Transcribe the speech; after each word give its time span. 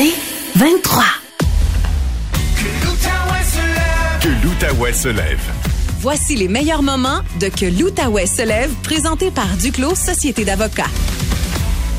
C'est 0.00 0.14
23. 0.56 1.02
Que 4.22 4.46
l'Outaouais 4.46 4.92
se 4.92 5.08
lève. 5.08 5.40
Voici 5.98 6.36
les 6.36 6.46
meilleurs 6.46 6.84
moments 6.84 7.18
de 7.40 7.48
Que 7.48 7.66
l'Outaouais 7.66 8.26
se 8.26 8.46
lève, 8.46 8.72
présenté 8.84 9.32
par 9.32 9.56
Duclos 9.56 9.96
Société 9.96 10.44
d'avocats. 10.44 10.86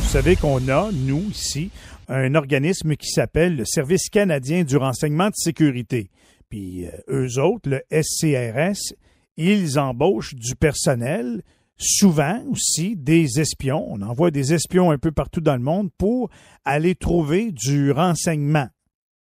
Vous 0.04 0.08
savez 0.08 0.38
qu'on 0.38 0.66
a, 0.70 0.92
nous, 0.94 1.26
ici, 1.30 1.72
un 2.08 2.36
organisme 2.36 2.96
qui 2.96 3.10
s'appelle 3.10 3.58
le 3.58 3.66
Service 3.66 4.08
canadien 4.08 4.64
du 4.64 4.78
renseignement 4.78 5.28
de 5.28 5.36
sécurité. 5.36 6.10
Puis 6.48 6.86
euh, 6.86 6.92
eux 7.26 7.42
autres, 7.42 7.70
le 7.70 7.82
SCRS, 7.92 8.94
ils 9.36 9.78
embauchent 9.78 10.36
du 10.36 10.56
personnel, 10.56 11.42
souvent 11.80 12.44
aussi 12.52 12.96
des 12.96 13.40
espions. 13.40 13.86
On 13.90 14.02
envoie 14.02 14.32
des 14.32 14.54
espions 14.54 14.92
un 14.92 14.98
peu 14.98 15.12
partout 15.12 15.42
dans 15.42 15.56
le 15.56 15.64
monde 15.64 15.90
pour 15.98 16.30
aller 16.66 16.96
trouver 16.96 17.52
du 17.52 17.92
renseignement. 17.92 18.68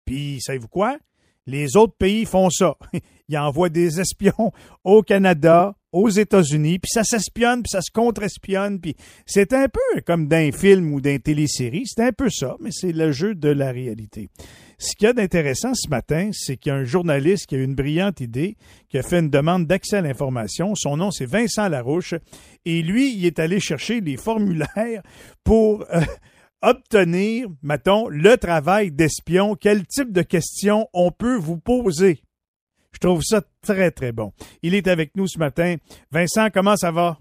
Puis, 0.05 0.41
savez-vous 0.41 0.67
quoi? 0.67 0.97
Les 1.47 1.77
autres 1.77 1.95
pays 1.97 2.25
font 2.25 2.49
ça. 2.49 2.75
Ils 3.29 3.37
envoient 3.37 3.69
des 3.69 3.99
espions 3.99 4.51
au 4.83 5.01
Canada, 5.01 5.73
aux 5.91 6.09
États-Unis, 6.09 6.79
puis 6.79 6.91
ça 6.93 7.03
s'espionne, 7.03 7.63
puis 7.63 7.71
ça 7.71 7.81
se 7.81 7.91
contre-espionne, 7.91 8.79
puis 8.79 8.95
c'est 9.25 9.53
un 9.53 9.67
peu 9.67 10.01
comme 10.05 10.27
d'un 10.27 10.51
film 10.51 10.93
ou 10.93 11.01
d'un 11.01 11.17
télésérie, 11.17 11.83
c'est 11.85 12.03
un 12.03 12.11
peu 12.11 12.29
ça, 12.29 12.55
mais 12.59 12.69
c'est 12.71 12.91
le 12.91 13.11
jeu 13.11 13.35
de 13.35 13.49
la 13.49 13.71
réalité. 13.71 14.29
Ce 14.77 14.95
qu'il 14.95 15.07
y 15.07 15.09
a 15.09 15.13
d'intéressant 15.13 15.73
ce 15.73 15.89
matin, 15.89 16.29
c'est 16.33 16.55
qu'il 16.55 16.71
y 16.71 16.75
a 16.75 16.77
un 16.77 16.83
journaliste 16.83 17.47
qui 17.47 17.55
a 17.55 17.57
eu 17.57 17.63
une 17.63 17.73
brillante 17.73 18.21
idée, 18.21 18.57
qui 18.89 18.99
a 18.99 19.01
fait 19.01 19.19
une 19.19 19.29
demande 19.29 19.65
d'accès 19.65 19.97
à 19.97 20.01
l'information. 20.01 20.75
Son 20.75 20.97
nom, 20.97 21.09
c'est 21.09 21.25
Vincent 21.25 21.67
Larouche. 21.67 22.13
Et 22.63 22.83
lui, 22.83 23.15
il 23.15 23.25
est 23.25 23.39
allé 23.39 23.59
chercher 23.59 24.01
les 24.01 24.17
formulaires 24.17 25.01
pour 25.43 25.83
euh, 25.91 26.01
obtenir, 26.61 27.47
mettons, 27.61 28.07
le 28.07 28.37
travail 28.37 28.91
d'espion. 28.91 29.55
Quel 29.55 29.85
type 29.85 30.11
de 30.11 30.21
questions 30.21 30.87
on 30.93 31.11
peut 31.11 31.37
vous 31.37 31.57
poser? 31.57 32.21
Je 32.91 32.99
trouve 32.99 33.21
ça 33.21 33.41
très, 33.61 33.91
très 33.91 34.11
bon. 34.11 34.33
Il 34.63 34.73
est 34.73 34.87
avec 34.87 35.15
nous 35.15 35.27
ce 35.27 35.37
matin. 35.37 35.75
Vincent, 36.11 36.49
comment 36.51 36.75
ça 36.75 36.91
va? 36.91 37.17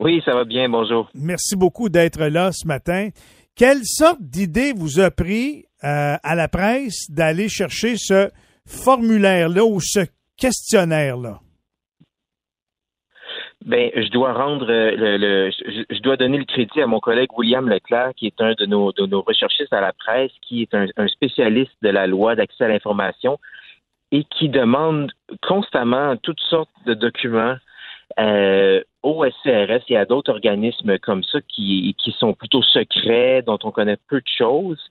Oui, 0.00 0.22
ça 0.24 0.34
va 0.34 0.44
bien, 0.44 0.68
bonjour. 0.68 1.10
Merci 1.14 1.56
beaucoup 1.56 1.88
d'être 1.88 2.24
là 2.24 2.52
ce 2.52 2.66
matin. 2.66 3.10
Quelle 3.54 3.84
sorte 3.84 4.22
d'idée 4.22 4.72
vous 4.72 4.98
a 4.98 5.10
pris 5.10 5.66
euh, 5.84 6.16
à 6.22 6.34
la 6.34 6.48
presse 6.48 7.10
d'aller 7.10 7.48
chercher 7.48 7.96
ce 7.98 8.30
formulaire-là 8.66 9.64
ou 9.64 9.80
ce 9.80 10.00
questionnaire-là? 10.36 11.40
Ben, 13.66 13.90
je 13.94 14.08
dois 14.08 14.32
rendre 14.32 14.66
le, 14.66 15.18
le 15.18 15.50
je, 15.50 16.00
dois 16.00 16.16
donner 16.16 16.38
le 16.38 16.46
crédit 16.46 16.80
à 16.80 16.86
mon 16.86 16.98
collègue 16.98 17.28
William 17.36 17.68
Leclerc, 17.68 18.12
qui 18.16 18.26
est 18.26 18.40
un 18.40 18.54
de 18.54 18.64
nos, 18.64 18.90
de 18.92 19.04
nos 19.04 19.20
recherchistes 19.20 19.72
à 19.72 19.82
la 19.82 19.92
presse, 19.92 20.32
qui 20.40 20.62
est 20.62 20.74
un, 20.74 21.08
spécialiste 21.08 21.76
de 21.82 21.90
la 21.90 22.06
loi 22.06 22.34
d'accès 22.34 22.64
à 22.64 22.68
l'information 22.68 23.38
et 24.12 24.24
qui 24.24 24.48
demande 24.48 25.12
constamment 25.42 26.16
toutes 26.16 26.40
sortes 26.40 26.70
de 26.86 26.94
documents 26.94 27.56
euh, 28.18 28.82
au 29.02 29.24
SCRS 29.24 29.84
et 29.88 29.96
à 29.96 30.06
d'autres 30.06 30.32
organismes 30.32 30.98
comme 30.98 31.22
ça 31.22 31.40
qui, 31.42 31.94
qui 31.98 32.12
sont 32.12 32.32
plutôt 32.32 32.62
secrets, 32.62 33.42
dont 33.42 33.58
on 33.62 33.70
connaît 33.70 33.98
peu 34.08 34.20
de 34.20 34.28
choses. 34.38 34.90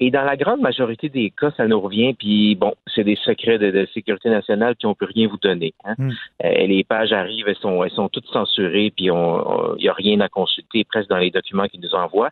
Et 0.00 0.10
dans 0.10 0.24
la 0.24 0.36
grande 0.36 0.60
majorité 0.60 1.08
des 1.08 1.30
cas, 1.30 1.52
ça 1.56 1.68
nous 1.68 1.80
revient, 1.80 2.14
puis 2.14 2.56
bon, 2.56 2.74
c'est 2.92 3.04
des 3.04 3.16
secrets 3.16 3.58
de, 3.58 3.86
sécurité 3.94 4.28
nationale, 4.28 4.74
puis 4.76 4.86
on 4.86 4.94
peut 4.94 5.06
rien 5.06 5.28
vous 5.28 5.38
donner. 5.38 5.72
Hein. 5.84 5.94
Hmm. 5.96 6.10
Euh, 6.44 6.66
les 6.66 6.82
pages 6.82 7.12
arrivent, 7.12 7.48
elles 7.48 7.56
sont, 7.56 7.84
elles 7.84 7.92
sont 7.92 8.08
toutes 8.08 8.26
censurées, 8.26 8.92
puis 8.94 9.06
il 9.06 9.12
n'y 9.12 9.88
a 9.88 9.92
rien 9.92 10.20
à 10.20 10.28
consulter 10.28 10.84
presque 10.84 11.08
dans 11.08 11.18
les 11.18 11.30
documents 11.30 11.68
qu'ils 11.68 11.80
nous 11.80 11.94
envoient. 11.94 12.30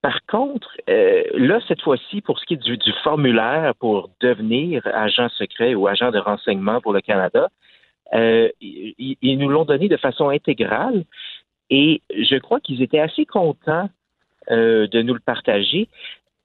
Par 0.00 0.20
contre, 0.26 0.76
euh, 0.88 1.24
là, 1.34 1.58
cette 1.66 1.82
fois-ci, 1.82 2.20
pour 2.20 2.38
ce 2.38 2.44
qui 2.44 2.54
est 2.54 2.62
du, 2.62 2.76
du, 2.76 2.92
formulaire 3.02 3.74
pour 3.80 4.10
devenir 4.20 4.86
agent 4.86 5.28
secret 5.30 5.74
ou 5.74 5.88
agent 5.88 6.12
de 6.12 6.18
renseignement 6.18 6.80
pour 6.80 6.92
le 6.92 7.00
Canada, 7.00 7.48
euh, 8.14 8.48
ils, 8.60 9.16
ils, 9.20 9.36
nous 9.36 9.48
l'ont 9.48 9.64
donné 9.64 9.88
de 9.88 9.96
façon 9.96 10.28
intégrale 10.28 11.04
et 11.70 12.02
je 12.10 12.36
crois 12.38 12.60
qu'ils 12.60 12.82
étaient 12.82 13.00
assez 13.00 13.26
contents 13.26 13.90
euh, 14.50 14.86
de 14.86 15.02
nous 15.02 15.14
le 15.14 15.20
partager 15.20 15.88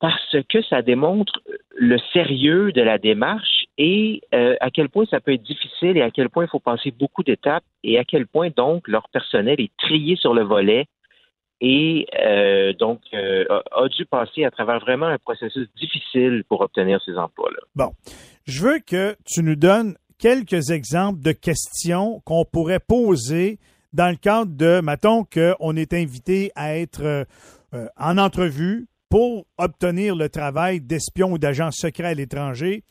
parce 0.01 0.35
que 0.49 0.63
ça 0.63 0.81
démontre 0.81 1.39
le 1.77 1.97
sérieux 2.11 2.71
de 2.71 2.81
la 2.81 2.97
démarche 2.97 3.65
et 3.77 4.21
euh, 4.33 4.55
à 4.59 4.71
quel 4.71 4.89
point 4.89 5.05
ça 5.05 5.21
peut 5.21 5.31
être 5.31 5.43
difficile 5.43 5.95
et 5.95 6.01
à 6.01 6.09
quel 6.09 6.29
point 6.29 6.43
il 6.43 6.49
faut 6.49 6.59
passer 6.59 6.89
beaucoup 6.89 7.23
d'étapes 7.23 7.63
et 7.83 7.99
à 7.99 8.03
quel 8.03 8.25
point 8.25 8.49
donc 8.49 8.87
leur 8.87 9.07
personnel 9.09 9.61
est 9.61 9.71
trié 9.77 10.15
sur 10.15 10.33
le 10.33 10.43
volet 10.43 10.87
et 11.61 12.07
euh, 12.19 12.73
donc 12.73 13.01
euh, 13.13 13.45
a, 13.71 13.87
dû 13.89 14.07
passer 14.07 14.43
à 14.43 14.49
travers 14.49 14.79
vraiment 14.79 15.05
un 15.05 15.19
processus 15.19 15.67
difficile 15.79 16.43
pour 16.49 16.61
obtenir 16.61 16.99
ces 17.05 17.15
emplois-là. 17.15 17.59
Bon, 17.75 17.91
je 18.45 18.63
veux 18.63 18.79
que 18.79 19.15
tu 19.23 19.43
nous 19.43 19.55
donnes 19.55 19.95
quelques 20.17 20.71
exemples 20.71 21.21
de 21.21 21.31
questions 21.31 22.21
qu'on 22.25 22.43
pourrait 22.43 22.79
poser 22.79 23.59
dans 23.93 24.09
le 24.09 24.17
cadre 24.17 24.51
de, 24.51 24.81
mettons 24.81 25.25
qu'on 25.25 25.75
est 25.75 25.93
invité 25.93 26.51
à 26.55 26.75
être 26.75 27.27
en 27.97 28.17
entrevue 28.17 28.87
pour 29.11 29.45
obtenir 29.57 30.15
le 30.15 30.29
travail 30.29 30.79
d'espion 30.79 31.33
ou 31.33 31.37
d'agent 31.37 31.69
secret 31.69 32.07
à 32.07 32.13
l'étranger, 32.13 32.83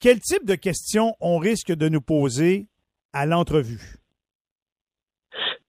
quel 0.00 0.20
type 0.20 0.46
de 0.46 0.54
questions 0.54 1.14
on 1.20 1.38
risque 1.38 1.74
de 1.74 1.88
nous 1.88 2.00
poser 2.00 2.68
à 3.12 3.26
l'entrevue? 3.26 3.96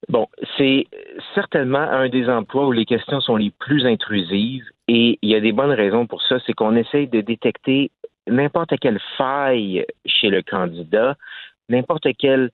Bon, 0.07 0.27
c'est 0.57 0.85
certainement 1.33 1.79
un 1.79 2.07
des 2.09 2.29
emplois 2.29 2.67
où 2.67 2.71
les 2.71 2.85
questions 2.85 3.19
sont 3.19 3.35
les 3.35 3.49
plus 3.49 3.87
intrusives 3.87 4.65
et 4.87 5.17
il 5.23 5.29
y 5.29 5.35
a 5.35 5.39
des 5.39 5.51
bonnes 5.51 5.71
raisons 5.71 6.05
pour 6.05 6.21
ça. 6.21 6.37
C'est 6.45 6.53
qu'on 6.53 6.75
essaye 6.75 7.07
de 7.07 7.21
détecter 7.21 7.89
n'importe 8.27 8.77
quelle 8.79 8.99
faille 9.17 9.85
chez 10.05 10.29
le 10.29 10.43
candidat, 10.43 11.15
n'importe 11.67 12.07
quel 12.19 12.51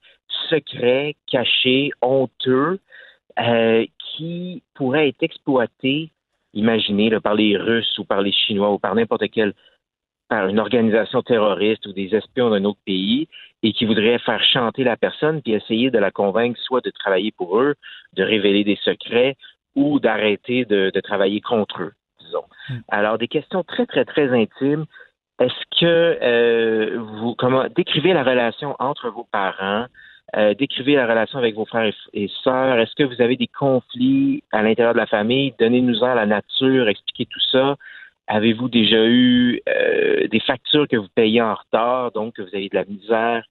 secret 0.49 1.17
caché, 1.27 1.91
honteux, 2.01 2.79
euh, 3.39 3.85
qui 3.97 4.63
pourrait 4.73 5.09
être 5.09 5.23
exploité 5.23 6.11
imaginé 6.53 7.09
par 7.19 7.35
les 7.35 7.57
Russes 7.57 7.97
ou 7.97 8.05
par 8.05 8.21
les 8.21 8.31
Chinois 8.31 8.71
ou 8.71 8.79
par 8.79 8.95
n'importe 8.95 9.29
quelle 9.29 9.53
par 10.29 10.47
une 10.47 10.59
organisation 10.59 11.21
terroriste 11.21 11.85
ou 11.87 11.91
des 11.93 12.15
espions 12.15 12.51
d'un 12.51 12.63
autre 12.63 12.79
pays 12.85 13.27
et 13.63 13.73
qui 13.73 13.85
voudraient 13.85 14.17
faire 14.19 14.41
chanter 14.41 14.85
la 14.85 14.95
personne 14.95 15.41
puis 15.41 15.51
essayer 15.51 15.91
de 15.91 15.99
la 15.99 16.09
convaincre 16.09 16.57
soit 16.61 16.83
de 16.83 16.89
travailler 16.89 17.31
pour 17.31 17.59
eux, 17.59 17.75
de 18.13 18.23
révéler 18.23 18.63
des 18.63 18.77
secrets 18.77 19.35
ou 19.75 19.99
d'arrêter 19.99 20.63
de, 20.63 20.89
travailler 21.01 21.41
contre 21.41 21.81
eux, 21.81 21.93
disons. 22.21 22.45
Hmm. 22.69 22.79
Alors 22.87 23.17
des 23.17 23.27
questions 23.27 23.63
très 23.63 23.85
très 23.85 24.05
très 24.05 24.29
intimes. 24.29 24.85
Est-ce 25.39 25.79
que 25.79 26.17
euh, 26.21 26.99
vous 26.99 27.35
comment 27.35 27.65
décrivez 27.75 28.13
la 28.13 28.23
relation 28.23 28.75
entre 28.79 29.09
vos 29.09 29.27
parents? 29.31 29.87
Euh, 30.37 30.53
décrivez 30.53 30.95
la 30.95 31.07
relation 31.07 31.39
avec 31.39 31.55
vos 31.55 31.65
frères 31.65 31.93
et, 32.13 32.29
sœurs. 32.43 32.79
Est-ce 32.79 32.95
que 32.95 33.03
vous 33.03 33.21
avez 33.21 33.35
des 33.35 33.47
conflits 33.47 34.43
à 34.51 34.61
l'intérieur 34.61 34.93
de 34.93 34.99
la 34.99 35.05
famille? 35.05 35.53
Donnez-nous-en 35.59 36.13
la 36.13 36.25
nature, 36.25 36.87
expliquez 36.87 37.25
tout 37.25 37.41
ça. 37.51 37.75
Avez-vous 38.27 38.69
déjà 38.69 39.05
eu 39.05 39.61
euh, 39.67 40.27
des 40.29 40.39
factures 40.39 40.87
que 40.87 40.95
vous 40.95 41.09
payez 41.15 41.41
en 41.41 41.53
retard, 41.53 42.11
donc 42.13 42.35
que 42.35 42.43
vous 42.43 42.55
avez 42.55 42.69
de 42.69 42.75
la 42.75 42.85
misère 42.85 43.43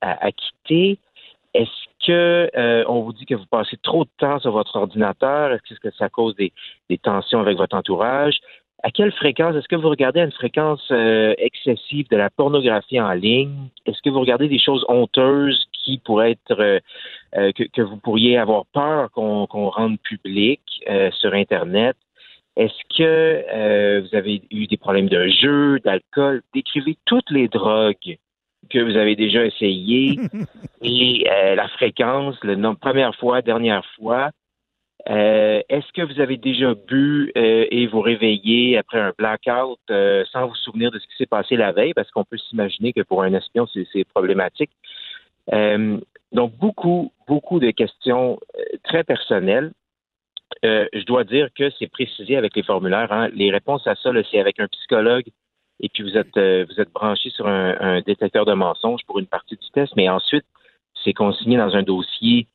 à, 0.00 0.30
quitter? 0.30 0.98
Est-ce 1.54 2.06
que 2.06 2.50
euh, 2.56 2.84
on 2.86 3.02
vous 3.02 3.12
dit 3.12 3.26
que 3.26 3.34
vous 3.34 3.46
passez 3.46 3.76
trop 3.82 4.04
de 4.04 4.10
temps 4.18 4.38
sur 4.38 4.52
votre 4.52 4.76
ordinateur? 4.76 5.52
Est-ce 5.52 5.80
que 5.80 5.90
ça 5.90 6.08
cause 6.08 6.36
des 6.36 6.52
tensions 6.98 7.40
avec 7.40 7.56
votre 7.56 7.76
entourage? 7.76 8.38
à 8.84 8.90
quelle 8.90 9.12
fréquence? 9.12 9.54
Est-ce 9.54 9.68
que 9.68 9.76
vous 9.76 9.88
regardez 9.88 10.20
à 10.20 10.24
une 10.24 10.32
fréquence 10.32 10.92
excessive 11.38 12.08
de 12.10 12.16
la 12.16 12.30
pornographie 12.30 13.00
en 13.00 13.12
ligne? 13.12 13.68
Est-ce 13.86 14.02
que 14.02 14.10
vous 14.10 14.20
regardez 14.20 14.48
des 14.48 14.58
choses 14.58 14.84
honteuses 14.88 15.68
qui 15.82 15.98
pourraient 15.98 16.32
être 16.32 16.60
euh, 16.60 16.80
euh, 17.36 17.52
que, 17.52 17.82
vous 17.82 17.96
pourriez 17.96 18.38
avoir 18.38 18.66
peur 18.66 19.10
qu'on 19.12 19.46
rende 19.46 19.98
public 20.00 20.60
sur 21.12 21.34
Internet? 21.34 21.96
Est-ce 22.56 22.96
que 22.96 24.00
vous 24.00 24.14
avez 24.14 24.42
eu 24.50 24.66
des 24.66 24.76
problèmes 24.76 25.08
de 25.08 25.28
jeu, 25.28 25.80
d'alcool? 25.80 26.42
Décrivez 26.54 26.98
toutes 27.06 27.30
les 27.30 27.48
drogues 27.48 28.18
que 28.70 28.78
vous 28.78 28.96
avez 28.96 29.16
déjà 29.16 29.44
essayées 29.44 30.18
et 30.82 31.24
la 31.24 31.68
fréquence, 31.68 32.36
le 32.42 32.56
nombre, 32.56 32.78
première 32.78 33.14
fois, 33.16 33.40
dernière 33.40 33.84
fois. 33.96 34.30
Euh, 35.08 35.60
est-ce 35.68 35.92
que 35.92 36.02
vous 36.02 36.20
avez 36.20 36.36
déjà 36.36 36.74
bu 36.74 37.32
euh, 37.36 37.66
et 37.70 37.86
vous 37.88 38.00
réveillez 38.00 38.78
après 38.78 39.00
un 39.00 39.12
blackout 39.18 39.78
euh, 39.90 40.24
sans 40.30 40.46
vous 40.46 40.54
souvenir 40.54 40.92
de 40.92 40.98
ce 41.00 41.06
qui 41.06 41.16
s'est 41.18 41.26
passé 41.26 41.56
la 41.56 41.72
veille? 41.72 41.92
Parce 41.94 42.10
qu'on 42.10 42.24
peut 42.24 42.38
s'imaginer 42.38 42.92
que 42.92 43.02
pour 43.02 43.22
un 43.22 43.34
espion, 43.34 43.66
c'est 43.66 44.04
problématique. 44.04 44.70
Donc, 45.50 46.52
beaucoup, 46.56 47.12
beaucoup 47.26 47.60
de 47.60 47.70
questions 47.70 48.38
très 48.84 49.04
personnelles. 49.04 49.72
je 50.62 51.04
dois 51.04 51.24
dire 51.24 51.48
que 51.54 51.70
c'est 51.78 51.88
précisé 51.88 52.36
avec 52.36 52.56
les 52.56 52.62
formulaires. 52.62 53.12
Hein. 53.12 53.28
Les 53.34 53.50
réponses 53.50 53.86
à 53.86 53.94
ça, 53.96 54.10
c'est 54.30 54.38
avec 54.38 54.60
un 54.60 54.68
psychologue 54.68 55.26
et 55.80 55.88
puis 55.88 56.02
vous 56.04 56.16
êtes, 56.16 56.34
vous 56.34 56.80
êtes 56.80 56.92
branché 56.92 57.30
sur 57.30 57.46
un, 57.48 58.00
détecteur 58.02 58.44
de 58.44 58.54
mensonges 58.54 59.02
pour 59.06 59.18
une 59.18 59.26
partie 59.26 59.56
du 59.56 59.70
test, 59.70 59.92
mais 59.96 60.08
ensuite, 60.08 60.44
c'est 61.04 61.12
consigné 61.12 61.56
dans 61.56 61.74
un 61.74 61.82
dossier 61.82 62.46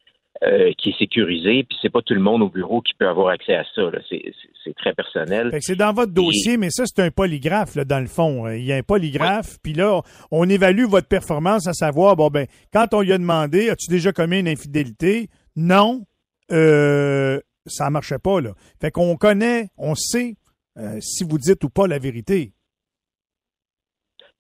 euh, 0.44 0.72
qui 0.78 0.90
est 0.90 0.98
sécurisé, 1.00 1.64
puis 1.64 1.78
c'est 1.82 1.90
pas 1.90 2.02
tout 2.02 2.14
le 2.14 2.20
monde 2.20 2.42
au 2.44 2.50
bureau 2.50 2.82
qui 2.82 2.94
peut 2.94 3.08
avoir 3.08 3.30
accès 3.30 3.56
à 3.56 3.64
ça. 3.76 3.90
C'est 4.10 4.76
très 4.76 4.94
personnel. 4.94 5.50
C'est 5.62 5.76
dans 5.76 5.94
votre 5.94 6.14
dossier, 6.14 6.58
mais 6.58 6.70
ça, 6.70 6.84
c'est 6.86 7.02
un 7.02 7.12
polygraphe, 7.12 7.76
là, 7.76 7.86
dans 7.86 8.00
le 8.00 8.08
fond. 8.08 8.48
Il 8.50 8.64
y 8.64 8.72
a 8.72 8.76
un 8.76 8.84
polygraphe, 8.84 9.58
puis 9.64 9.74
là, 9.74 10.02
on 10.30 10.48
évalue 10.48 10.86
votre 10.86 11.08
performance 11.08 11.68
à 11.68 11.74
savoir, 11.74 12.16
bon, 12.16 12.28
ben, 12.28 12.46
quand 12.72 12.94
on 12.94 13.02
lui 13.02 13.14
a 13.14 13.18
demandé, 13.18 13.70
as-tu 13.70 13.90
déjà 13.90 14.12
commis 14.12 14.40
une 14.40 14.48
infidélité? 14.48 15.30
Non. 15.56 16.04
Euh, 16.52 17.40
ça 17.66 17.90
marchait 17.90 18.20
pas, 18.20 18.42
là. 18.42 18.52
Fait 18.80 18.92
qu'on 18.92 19.16
connaît, 19.16 19.70
on 19.78 19.96
sait 19.96 20.36
euh, 20.78 21.00
si 21.02 21.24
vous 21.24 21.38
dites 21.38 21.64
ou 21.64 21.70
pas 21.70 21.88
la 21.88 22.00
vérité. 22.00 22.54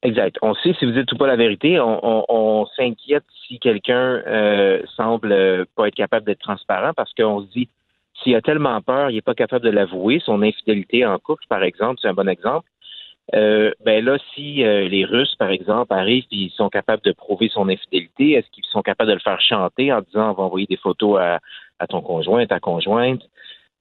Exact. 0.03 0.38
On 0.41 0.53
sait 0.53 0.73
si 0.77 0.85
vous 0.85 0.91
dites 0.91 1.11
ou 1.11 1.17
pas 1.17 1.27
la 1.27 1.35
vérité. 1.35 1.79
On, 1.79 2.65
s'inquiète 2.75 3.23
si 3.47 3.59
quelqu'un 3.59 4.21
euh, 4.27 4.81
semble 4.95 5.65
pas 5.75 5.88
être 5.88 5.95
capable 5.95 6.25
d'être 6.25 6.39
transparent 6.39 6.94
parce 6.95 7.13
qu'on 7.13 7.41
se 7.41 7.47
dit 7.47 7.69
s'il 8.21 8.35
a 8.35 8.41
tellement 8.41 8.81
peur, 8.81 9.09
il 9.09 9.15
n'est 9.15 9.21
pas 9.21 9.33
capable 9.33 9.65
de 9.65 9.71
l'avouer. 9.71 10.19
Son 10.23 10.41
infidélité 10.41 11.05
en 11.05 11.17
couple, 11.19 11.44
par 11.49 11.63
exemple, 11.63 11.99
c'est 12.01 12.07
un 12.07 12.13
bon 12.13 12.29
exemple. 12.29 12.69
Euh, 13.35 13.71
ben 13.83 14.03
là, 14.05 14.17
si 14.33 14.63
euh, 14.63 14.88
les 14.88 15.03
Russes, 15.03 15.35
par 15.35 15.49
exemple, 15.49 15.94
arrivent 15.94 16.25
et 16.31 16.35
ils 16.35 16.51
sont 16.51 16.69
capables 16.69 17.01
de 17.03 17.11
prouver 17.11 17.49
son 17.49 17.67
infidélité, 17.67 18.33
est-ce 18.33 18.49
qu'ils 18.51 18.63
sont 18.65 18.81
capables 18.81 19.09
de 19.09 19.15
le 19.15 19.19
faire 19.19 19.41
chanter 19.41 19.91
en 19.91 20.01
disant 20.01 20.31
on 20.31 20.33
va 20.33 20.44
envoyer 20.44 20.65
des 20.67 20.77
photos 20.77 21.19
à, 21.19 21.39
à 21.79 21.88
ton 21.88 22.01
conjoint, 22.01 22.45
ta 22.45 22.59
conjointe? 22.59 23.21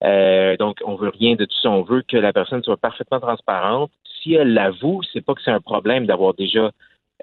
Euh, 0.04 0.56
donc, 0.56 0.78
on 0.84 0.96
veut 0.96 1.08
rien 1.08 1.36
de 1.36 1.44
tout 1.44 1.56
ça. 1.62 1.70
On 1.70 1.82
veut 1.82 2.02
que 2.02 2.16
la 2.16 2.32
personne 2.32 2.62
soit 2.62 2.76
parfaitement 2.76 3.20
transparente. 3.20 3.90
Si 4.26 4.34
elle 4.34 4.54
l'avoue, 4.54 5.02
c'est 5.12 5.24
pas 5.24 5.34
que 5.34 5.42
c'est 5.44 5.52
un 5.52 5.60
problème 5.60 6.04
d'avoir 6.06 6.34
déjà 6.34 6.72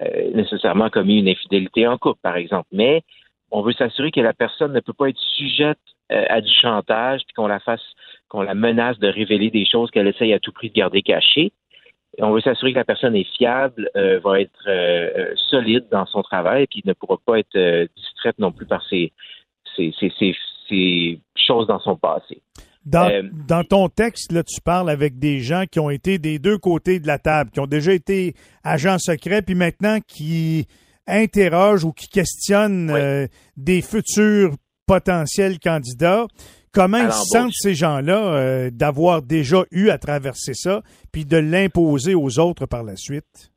euh, 0.00 0.30
nécessairement 0.32 0.88
commis 0.88 1.18
une 1.18 1.28
infidélité 1.28 1.86
en 1.86 1.98
couple, 1.98 2.20
par 2.22 2.36
exemple. 2.36 2.68
Mais 2.72 3.02
on 3.50 3.60
veut 3.60 3.74
s'assurer 3.74 4.10
que 4.10 4.20
la 4.20 4.32
personne 4.32 4.72
ne 4.72 4.80
peut 4.80 4.94
pas 4.94 5.10
être 5.10 5.20
sujette 5.36 5.78
euh, 6.12 6.24
à 6.30 6.40
du 6.40 6.50
chantage, 6.50 7.20
puis 7.26 7.34
qu'on 7.34 7.46
la 7.46 7.60
fasse, 7.60 7.82
qu'on 8.28 8.40
la 8.40 8.54
menace 8.54 8.98
de 9.00 9.08
révéler 9.08 9.50
des 9.50 9.66
choses 9.66 9.90
qu'elle 9.90 10.08
essaye 10.08 10.32
à 10.32 10.38
tout 10.38 10.52
prix 10.52 10.70
de 10.70 10.74
garder 10.74 11.02
cachées. 11.02 11.52
on 12.20 12.30
veut 12.30 12.40
s'assurer 12.40 12.72
que 12.72 12.78
la 12.78 12.84
personne 12.84 13.14
est 13.14 13.28
fiable, 13.36 13.90
va 13.94 14.40
être 14.40 15.34
solide 15.50 15.86
dans 15.90 16.06
son 16.06 16.22
travail, 16.22 16.66
puis 16.68 16.80
ne 16.86 16.94
pourra 16.94 17.18
pas 17.24 17.38
être 17.38 17.86
distraite 17.96 18.38
non 18.38 18.50
plus 18.50 18.66
par 18.66 18.82
ses 18.88 19.12
choses 21.36 21.66
dans 21.66 21.80
son 21.80 21.96
passé. 21.96 22.40
Euh, 22.92 23.22
dans, 23.48 23.64
ton 23.64 23.88
texte, 23.88 24.32
là, 24.32 24.42
tu 24.42 24.60
parles 24.60 24.90
avec 24.90 25.18
des 25.18 25.40
gens 25.40 25.64
qui 25.70 25.80
ont 25.80 25.90
été 25.90 26.18
des 26.18 26.38
deux 26.38 26.58
côtés 26.58 27.00
de 27.00 27.06
la 27.06 27.18
table, 27.18 27.50
qui 27.50 27.60
ont 27.60 27.66
déjà 27.66 27.92
été 27.92 28.34
agents 28.62 28.98
secrets, 28.98 29.42
puis 29.42 29.54
maintenant 29.54 29.98
qui 30.06 30.66
interrogent 31.06 31.84
ou 31.84 31.92
qui 31.92 32.08
questionnent 32.08 32.90
euh, 32.90 33.26
des 33.56 33.82
futurs 33.82 34.54
potentiels 34.86 35.58
candidats. 35.58 36.26
Comment 36.72 36.98
ils 36.98 37.12
sentent 37.12 37.54
ces 37.54 37.74
gens-là 37.74 38.18
euh, 38.18 38.70
d'avoir 38.70 39.22
déjà 39.22 39.64
eu 39.70 39.90
à 39.90 39.98
traverser 39.98 40.54
ça, 40.54 40.82
puis 41.12 41.24
de 41.24 41.36
l'imposer 41.36 42.14
aux 42.14 42.38
autres 42.38 42.66
par 42.66 42.82
la 42.82 42.96
suite? 42.96 43.53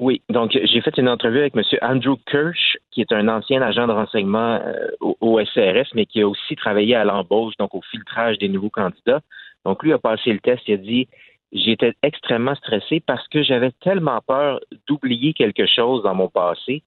Oui, 0.00 0.22
donc 0.28 0.50
j'ai 0.52 0.80
fait 0.80 0.98
une 0.98 1.08
entrevue 1.08 1.38
avec 1.38 1.54
M. 1.54 1.62
Andrew 1.80 2.16
Kirsch, 2.28 2.78
qui 2.90 3.00
est 3.00 3.12
un 3.12 3.28
ancien 3.28 3.62
agent 3.62 3.86
de 3.86 3.92
renseignement 3.92 4.60
euh, 4.60 4.88
au, 5.20 5.40
SRS, 5.40 5.94
mais 5.94 6.04
qui 6.04 6.20
a 6.20 6.28
aussi 6.28 6.56
travaillé 6.56 6.96
à 6.96 7.04
l'embauche, 7.04 7.54
donc 7.58 7.74
au 7.76 7.80
filtrage 7.80 8.38
des 8.38 8.48
nouveaux 8.48 8.70
candidats. 8.70 9.20
Donc 9.64 9.84
lui 9.84 9.92
a 9.92 9.98
passé 9.98 10.32
le 10.32 10.40
test, 10.40 10.62
il 10.66 10.74
a 10.74 10.76
dit 10.78 11.08
j'étais 11.52 11.94
extrêmement 12.02 12.56
stressé 12.56 13.00
parce 13.06 13.26
que 13.28 13.44
j'avais 13.44 13.70
tellement 13.82 14.20
peur 14.26 14.60
d'oublier 14.88 15.32
quelque 15.32 15.66
chose 15.66 16.02
dans 16.02 16.14
mon 16.14 16.28
passé 16.28 16.82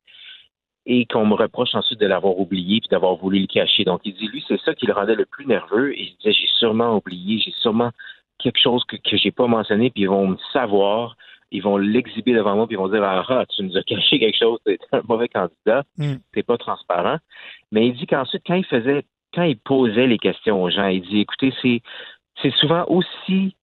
et 0.86 1.06
qu'on 1.06 1.26
me 1.26 1.36
reproche 1.36 1.76
ensuite 1.76 2.00
de 2.00 2.08
l'avoir 2.08 2.38
oublié 2.38 2.82
puis 2.82 2.90
d'avoir 2.90 3.16
voulu 3.16 3.40
le 3.40 3.48
cacher. 3.48 3.86
Donc 3.86 4.02
il 4.04 4.16
dit 4.16 4.28
lui 4.28 4.44
c'est 4.50 4.60
ça 4.60 4.76
qui 4.76 4.86
le 4.86 4.92
rendait 4.94 5.16
le 5.16 5.26
plus 5.26 5.46
nerveux 5.46 5.94
et 5.98 6.02
il 6.02 6.18
disait 6.18 6.34
j'ai 6.34 6.48
sûrement 6.60 6.98
oublié, 6.98 7.40
j'ai 7.40 7.54
sûrement 7.62 7.92
quelque 8.38 8.60
chose 8.60 8.84
que, 8.84 8.98
que 8.98 9.16
j'ai 9.16 9.32
pas 9.32 9.48
mentionné 9.48 9.90
puis 9.90 10.04
ils 10.04 10.10
vont 10.10 10.28
me 10.28 10.38
savoir 10.52 11.16
ils 11.52 11.62
vont 11.62 11.78
l'exhiber 11.78 12.34
devant 12.34 12.56
moi, 12.56 12.68
puis 12.68 12.76
ils 12.76 12.80
vont 12.80 12.90
dire 12.90 13.04
Ah, 13.04 13.46
tu 13.50 13.64
nous 13.64 13.78
as 13.78 13.84
caché 13.84 14.20
quelque 14.20 14.38
chose, 14.38 14.60
es 14.68 14.78
un 14.92 15.02
mauvais 15.08 15.30
candidat, 15.30 15.84
mm. 15.98 16.16
tu 16.34 16.44
pas 16.44 16.58
transparent. 16.58 17.18
Mais 17.72 17.88
il 17.88 17.96
dit 17.96 18.06
qu'ensuite, 18.06 18.44
quand 18.46 18.56
il 18.56 18.66
faisait, 18.66 19.04
quand 19.34 19.44
il 19.44 19.58
posait 19.58 20.08
les 20.08 20.18
questions 20.18 20.62
aux 20.62 20.70
gens, 20.70 20.88
il 20.88 21.02
dit 21.02 21.22
Écoutez, 21.22 21.54
c'est, 21.62 21.82
c'est 22.42 22.54
souvent 22.56 22.86
aussi 22.88 23.56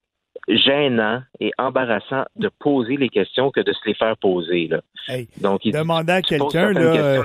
gênant 0.49 1.23
et 1.41 1.53
embarrassant 1.59 2.25
de 2.37 2.51
poser 2.59 2.97
les 2.97 3.09
questions 3.09 3.51
que 3.51 3.61
de 3.61 3.73
se 3.73 3.81
les 3.87 3.95
faire 3.95 4.17
poser. 4.19 4.69
Là. 4.69 4.81
Donc, 5.41 5.65
il 5.65 5.73
demander 5.73 6.13
à 6.13 6.23
quelqu'un 6.23 6.73
là, 6.73 7.23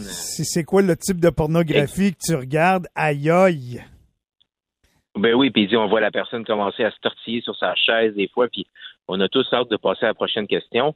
si 0.00 0.44
c'est 0.44 0.64
quoi 0.64 0.82
le 0.82 0.96
type 0.96 1.20
de 1.20 1.30
pornographie 1.30 2.12
que 2.12 2.18
tu 2.22 2.34
regardes, 2.34 2.86
aïe 2.94 3.30
aïe. 3.30 3.82
Ben 5.16 5.34
oui, 5.34 5.50
puis 5.50 5.62
il 5.62 5.68
dit 5.68 5.76
on 5.76 5.88
voit 5.88 6.00
la 6.00 6.10
personne 6.10 6.44
commencer 6.44 6.84
à 6.84 6.90
se 6.90 6.98
tortiller 7.00 7.40
sur 7.40 7.56
sa 7.56 7.74
chaise 7.74 8.14
des 8.14 8.28
fois, 8.28 8.46
puis 8.48 8.66
on 9.10 9.20
a 9.20 9.28
tous 9.28 9.46
hâte 9.52 9.70
de 9.70 9.76
passer 9.76 10.04
à 10.04 10.08
la 10.08 10.14
prochaine 10.14 10.46
question. 10.46 10.94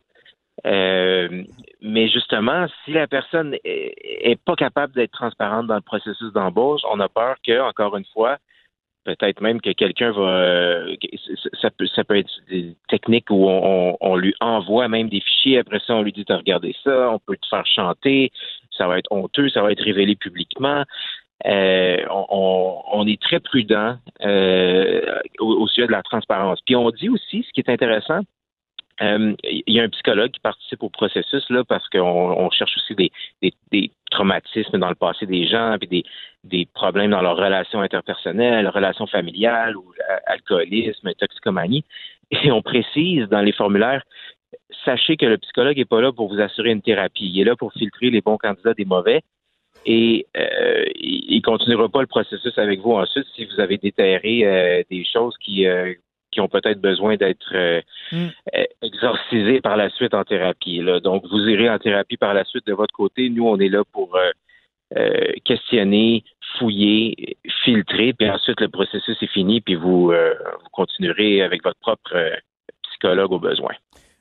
Euh, 0.66 1.43
mais 1.82 2.08
justement, 2.08 2.66
si 2.84 2.93
la 2.93 3.06
personne 3.06 3.56
est, 3.64 4.40
pas 4.44 4.55
capable 4.55 4.94
d'être 4.94 5.11
transparente 5.11 5.66
dans 5.66 5.75
le 5.75 5.81
processus 5.81 6.32
d'embauche, 6.32 6.82
on 6.90 7.00
a 7.00 7.08
peur 7.08 7.37
que, 7.44 7.61
encore 7.61 7.96
une 7.96 8.05
fois, 8.12 8.38
peut-être 9.05 9.40
même 9.40 9.61
que 9.61 9.70
quelqu'un 9.70 10.12
va. 10.12 10.22
Euh, 10.22 10.96
ça, 11.61 11.70
peut, 11.70 11.87
ça 11.87 12.05
peut 12.05 12.16
être 12.16 12.31
des 12.49 12.76
techniques 12.88 13.31
où 13.31 13.46
on, 13.49 14.17
lui 14.17 14.34
envoie 14.40 14.88
même 14.88 15.08
des 15.08 15.20
fichiers. 15.20 15.58
Après 15.58 15.81
ça, 15.81 15.94
on 15.96 16.02
lui 16.02 16.12
dit 16.12 16.25
de 16.25 16.34
regarder 16.34 16.75
ça, 16.84 17.10
on 17.10 17.19
peut 17.19 17.37
te 17.37 17.46
faire 17.49 17.67
chanter. 17.67 18.31
Ça 18.70 18.87
va 18.87 18.99
être 18.99 19.10
honteux, 19.12 19.49
ça 19.50 19.62
va 19.62 19.72
être 19.72 19.82
révélé 19.82 20.17
publiquement. 20.17 20.84
Euh, 21.46 21.98
on, 22.08 23.06
est 23.06 23.20
très 23.20 23.40
prudent 23.40 23.98
euh, 24.22 25.20
au, 25.40 25.66
sujet 25.69 25.86
de 25.86 25.92
la 25.92 26.02
transparence. 26.02 26.60
Puis 26.64 26.75
on 26.75 26.90
dit 26.90 27.08
aussi, 27.08 27.44
ce 27.46 27.52
qui 27.52 27.60
est 27.60 27.69
intéressant, 27.69 28.20
euh, 29.02 29.34
il 29.42 29.75
y 29.75 29.81
a 29.81 29.82
un 29.82 29.88
psychologue 29.88 30.31
qui 30.31 30.40
participe 30.40 30.82
au 30.82 30.88
processus 30.88 31.44
là 31.50 31.64
parce 31.64 31.86
qu'on 31.88 32.48
cherche 32.50 32.76
aussi 32.76 32.94
des, 32.94 33.90
traumatismes 34.10 34.78
dans 34.78 34.88
le 34.88 34.94
passé 34.94 35.26
des 35.26 35.46
gens, 35.46 35.76
puis 35.78 36.04
des, 36.44 36.69
problèmes 36.72 37.10
dans 37.10 37.20
leurs 37.20 37.36
relations 37.36 37.81
interpersonnelles, 37.81 38.69
relations 38.69 39.06
familiales 39.06 39.76
ou 39.76 39.92
alcoolisme, 40.26 41.12
toxicomanie. 41.14 41.84
Et 42.31 42.52
on 42.52 42.62
précise 42.62 43.28
dans 43.28 43.42
les 43.42 43.52
formulaires 43.52 44.02
sachez 44.84 45.16
que 45.16 45.26
le 45.26 45.38
psychologue 45.38 45.76
n'est 45.76 45.84
pas 45.84 46.00
là 46.00 46.12
pour 46.12 46.32
vous 46.32 46.40
assurer 46.40 46.70
une 46.70 46.82
thérapie. 46.82 47.31
Il 47.32 47.40
est 47.40 47.44
là 47.44 47.56
pour 47.56 47.72
filtrer 47.72 48.10
les 48.10 48.20
bons 48.20 48.38
candidats 48.38 48.75
des 48.75 48.84
mauvais 48.84 49.22
et 49.86 50.26
euh, 50.36 50.84
il 50.96 51.40
continuera 51.42 51.88
pas 51.88 52.00
le 52.00 52.06
processus 52.06 52.56
avec 52.58 52.81
vous 52.81 52.92
ensuite 52.92 53.26
si 53.34 53.44
vous 53.44 53.60
avez 53.60 53.78
déterré 53.78 54.44
euh, 54.44 54.82
des 54.90 55.04
choses 55.04 55.34
qui 55.40 55.66
euh, 55.66 55.92
qui 56.31 56.40
ont 56.40 56.48
peut-être 56.48 56.81
besoin 56.81 57.14
d'être 57.14 57.82
mm. 58.10 58.26
exorcisées 58.82 59.60
par 59.60 59.76
la 59.76 59.88
suite 59.91 60.14
en 60.14 60.24
thérapie. 60.24 60.79
Là. 60.79 60.98
Donc, 60.98 61.24
vous 61.31 61.48
irez 61.48 61.70
en 61.70 61.79
thérapie 61.79 62.17
par 62.17 62.34
la 62.34 62.43
suite 62.44 62.67
de 62.67 62.72
votre 62.72 62.93
côté. 62.93 63.31
Nous, 63.31 63.46
on 63.46 63.56
est 63.60 63.69
là 63.69 63.84
pour 63.93 64.19
questionner, 65.44 66.24
fouiller, 66.58 67.36
filtrer, 67.62 68.14
puis 68.14 68.29
ensuite 68.29 68.60
le 68.60 68.69
processus 68.69 69.17
est 69.22 69.32
fini, 69.32 69.60
puis 69.60 69.76
vous, 69.76 70.08
vous 70.08 70.70
continuerez 70.72 71.41
avec 71.41 71.62
votre 71.62 71.79
propre 71.79 72.12
psychologue 72.82 73.31
au 73.31 73.38
besoin. 73.38 73.74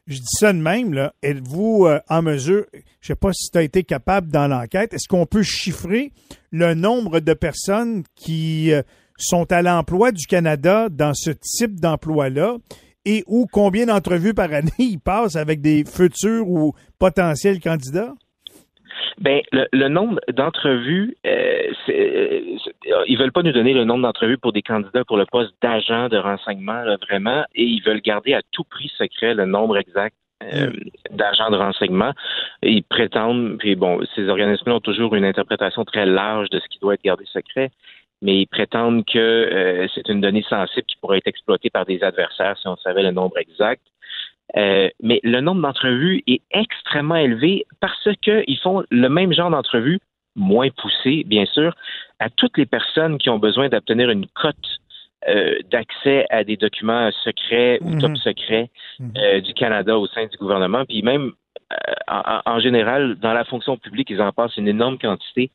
Je 0.06 0.18
dis 0.18 0.36
ça 0.38 0.52
de 0.52 0.60
même, 0.60 0.94
là. 0.94 1.14
Êtes-vous 1.24 1.86
euh, 1.86 2.00
en 2.10 2.22
mesure, 2.22 2.66
je 2.74 2.78
ne 2.78 2.84
sais 3.02 3.16
pas 3.16 3.32
si 3.32 3.50
tu 3.50 3.58
as 3.58 3.64
été 3.64 3.84
capable 3.84 4.30
dans 4.30 4.48
l'enquête, 4.48 4.94
est-ce 4.94 5.08
qu'on 5.08 5.26
peut 5.26 5.44
chiffrer 5.44 6.12
le 6.52 6.74
nombre 6.74 7.22
de 7.22 7.34
personnes 7.34 8.04
qui 8.16 8.74
euh, 8.74 8.82
sont 9.18 9.50
à 9.52 9.62
l'emploi 9.62 10.12
du 10.12 10.28
Canada 10.28 10.90
dans 10.90 11.14
ce 11.14 11.32
type 11.32 11.80
d'emploi-là 11.80 12.58
et 13.06 13.24
ou 13.28 13.48
combien 13.50 13.86
d'entrevues 13.86 14.34
par 14.34 14.52
année 14.52 14.72
ils 14.78 15.00
passent 15.00 15.38
avec 15.38 15.62
des 15.62 15.86
futurs 15.86 16.50
ou 16.50 16.74
potentiels 17.00 17.62
candidats? 17.62 18.14
Ben, 19.20 19.42
le, 19.52 19.88
nombre 19.88 20.20
d'entrevues, 20.32 21.16
euh, 21.26 21.72
euh, 21.90 22.58
ils 23.08 23.18
veulent 23.18 23.32
pas 23.32 23.44
nous 23.44 23.52
donner 23.52 23.74
le 23.74 23.84
nombre 23.84 24.04
d'entrevues 24.04 24.38
pour 24.38 24.54
des 24.54 24.62
candidats 24.62 25.06
pour 25.06 25.18
le 25.18 25.26
poste 25.26 25.54
d'agent 25.62 26.10
de 26.10 26.18
renseignement, 26.18 26.84
vraiment, 27.08 27.44
et 27.56 27.64
ils 27.64 27.82
veulent 27.82 28.02
garder 28.02 28.34
à 28.34 28.42
tout 28.52 28.64
prix 28.64 28.92
secret 28.98 29.34
le 29.34 29.46
nombre 29.46 29.78
exact 29.78 30.16
euh, 30.44 30.68
mm. 30.68 31.16
d'agents 31.16 31.52
de 31.52 31.58
renseignement. 31.58 32.12
Ils 32.62 32.84
prétendent, 32.84 33.58
puis 33.60 33.76
bon, 33.76 34.00
ces 34.16 34.28
organismes-là 34.28 34.76
ont 34.76 34.82
toujours 34.82 35.16
une 35.16 35.26
interprétation 35.26 35.86
très 35.86 36.06
large 36.06 36.50
de 36.50 36.60
ce 36.60 36.68
qui 36.68 36.80
doit 36.80 36.96
être 36.96 37.04
gardé 37.04 37.26
secret, 37.26 37.72
mais 38.22 38.42
ils 38.42 38.48
prétendent 38.48 39.06
que 39.06 39.20
euh, 39.20 39.88
c'est 39.94 40.08
une 40.10 40.22
donnée 40.22 40.44
sensible 40.44 40.86
qui 40.88 40.98
pourrait 40.98 41.18
être 41.18 41.28
exploitée 41.28 41.70
par 41.70 41.86
des 41.86 42.04
adversaires 42.04 42.58
si 42.58 42.68
on 42.68 42.78
savait 42.78 43.04
le 43.04 43.12
nombre 43.12 43.38
exact. 43.38 43.82
Euh, 44.58 44.90
mais 45.02 45.20
le 45.24 45.42
nombre 45.42 45.62
d'entrevues 45.62 46.24
est 46.28 46.42
extrêmement 46.52 47.16
élevé 47.16 47.66
parce 47.80 48.10
qu'ils 48.22 48.60
font 48.62 48.84
le 48.92 49.08
même 49.10 49.34
genre 49.34 49.50
d'entrevues, 49.50 50.00
moins 50.36 50.70
poussées, 50.70 51.24
bien 51.26 51.46
sûr, 51.46 51.76
à 52.20 52.30
toutes 52.30 52.58
les 52.58 52.66
personnes 52.66 53.18
qui 53.18 53.30
ont 53.30 53.40
besoin 53.40 53.70
d'obtenir 53.70 54.10
une 54.10 54.28
cote 54.28 54.56
euh, 55.28 55.58
d'accès 55.72 56.26
à 56.30 56.44
des 56.44 56.58
documents 56.58 57.10
secrets 57.24 57.80
ou 57.82 57.98
top 58.00 58.12
mhm. 58.12 58.18
secrets 58.18 58.70
mhm. 59.00 59.14
euh, 59.18 59.42
du 59.42 59.54
Canada 59.54 59.98
au 59.98 60.08
sein 60.08 60.26
du 60.26 60.38
gouvernement. 60.38 60.86
Puis 60.86 61.02
même 61.02 61.32
en, 62.08 62.42
en, 62.46 62.60
général, 62.60 63.16
dans 63.16 63.34
la 63.34 63.46
fonction 63.46 63.78
publique, 63.78 64.10
ils 64.12 64.22
en 64.22 64.32
passent 64.32 64.58
une 64.58 64.68
énorme 64.68 65.00
quantité 65.00 65.50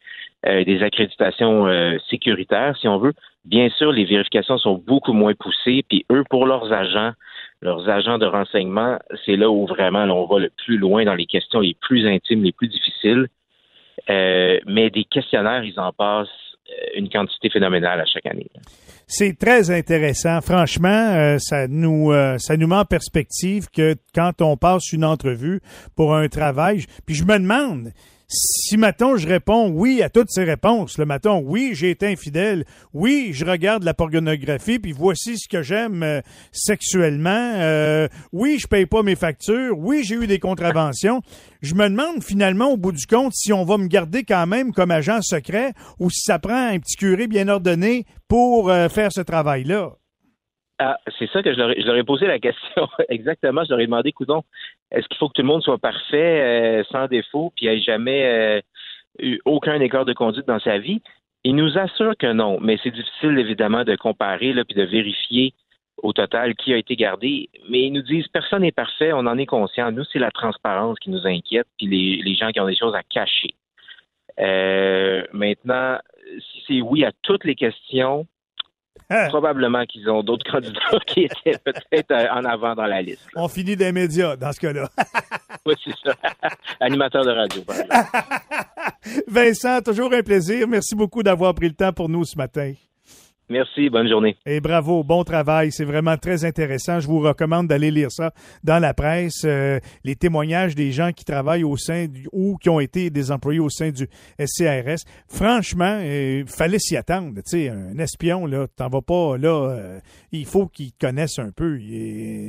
des 0.44 0.82
accréditations 0.82 1.66
sécuritaires, 2.08 2.76
si 2.76 2.88
on 2.88 2.98
veut. 2.98 3.12
Bien 3.44 3.68
sûr, 3.70 3.92
les 3.92 4.04
vérifications 4.04 4.58
sont 4.58 4.82
beaucoup 4.84 5.12
moins 5.12 5.34
poussées, 5.34 5.84
puis 5.88 6.04
eux, 6.10 6.24
pour 6.28 6.46
leurs 6.46 6.72
agents, 6.72 7.12
leurs 7.60 7.88
agents 7.88 8.18
de 8.18 8.26
renseignement, 8.26 8.98
c'est 9.24 9.36
là 9.36 9.50
où 9.50 9.66
vraiment 9.66 10.04
on 10.04 10.26
va 10.26 10.38
le 10.38 10.50
plus 10.64 10.78
loin 10.78 11.04
dans 11.04 11.14
les 11.14 11.26
questions 11.26 11.60
les 11.60 11.76
plus 11.80 12.06
intimes, 12.06 12.44
les 12.44 12.52
plus 12.52 12.68
difficiles. 12.68 13.28
Euh, 14.08 14.58
mais 14.66 14.90
des 14.90 15.04
questionnaires, 15.04 15.64
ils 15.64 15.78
en 15.78 15.92
passent 15.92 16.28
euh, 16.70 16.72
une 16.96 17.08
quantité 17.10 17.50
phénoménale 17.50 18.00
à 18.00 18.06
chaque 18.06 18.26
année. 18.26 18.48
C'est 19.06 19.38
très 19.38 19.70
intéressant. 19.70 20.40
Franchement, 20.40 20.88
euh, 21.14 21.38
ça 21.38 21.66
nous 21.66 22.12
ça 22.38 22.56
nous 22.56 22.68
met 22.68 22.76
en 22.76 22.84
perspective 22.84 23.66
que 23.74 23.94
quand 24.14 24.40
on 24.40 24.56
passe 24.56 24.92
une 24.92 25.04
entrevue 25.04 25.60
pour 25.96 26.14
un 26.14 26.28
travail, 26.28 26.84
puis 27.06 27.14
je 27.14 27.24
me 27.24 27.38
demande 27.38 27.88
si, 28.28 28.76
matin 28.76 29.16
je 29.16 29.26
réponds 29.26 29.70
oui 29.70 30.02
à 30.02 30.10
toutes 30.10 30.30
ces 30.30 30.44
réponses, 30.44 30.98
le 30.98 31.06
matin, 31.06 31.40
oui, 31.42 31.70
j'ai 31.72 31.90
été 31.90 32.06
infidèle, 32.06 32.66
oui, 32.92 33.30
je 33.32 33.46
regarde 33.46 33.84
la 33.84 33.94
pornographie, 33.94 34.78
puis 34.78 34.92
voici 34.92 35.38
ce 35.38 35.48
que 35.48 35.62
j'aime 35.62 36.02
euh, 36.02 36.20
sexuellement, 36.52 37.30
euh, 37.30 38.06
oui, 38.32 38.58
je 38.60 38.66
paye 38.66 38.84
pas 38.84 39.02
mes 39.02 39.16
factures, 39.16 39.78
oui, 39.78 40.02
j'ai 40.04 40.16
eu 40.16 40.26
des 40.26 40.38
contraventions. 40.38 41.22
Je 41.62 41.74
me 41.74 41.88
demande 41.88 42.22
finalement, 42.22 42.70
au 42.70 42.76
bout 42.76 42.92
du 42.92 43.06
compte, 43.06 43.32
si 43.34 43.52
on 43.52 43.64
va 43.64 43.78
me 43.78 43.86
garder 43.86 44.24
quand 44.24 44.46
même 44.46 44.72
comme 44.72 44.90
agent 44.90 45.22
secret 45.22 45.72
ou 45.98 46.10
si 46.10 46.20
ça 46.20 46.38
prend 46.38 46.68
un 46.68 46.78
petit 46.78 46.96
curé 46.96 47.26
bien 47.28 47.48
ordonné 47.48 48.04
pour 48.28 48.70
euh, 48.70 48.88
faire 48.88 49.10
ce 49.10 49.22
travail-là. 49.22 49.96
Ah, 50.78 50.98
c'est 51.18 51.28
ça 51.30 51.42
que 51.42 51.52
je 51.52 51.58
leur, 51.58 51.70
ai, 51.70 51.80
je 51.80 51.86
leur, 51.86 51.96
ai, 51.96 52.04
posé 52.04 52.26
la 52.26 52.38
question. 52.38 52.88
Exactement. 53.08 53.64
Je 53.64 53.70
leur 53.70 53.80
ai 53.80 53.86
demandé, 53.86 54.12
coudon, 54.12 54.44
est-ce 54.90 55.06
qu'il 55.08 55.16
faut 55.18 55.28
que 55.28 55.34
tout 55.34 55.42
le 55.42 55.48
monde 55.48 55.62
soit 55.62 55.78
parfait, 55.78 56.80
euh, 56.80 56.84
sans 56.90 57.06
défaut, 57.06 57.52
puis 57.56 57.66
ait 57.66 57.80
jamais 57.80 58.24
euh, 58.24 58.60
eu 59.18 59.40
aucun 59.44 59.80
écart 59.80 60.04
de 60.04 60.12
conduite 60.12 60.46
dans 60.46 60.60
sa 60.60 60.78
vie? 60.78 61.02
Ils 61.44 61.56
nous 61.56 61.78
assurent 61.78 62.16
que 62.16 62.32
non, 62.32 62.58
mais 62.60 62.78
c'est 62.82 62.90
difficile, 62.90 63.38
évidemment, 63.38 63.84
de 63.84 63.96
comparer, 63.96 64.52
là, 64.52 64.64
puis 64.64 64.74
de 64.74 64.84
vérifier 64.84 65.54
au 66.02 66.12
total 66.12 66.54
qui 66.54 66.72
a 66.72 66.76
été 66.76 66.94
gardé. 66.94 67.48
Mais 67.68 67.82
ils 67.82 67.92
nous 67.92 68.02
disent, 68.02 68.28
personne 68.28 68.62
n'est 68.62 68.72
parfait, 68.72 69.12
on 69.12 69.26
en 69.26 69.38
est 69.38 69.46
conscient. 69.46 69.90
Nous, 69.90 70.04
c'est 70.12 70.18
la 70.18 70.30
transparence 70.30 70.98
qui 71.00 71.10
nous 71.10 71.26
inquiète, 71.26 71.66
puis 71.76 71.86
les, 71.86 72.22
les 72.22 72.34
gens 72.34 72.50
qui 72.50 72.60
ont 72.60 72.66
des 72.66 72.76
choses 72.76 72.94
à 72.94 73.02
cacher. 73.02 73.54
Euh, 74.38 75.24
maintenant, 75.32 75.98
si 76.38 76.62
c'est 76.66 76.80
oui 76.80 77.04
à 77.04 77.12
toutes 77.22 77.44
les 77.44 77.54
questions? 77.54 78.26
Probablement 79.28 79.84
qu'ils 79.86 80.08
ont 80.10 80.22
d'autres 80.22 80.50
candidats 80.50 80.80
qui 81.06 81.24
étaient 81.24 81.58
peut-être 81.64 82.10
euh, 82.10 82.28
en 82.30 82.44
avant 82.44 82.74
dans 82.74 82.86
la 82.86 83.00
liste. 83.00 83.26
On 83.34 83.48
finit 83.48 83.76
des 83.76 83.92
médias 83.92 84.36
dans 84.36 84.52
ce 84.52 84.60
cas-là. 84.60 84.88
oui, 85.66 85.74
c'est 85.84 85.94
ça. 86.04 86.14
Animateur 86.80 87.24
de 87.24 87.30
radio, 87.30 87.62
par 87.62 87.76
Vincent, 89.26 89.80
toujours 89.80 90.12
un 90.12 90.22
plaisir. 90.22 90.68
Merci 90.68 90.94
beaucoup 90.94 91.22
d'avoir 91.22 91.54
pris 91.54 91.68
le 91.68 91.74
temps 91.74 91.92
pour 91.92 92.08
nous 92.08 92.24
ce 92.24 92.36
matin. 92.36 92.74
Merci, 93.50 93.88
bonne 93.88 94.08
journée. 94.08 94.36
Et 94.44 94.60
bravo, 94.60 95.02
bon 95.02 95.24
travail. 95.24 95.72
C'est 95.72 95.86
vraiment 95.86 96.18
très 96.18 96.44
intéressant. 96.44 97.00
Je 97.00 97.06
vous 97.06 97.20
recommande 97.20 97.66
d'aller 97.66 97.90
lire 97.90 98.12
ça 98.12 98.34
dans 98.62 98.78
la 98.78 98.92
presse, 98.92 99.42
euh, 99.46 99.80
les 100.04 100.16
témoignages 100.16 100.74
des 100.74 100.92
gens 100.92 101.12
qui 101.12 101.24
travaillent 101.24 101.64
au 101.64 101.78
sein 101.78 102.08
ou 102.32 102.58
qui 102.58 102.68
ont 102.68 102.78
été 102.78 103.08
des 103.08 103.32
employés 103.32 103.60
au 103.60 103.70
sein 103.70 103.90
du 103.90 104.06
SCRS. 104.38 105.02
Franchement, 105.28 105.98
il 106.00 106.42
euh, 106.42 106.46
fallait 106.46 106.78
s'y 106.78 106.94
attendre. 106.96 107.40
Tu 107.48 107.68
un 107.68 107.98
espion, 107.98 108.44
là, 108.44 108.66
t'en 108.76 108.88
vas 108.88 109.00
pas 109.00 109.38
là. 109.38 109.70
Euh, 109.70 110.00
il 110.30 110.44
faut 110.44 110.66
qu'il 110.66 110.92
connaisse 110.92 111.38
un 111.38 111.50
peu. 111.50 111.78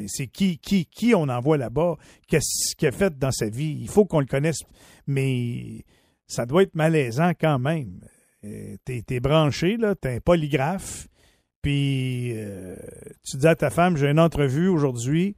C'est 0.07 0.27
qui, 0.27 0.57
qui, 0.57 0.85
qui 0.85 1.15
on 1.15 1.29
envoie 1.29 1.57
là-bas, 1.57 1.95
qu'est-ce 2.27 2.75
qu'il 2.75 2.89
a 2.89 2.91
fait 2.91 3.17
dans 3.17 3.31
sa 3.31 3.47
vie? 3.47 3.77
Il 3.79 3.87
faut 3.87 4.03
qu'on 4.03 4.19
le 4.19 4.25
connaisse, 4.25 4.59
mais 5.07 5.85
ça 6.27 6.45
doit 6.45 6.63
être 6.63 6.75
malaisant 6.75 7.31
quand 7.39 7.57
même. 7.57 8.01
Euh, 8.46 8.77
t'es 8.86 9.03
es 9.10 9.19
branché, 9.19 9.75
là, 9.77 9.96
t'es 9.96 10.15
un 10.15 10.19
polygraphe, 10.19 11.08
puis 11.62 12.31
euh, 12.36 12.75
tu 13.24 13.38
dis 13.38 13.48
à 13.48 13.55
ta 13.55 13.69
femme, 13.69 13.98
j'ai 13.98 14.08
une 14.08 14.19
entrevue 14.19 14.69
aujourd'hui 14.69 15.36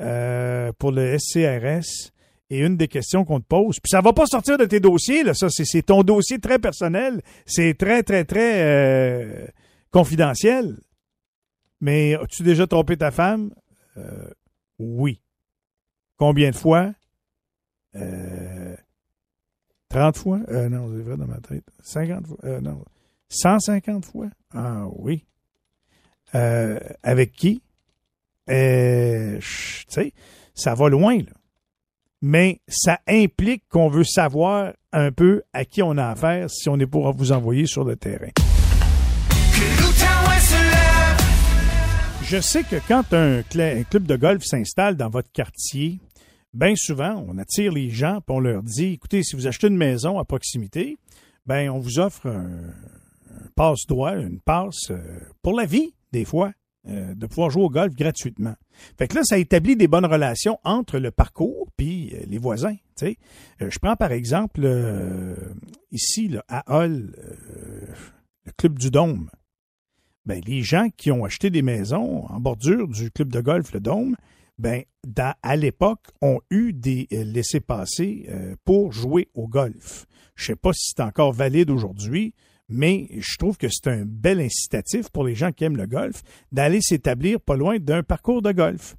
euh, 0.00 0.72
pour 0.78 0.92
le 0.92 1.18
SCRS, 1.18 2.10
et 2.50 2.60
une 2.60 2.78
des 2.78 2.88
questions 2.88 3.26
qu'on 3.26 3.40
te 3.40 3.46
pose, 3.46 3.78
puis 3.80 3.90
ça 3.90 4.00
va 4.00 4.14
pas 4.14 4.24
sortir 4.24 4.56
de 4.56 4.64
tes 4.64 4.80
dossiers, 4.80 5.24
là, 5.24 5.34
ça, 5.34 5.48
c'est 5.50 5.82
ton 5.82 6.02
dossier 6.02 6.38
très 6.38 6.58
personnel, 6.58 7.20
c'est 7.44 7.74
très, 7.74 8.02
très, 8.02 8.24
très 8.24 9.52
confidentiel. 9.90 10.78
Mais 11.80 12.14
as-tu 12.14 12.42
déjà 12.42 12.66
trompé 12.66 12.96
ta 12.96 13.10
femme? 13.10 13.50
oui. 14.78 15.20
Combien 16.16 16.50
de 16.50 16.56
fois? 16.56 16.92
Euh, 19.94 19.98
30 19.98 20.16
fois? 20.16 20.40
Euh, 20.48 20.68
non, 20.68 20.90
c'est 20.94 21.02
vrai 21.02 21.16
dans 21.16 21.26
ma 21.26 21.38
tête. 21.40 21.64
50 21.82 22.26
fois? 22.26 22.36
Euh, 22.44 22.60
non. 22.60 22.84
150 23.28 24.04
fois? 24.04 24.26
Ah 24.54 24.86
oui. 24.96 25.24
Euh, 26.34 26.78
avec 27.02 27.32
qui? 27.32 27.62
Tu 28.46 29.40
sais, 29.88 30.12
ça 30.54 30.74
va 30.74 30.88
loin, 30.88 31.18
là. 31.18 31.32
Mais 32.20 32.60
ça 32.66 32.98
implique 33.06 33.62
qu'on 33.68 33.88
veut 33.88 34.04
savoir 34.04 34.72
un 34.92 35.12
peu 35.12 35.42
à 35.52 35.64
qui 35.64 35.82
on 35.82 35.96
a 35.98 36.08
affaire 36.08 36.50
si 36.50 36.68
on 36.68 36.76
est 36.80 36.86
pour 36.86 37.12
vous 37.12 37.30
envoyer 37.30 37.66
sur 37.66 37.84
le 37.84 37.94
terrain. 37.94 38.30
Je 42.24 42.40
sais 42.40 42.64
que 42.64 42.76
quand 42.86 43.14
un, 43.14 43.42
club 43.42 44.06
de 44.06 44.16
golf 44.16 44.42
s'installe 44.44 44.96
dans 44.96 45.08
votre 45.08 45.30
quartier, 45.32 46.00
bien 46.52 46.74
souvent, 46.76 47.24
on 47.28 47.38
attire 47.38 47.72
les 47.72 47.90
gens 47.90 48.18
et 48.18 48.32
on 48.32 48.40
leur 48.40 48.62
dit 48.62 48.94
écoutez, 48.94 49.22
si 49.22 49.36
vous 49.36 49.46
achetez 49.46 49.68
une 49.68 49.76
maison 49.76 50.18
à 50.18 50.24
proximité, 50.24 50.98
ben 51.46 51.70
on 51.70 51.78
vous 51.78 51.98
offre 51.98 52.26
un, 52.26 52.50
passe-droit, 53.54 54.16
une 54.16 54.40
passe 54.40 54.90
euh, 54.90 54.98
pour 55.42 55.54
la 55.54 55.64
vie, 55.64 55.94
des 56.12 56.24
fois, 56.24 56.52
euh, 56.88 57.14
de 57.14 57.26
pouvoir 57.26 57.50
jouer 57.50 57.62
au 57.64 57.70
golf 57.70 57.94
gratuitement. 57.94 58.54
Fait 58.96 59.08
que 59.08 59.16
là, 59.16 59.22
ça 59.24 59.38
établit 59.38 59.76
des 59.76 59.88
bonnes 59.88 60.06
relations 60.06 60.58
entre 60.64 60.98
le 60.98 61.10
parcours 61.10 61.68
puis 61.76 62.14
euh, 62.14 62.24
les 62.28 62.38
voisins. 62.38 62.76
je 63.00 63.78
prends 63.78 63.96
par 63.96 64.12
exemple 64.12 64.66
ici 65.90 66.36
à 66.48 66.64
Hall, 66.72 67.12
le 68.44 68.52
Club 68.56 68.78
du 68.78 68.90
Dôme. 68.90 69.30
Ben, 70.26 70.42
les 70.46 70.62
gens 70.62 70.88
qui 70.96 71.10
ont 71.10 71.24
acheté 71.24 71.48
des 71.48 71.62
maisons 71.62 72.26
en 72.26 72.38
bordure 72.38 72.86
du 72.86 73.10
club 73.10 73.32
de 73.32 73.40
golf, 73.40 73.72
le 73.72 73.80
Dôme, 73.80 74.14
ben, 74.58 74.82
à 75.42 75.56
l'époque, 75.56 76.08
ont 76.20 76.40
eu 76.50 76.72
des 76.72 77.06
euh, 77.12 77.24
laissés-passer 77.24 78.26
euh, 78.28 78.56
pour 78.64 78.92
jouer 78.92 79.28
au 79.34 79.46
golf. 79.46 80.06
Je 80.34 80.44
ne 80.44 80.46
sais 80.46 80.56
pas 80.56 80.72
si 80.72 80.92
c'est 80.94 81.02
encore 81.02 81.32
valide 81.32 81.70
aujourd'hui, 81.70 82.34
mais 82.68 83.08
je 83.16 83.36
trouve 83.38 83.56
que 83.56 83.68
c'est 83.68 83.88
un 83.88 84.04
bel 84.04 84.40
incitatif 84.40 85.10
pour 85.10 85.24
les 85.24 85.34
gens 85.34 85.52
qui 85.52 85.64
aiment 85.64 85.76
le 85.76 85.86
golf 85.86 86.22
d'aller 86.52 86.80
s'établir 86.80 87.40
pas 87.40 87.56
loin 87.56 87.78
d'un 87.78 88.02
parcours 88.02 88.42
de 88.42 88.52
golf. 88.52 88.96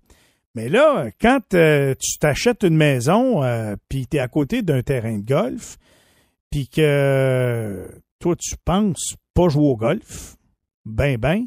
Mais 0.56 0.70
là, 0.70 1.12
quand 1.22 1.54
euh, 1.54 1.94
tu 2.00 2.18
t'achètes 2.18 2.64
une 2.64 2.76
maison, 2.76 3.42
puis 3.88 4.08
tu 4.08 4.18
es 4.18 4.20
à 4.20 4.28
côté 4.28 4.64
d'un 4.64 4.82
terrain 4.82 5.18
de 5.18 5.26
golf, 5.26 5.78
puis 6.50 6.68
que 6.68 7.88
toi, 8.20 8.36
tu 8.36 8.56
penses 8.66 9.16
pas 9.36 9.50
jouer 9.50 9.68
au 9.68 9.78
golf, 9.78 10.36
ben, 10.86 11.18
ben, 11.18 11.46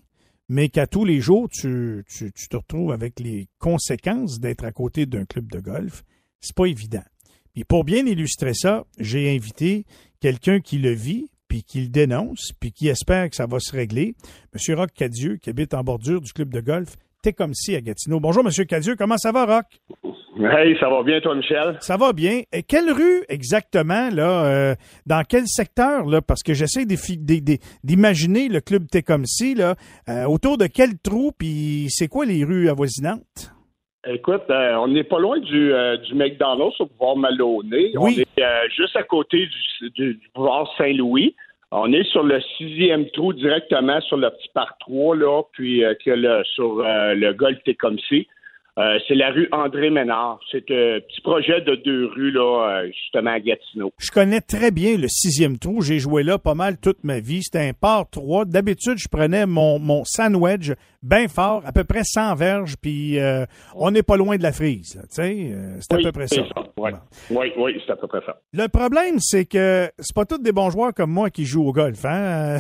mais 0.49 0.69
qu'à 0.69 0.87
tous 0.87 1.05
les 1.05 1.21
jours, 1.21 1.49
tu, 1.49 2.05
te 2.07 2.57
retrouves 2.57 2.93
avec 2.93 3.21
les 3.21 3.49
conséquences 3.59 4.41
d'être 4.41 4.65
à 4.65 4.73
côté 4.73 5.07
d'un 5.07 5.25
club 5.25 5.51
de 5.51 5.61
golf, 5.61 6.05
c'est 6.41 6.55
pas 6.55 6.67
évident. 6.67 7.05
Puis 7.55 7.65
pour 7.65 7.85
bien 7.85 8.07
illustrer 8.07 8.55
ça, 8.55 8.85
j'ai 8.99 9.35
invité 9.35 9.85
quelqu'un 10.21 10.61
qui 10.61 10.79
le 10.79 10.93
vit, 10.93 11.31
puis 11.49 11.63
qui 11.63 11.83
le 11.83 11.89
dénonce, 11.89 12.53
puis 12.59 12.73
qui 12.73 12.89
espère 12.89 13.29
que 13.29 13.37
ça 13.37 13.47
va 13.47 13.61
se 13.61 13.73
régler. 13.73 14.15
M. 14.55 14.75
Roch 14.79 14.91
Cadieux, 14.95 15.37
qui 15.37 15.51
habite 15.51 15.75
en 15.75 15.85
bordure 15.85 16.21
du 16.21 16.33
club 16.33 16.53
de 16.53 16.61
golf 16.61 16.97
T'es 17.23 17.33
comme 17.33 17.55
si 17.55 17.77
à 17.77 17.81
Gatineau. 17.81 18.19
Bonjour, 18.19 18.43
M. 18.45 18.67
Cadieux, 18.67 18.97
comment 18.97 19.17
ça 19.17 19.31
va, 19.31 19.45
Roch? 19.47 19.65
Hey, 20.41 20.77
ça 20.81 20.89
va 20.89 21.05
bien, 21.05 21.21
toi, 21.21 21.37
Michel? 21.37 21.77
Ça 21.79 21.97
va 21.97 22.13
bien. 22.13 22.41
Et 22.53 22.65
quelle 22.65 22.91
rue 22.91 23.23
exactement, 23.29 24.09
là? 24.13 24.45
Euh, 24.45 24.75
dans 25.07 25.23
quel 25.23 25.47
secteur, 25.47 26.05
là? 26.07 26.21
Parce 26.21 26.43
que 26.43 26.53
j'essaie 26.53 26.85
d'imaginer 26.85 28.49
le 28.49 28.61
club 28.61 28.89
Tecumseh, 28.91 29.55
là. 29.55 29.77
Euh, 30.09 30.25
autour 30.25 30.59
de 30.59 30.67
quel 30.67 30.99
trou, 30.99 31.31
puis 31.39 31.87
c'est 31.91 32.09
quoi 32.09 32.25
les 32.25 32.43
rues 32.43 32.69
avoisinantes? 32.69 33.53
Écoute, 34.05 34.43
euh, 34.51 34.75
on 34.79 34.89
n'est 34.89 35.05
pas 35.05 35.21
loin 35.21 35.39
du, 35.39 35.73
du 36.05 36.15
McDonald's 36.17 36.81
au 36.81 36.87
pouvoir 36.87 37.15
Maloney. 37.15 37.93
On 37.99 38.09
est 38.09 38.27
juste 38.77 38.97
à 38.97 39.05
côté 39.05 39.47
du, 39.81 39.91
du, 39.91 40.21
pouvoir 40.35 40.69
Saint-Louis. 40.77 41.37
On 41.75 41.91
est 41.95 42.05
sur 42.05 42.23
le 42.23 42.39
sixième 42.59 43.09
trou 43.13 43.33
directement 43.33 43.99
sur 44.03 44.19
le 44.19 44.29
petit 44.29 44.51
par 44.53 44.77
3, 44.81 45.17
là, 45.17 45.43
puis 45.53 45.83
que 46.05 46.11
le, 46.11 46.45
sur 46.45 46.83
le 46.85 47.33
golf 47.33 47.63
Tecumseh. 47.65 48.29
Euh, 48.79 48.99
c'est 49.07 49.15
la 49.15 49.31
rue 49.31 49.49
André 49.53 49.91
Ménard. 49.91 50.41
C'est 50.51 50.71
un 50.71 51.01
petit 51.01 51.21
projet 51.23 51.61
de 51.61 51.75
deux 51.75 52.07
rues, 52.07 52.31
là, 52.31 52.81
euh, 52.81 52.87
justement, 52.87 53.33
à 53.33 53.41
Gatineau. 53.41 53.93
Je 53.99 54.11
connais 54.11 54.41
très 54.41 54.71
bien 54.71 54.97
le 54.97 55.09
sixième 55.09 55.59
trou. 55.59 55.83
J'ai 55.83 55.99
joué 55.99 56.23
là 56.23 56.39
pas 56.39 56.55
mal 56.55 56.79
toute 56.79 57.05
ma 57.05 57.21
vie. 57.21 57.43
C'était 57.43 57.69
un 57.69 57.75
par 57.75 58.09
3. 58.09 58.47
D'habitude, 58.47 58.97
je 58.97 59.09
prenais 59.09 59.45
mon, 59.45 59.79
mon 59.79 60.05
sandwich 60.05 60.73
bien 61.03 61.29
fort, 61.29 61.63
à 61.67 61.73
peu 61.73 61.85
près 61.85 62.05
100 62.05 62.37
verges, 62.37 62.77
puis 62.81 63.19
euh, 63.19 63.45
on 63.75 63.91
n'est 63.91 64.03
pas 64.03 64.17
loin 64.17 64.37
de 64.37 64.43
la 64.43 64.53
frise. 64.53 65.01
Tu 65.15 65.53
c'est 65.81 65.95
à 65.95 65.99
peu 65.99 66.13
près 66.13 66.29
ça. 66.29 66.43
Oui, 66.77 66.91
oui, 67.31 67.53
oui 67.57 67.83
c'est 67.85 67.93
à 67.93 67.97
peu 67.97 68.07
près 68.07 68.21
ça. 68.25 68.41
Le 68.53 68.69
problème, 68.69 69.19
c'est 69.19 69.45
que 69.45 69.91
c'est 69.99 70.15
pas 70.15 70.25
tous 70.25 70.39
des 70.39 70.53
bons 70.53 70.71
joueurs 70.71 70.95
comme 70.95 71.11
moi 71.11 71.31
qui 71.31 71.45
jouent 71.45 71.67
au 71.67 71.73
golf. 71.73 72.05
Hein? 72.05 72.59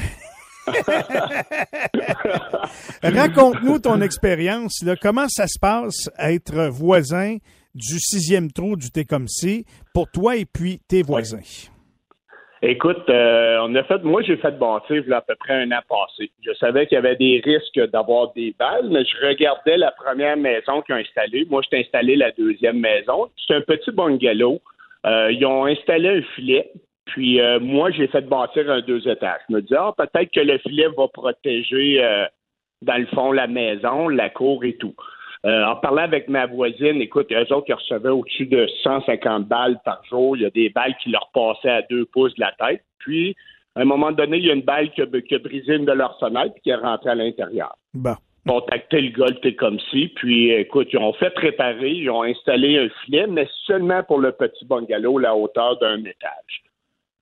Raconte-nous 3.02 3.78
ton 3.80 4.00
expérience. 4.00 4.84
Comment 5.00 5.28
ça 5.28 5.46
se 5.46 5.58
passe 5.58 6.10
être 6.18 6.68
voisin 6.70 7.36
du 7.74 7.98
sixième 7.98 8.52
trou 8.52 8.76
du 8.76 8.90
Técomsé 8.90 9.64
pour 9.94 10.10
toi 10.10 10.36
et 10.36 10.44
puis 10.44 10.80
tes 10.88 11.02
voisins? 11.02 11.40
Écoute, 12.64 13.10
euh, 13.10 13.58
on 13.62 13.74
a 13.74 13.82
fait, 13.82 14.04
moi 14.04 14.22
j'ai 14.22 14.36
fait 14.36 14.56
bâtir 14.56 15.02
là, 15.08 15.16
à 15.16 15.20
peu 15.20 15.34
près 15.34 15.54
un 15.54 15.72
an 15.72 15.80
passé. 15.88 16.30
Je 16.46 16.52
savais 16.54 16.86
qu'il 16.86 16.94
y 16.94 16.98
avait 16.98 17.16
des 17.16 17.42
risques 17.44 17.90
d'avoir 17.90 18.32
des 18.34 18.54
balles, 18.56 18.88
mais 18.88 19.04
je 19.04 19.26
regardais 19.26 19.76
la 19.76 19.90
première 19.90 20.36
maison 20.36 20.80
qu'ils 20.82 20.94
ont 20.94 20.98
installée. 20.98 21.44
Moi, 21.50 21.62
j'ai 21.68 21.80
installé 21.80 22.14
la 22.14 22.30
deuxième 22.30 22.78
maison. 22.78 23.28
C'est 23.48 23.54
un 23.56 23.62
petit 23.62 23.90
bungalow. 23.90 24.60
Euh, 25.04 25.32
ils 25.32 25.44
ont 25.44 25.66
installé 25.66 26.08
un 26.08 26.22
filet. 26.36 26.70
Puis 27.12 27.40
euh, 27.40 27.60
moi, 27.60 27.90
j'ai 27.90 28.06
fait 28.06 28.22
bâtir 28.22 28.70
un 28.70 28.80
deux 28.80 29.06
étages. 29.06 29.40
Je 29.48 29.54
me 29.54 29.60
dis, 29.60 29.74
ah, 29.76 29.92
peut-être 29.96 30.32
que 30.32 30.40
le 30.40 30.56
filet 30.58 30.88
va 30.96 31.08
protéger, 31.08 32.02
euh, 32.02 32.24
dans 32.80 32.96
le 32.96 33.06
fond, 33.06 33.32
la 33.32 33.46
maison, 33.46 34.08
la 34.08 34.30
cour 34.30 34.64
et 34.64 34.76
tout. 34.76 34.94
Euh, 35.44 35.64
en 35.64 35.76
parlant 35.76 36.04
avec 36.04 36.28
ma 36.28 36.46
voisine, 36.46 37.02
écoute, 37.02 37.30
eux 37.30 37.52
autres 37.52 37.66
qui 37.66 37.72
recevaient 37.74 38.08
au-dessus 38.08 38.46
de 38.46 38.66
150 38.82 39.46
balles 39.46 39.78
par 39.84 40.02
jour. 40.08 40.38
Il 40.38 40.42
y 40.44 40.46
a 40.46 40.50
des 40.50 40.70
balles 40.70 40.96
qui 41.02 41.10
leur 41.10 41.30
passaient 41.34 41.68
à 41.68 41.82
deux 41.82 42.06
pouces 42.06 42.34
de 42.36 42.40
la 42.40 42.52
tête. 42.52 42.82
Puis, 42.98 43.36
à 43.76 43.80
un 43.80 43.84
moment 43.84 44.12
donné, 44.12 44.38
il 44.38 44.46
y 44.46 44.50
a 44.50 44.54
une 44.54 44.62
balle 44.62 44.90
qui 44.92 45.02
a, 45.02 45.06
brisé 45.06 45.74
une 45.74 45.84
de 45.84 45.92
leurs 45.92 46.18
fenêtres 46.18 46.54
et 46.56 46.60
qui 46.60 46.70
est 46.70 46.76
rentrée 46.76 47.10
à 47.10 47.14
l'intérieur. 47.14 47.76
Bon. 47.92 48.14
Contacté 48.48 49.02
le 49.02 49.10
golf, 49.10 49.38
t'es 49.42 49.54
comme 49.54 49.78
si. 49.90 50.08
Puis, 50.16 50.50
écoute, 50.50 50.88
ils 50.92 50.98
ont 50.98 51.12
fait 51.12 51.36
réparer, 51.36 51.90
ils 51.90 52.10
ont 52.10 52.22
installé 52.22 52.78
un 52.78 52.88
filet, 53.04 53.26
mais 53.26 53.46
seulement 53.66 54.02
pour 54.02 54.18
le 54.18 54.32
petit 54.32 54.64
bungalow, 54.64 55.18
la 55.18 55.36
hauteur 55.36 55.78
d'un 55.78 56.00
étage. 56.00 56.62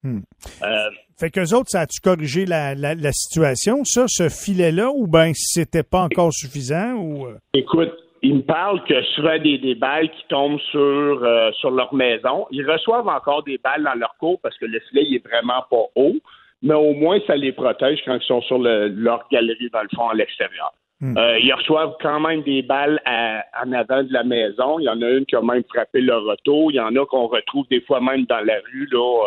Hmm. 0.02 0.20
Euh, 0.62 0.90
fait 1.18 1.30
qu'eux 1.30 1.54
autres, 1.54 1.68
ça 1.68 1.80
a-tu 1.80 2.00
corrigé 2.00 2.46
la, 2.46 2.74
la, 2.74 3.12
situation, 3.12 3.84
ça, 3.84 4.06
ce 4.08 4.30
filet-là, 4.30 4.90
ou 4.90 5.06
bien 5.06 5.32
c'était 5.34 5.82
pas 5.82 6.04
encore 6.04 6.32
suffisant? 6.32 6.94
ou 6.94 7.26
euh? 7.26 7.36
Écoute, 7.52 7.92
ils 8.22 8.36
me 8.36 8.42
parlent 8.42 8.82
que 8.84 9.02
souvent 9.14 9.38
des, 9.38 9.58
des 9.58 9.74
balles 9.74 10.10
qui 10.10 10.24
tombent 10.28 10.60
sur, 10.70 10.80
euh, 10.80 11.50
sur 11.52 11.70
leur 11.70 11.92
maison, 11.92 12.46
ils 12.50 12.68
reçoivent 12.68 13.08
encore 13.08 13.42
des 13.44 13.58
balles 13.58 13.84
dans 13.84 13.98
leur 13.98 14.14
cour 14.18 14.40
parce 14.42 14.56
que 14.56 14.64
le 14.64 14.80
filet 14.88 15.04
il 15.06 15.16
est 15.16 15.26
vraiment 15.26 15.62
pas 15.70 15.84
haut, 15.94 16.16
mais 16.62 16.74
au 16.74 16.94
moins 16.94 17.18
ça 17.26 17.36
les 17.36 17.52
protège 17.52 18.00
quand 18.06 18.14
ils 18.14 18.26
sont 18.26 18.42
sur 18.42 18.58
leur 18.58 19.26
galerie 19.30 19.70
dans 19.70 19.82
le 19.82 19.88
fond 19.94 20.08
à 20.08 20.14
l'extérieur. 20.14 20.72
Hmm. 21.02 21.16
ils 21.42 21.54
reçoivent 21.54 21.94
quand 22.02 22.20
même 22.20 22.42
des 22.42 22.60
balles 22.60 23.00
en 23.06 23.72
avant 23.72 24.02
de 24.02 24.12
la 24.12 24.22
maison. 24.22 24.78
Il 24.78 24.84
y 24.84 24.88
en 24.90 25.00
a 25.00 25.08
une 25.08 25.24
qui 25.24 25.34
a 25.34 25.40
même 25.40 25.62
frappé 25.66 26.02
leur 26.02 26.22
auto. 26.26 26.70
Il 26.70 26.74
y 26.74 26.80
en 26.80 26.94
a 26.94 27.06
qu'on 27.06 27.26
retrouve 27.26 27.66
des 27.70 27.80
fois 27.80 28.02
même 28.02 28.26
dans 28.26 28.44
la 28.44 28.56
rue 28.70 28.86
là, 28.92 29.24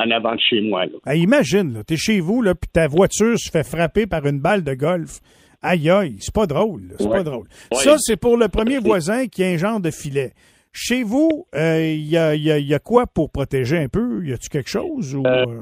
en 0.00 0.10
avant 0.10 0.34
de 0.34 0.40
chez 0.40 0.60
moi. 0.60 0.86
Là. 0.86 1.14
imagine, 1.14 1.82
tu 1.86 1.94
es 1.94 1.96
chez 1.96 2.20
vous, 2.20 2.42
là, 2.42 2.54
puis 2.54 2.70
ta 2.72 2.88
voiture 2.88 3.38
se 3.38 3.50
fait 3.50 3.64
frapper 3.64 4.06
par 4.06 4.26
une 4.26 4.40
balle 4.40 4.64
de 4.64 4.74
golf. 4.74 5.20
Aïe 5.62 5.90
aïe, 5.90 6.16
c'est 6.20 6.34
pas 6.34 6.46
drôle. 6.46 6.94
C'est 6.98 7.08
pas 7.08 7.22
drôle. 7.22 7.46
Ça, 7.72 7.96
c'est 7.98 8.18
pour 8.18 8.36
le 8.38 8.48
premier 8.48 8.78
voisin 8.78 9.26
qui 9.26 9.44
a 9.44 9.48
un 9.48 9.58
genre 9.58 9.80
de 9.80 9.90
filet. 9.90 10.32
Chez 10.72 11.02
vous, 11.02 11.46
il 11.52 11.58
euh, 11.58 11.94
y, 11.94 12.16
a, 12.16 12.34
y, 12.34 12.74
a, 12.74 12.78
quoi 12.78 13.06
pour 13.06 13.30
protéger 13.30 13.76
un 13.76 13.88
peu? 13.88 14.24
Y 14.24 14.32
a-tu 14.32 14.48
quelque 14.48 14.70
chose? 14.70 15.14
Ou... 15.14 15.26
Euh, 15.26 15.44
euh? 15.46 15.60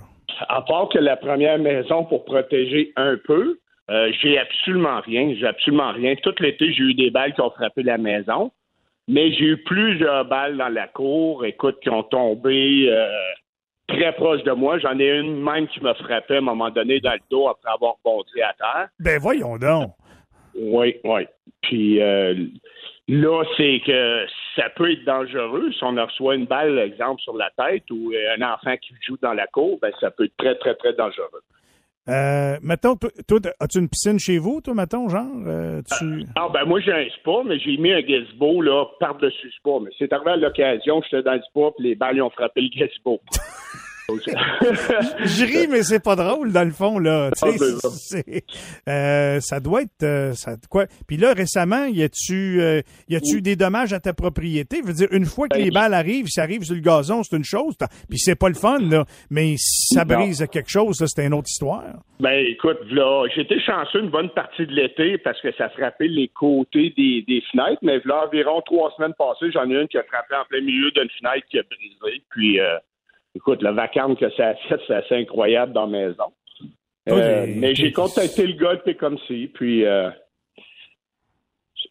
à 0.48 0.62
part 0.62 0.88
que 0.90 0.98
la 0.98 1.16
première 1.16 1.58
maison 1.58 2.04
pour 2.04 2.24
protéger 2.24 2.92
un 2.96 3.16
peu, 3.26 3.58
j'ai 4.22 4.38
absolument 4.38 5.00
rien. 5.00 5.34
J'ai 5.34 5.46
absolument 5.46 5.92
rien. 5.92 6.14
Tout 6.22 6.34
l'été, 6.38 6.72
j'ai 6.72 6.84
eu 6.84 6.94
des 6.94 7.10
balles 7.10 7.34
qui 7.34 7.40
ont 7.40 7.50
frappé 7.50 7.82
la 7.82 7.98
maison. 7.98 8.52
Mais 9.08 9.32
j'ai 9.32 9.46
eu 9.46 9.56
plusieurs 9.64 10.26
balles 10.26 10.58
dans 10.58 10.68
la 10.68 10.86
cour, 10.86 11.46
écoute, 11.46 11.78
qui 11.82 11.88
ont 11.88 12.02
tombé 12.02 12.88
très 13.88 14.12
proche 14.12 14.42
de 14.44 14.52
moi. 14.52 14.78
J'en 14.78 14.98
ai 14.98 15.08
une 15.18 15.42
même 15.42 15.66
qui 15.68 15.80
m'a 15.80 15.94
frappé 15.94 16.34
à 16.34 16.38
un 16.38 16.42
moment 16.42 16.70
donné 16.70 17.00
dans 17.00 17.12
le 17.12 17.20
dos 17.30 17.48
après 17.48 17.70
avoir 17.72 17.96
bondi 18.04 18.40
à 18.42 18.54
terre. 18.54 18.88
Ben 19.00 19.18
voyons 19.18 19.56
donc. 19.56 19.92
Oui, 20.54 20.96
oui. 21.04 21.26
Puis 21.62 22.00
euh, 22.00 22.34
là, 23.08 23.44
c'est 23.56 23.80
que 23.84 24.26
ça 24.56 24.70
peut 24.70 24.92
être 24.92 25.04
dangereux. 25.04 25.70
Si 25.72 25.82
on 25.84 25.94
reçoit 25.94 26.34
une 26.34 26.46
balle, 26.46 26.78
exemple, 26.78 27.20
sur 27.22 27.36
la 27.36 27.50
tête 27.56 27.84
ou 27.90 28.12
un 28.36 28.42
enfant 28.42 28.76
qui 28.76 28.94
joue 29.06 29.18
dans 29.22 29.34
la 29.34 29.46
cour, 29.46 29.78
ben 29.80 29.92
ça 30.00 30.10
peut 30.10 30.24
être 30.24 30.36
très, 30.36 30.54
très, 30.56 30.74
très 30.74 30.92
dangereux. 30.92 31.42
Euh, 32.08 32.56
mettons, 32.62 32.96
toi, 32.96 33.38
as-tu 33.60 33.78
une 33.78 33.88
piscine 33.88 34.18
chez 34.18 34.38
vous, 34.38 34.60
toi, 34.60 34.74
mettons, 34.74 35.08
genre? 35.08 35.26
Euh, 35.46 35.82
tu... 35.98 36.24
ah, 36.36 36.48
ben 36.52 36.64
moi, 36.64 36.80
j'ai 36.80 36.92
un 36.92 37.08
spa, 37.10 37.42
mais 37.44 37.58
j'ai 37.58 37.76
mis 37.76 37.92
un 37.92 38.00
gazebo, 38.00 38.62
là, 38.62 38.86
par-dessus 38.98 39.50
spa. 39.58 39.72
Mais 39.82 39.90
c'est 39.98 40.12
arrivé 40.12 40.30
à 40.30 40.36
l'occasion, 40.36 41.02
j'étais 41.02 41.22
dans 41.22 41.34
le 41.34 41.42
spa, 41.42 41.70
puis 41.76 41.88
les 41.88 41.94
balles 41.94 42.22
ont 42.22 42.30
frappé 42.30 42.62
le 42.62 42.68
gazebo. 42.68 43.20
je 44.10 45.44
ris, 45.44 45.68
mais 45.68 45.82
c'est 45.82 46.02
pas 46.02 46.16
drôle 46.16 46.50
dans 46.50 46.64
le 46.64 46.70
fond 46.70 46.98
là. 46.98 47.28
Ah, 47.42 47.46
ben 47.46 48.40
euh, 48.88 49.40
ça 49.40 49.60
doit 49.60 49.82
être 49.82 50.02
euh, 50.02 50.32
ça 50.32 50.52
quoi? 50.70 50.86
Puis 51.06 51.18
là 51.18 51.34
récemment, 51.34 51.84
y 51.84 52.02
a-tu 52.02 52.58
euh, 52.62 52.80
y 53.10 53.16
a-tu 53.16 53.42
des 53.42 53.54
dommages 53.54 53.92
à 53.92 54.00
ta 54.00 54.14
propriété? 54.14 54.78
Je 54.82 54.86
veux 54.86 54.94
dire, 54.94 55.08
une 55.10 55.26
fois 55.26 55.46
que 55.48 55.58
ben, 55.58 55.64
les 55.64 55.70
balles 55.70 55.92
arrivent, 55.92 56.28
ça 56.28 56.42
arrive 56.42 56.62
sur 56.62 56.74
le 56.74 56.80
gazon, 56.80 57.22
c'est 57.22 57.36
une 57.36 57.44
chose. 57.44 57.76
Puis 58.08 58.18
c'est 58.18 58.34
pas 58.34 58.48
le 58.48 58.54
fun 58.54 58.78
là, 58.78 59.04
mais 59.28 59.56
si 59.58 59.94
ça 59.94 60.06
brise 60.06 60.46
quelque 60.50 60.70
chose, 60.70 61.04
c'est 61.04 61.26
une 61.26 61.34
autre 61.34 61.48
histoire. 61.50 61.84
Ben 62.18 62.46
écoute, 62.48 62.78
là, 62.90 63.26
j'étais 63.36 63.60
chanceux 63.60 64.00
une 64.00 64.10
bonne 64.10 64.30
partie 64.30 64.66
de 64.66 64.72
l'été 64.72 65.18
parce 65.18 65.40
que 65.42 65.52
ça 65.56 65.68
frappait 65.68 66.08
les 66.08 66.28
côtés 66.28 66.94
des, 66.96 67.24
des 67.28 67.42
fenêtres, 67.52 67.80
mais 67.82 68.00
là 68.06 68.24
environ 68.26 68.62
trois 68.62 68.90
semaines 68.96 69.14
passées, 69.18 69.52
j'en 69.52 69.68
ai 69.68 69.74
une 69.74 69.88
qui 69.88 69.98
a 69.98 70.02
frappé 70.04 70.34
en 70.34 70.46
plein 70.48 70.62
milieu 70.62 70.90
d'une 70.92 71.10
fenêtre 71.20 71.46
qui 71.50 71.58
a 71.58 71.62
brisé. 71.62 72.22
Puis 72.30 72.58
écoute, 73.34 73.62
la 73.62 73.72
vacarme 73.72 74.16
que 74.16 74.30
ça 74.30 74.48
a 74.48 74.54
fait, 74.54 74.80
c'est 74.86 74.94
assez 74.94 75.14
incroyable 75.16 75.72
dans 75.72 75.86
la 75.86 75.98
maison. 75.98 76.32
Euh, 77.08 77.46
mais 77.48 77.74
j'ai 77.74 77.92
contacté 77.92 78.46
le 78.46 78.52
gars, 78.52 78.80
c'est 78.84 78.94
comme 78.94 79.18
si, 79.26 79.46
puis 79.54 79.86
euh, 79.86 80.10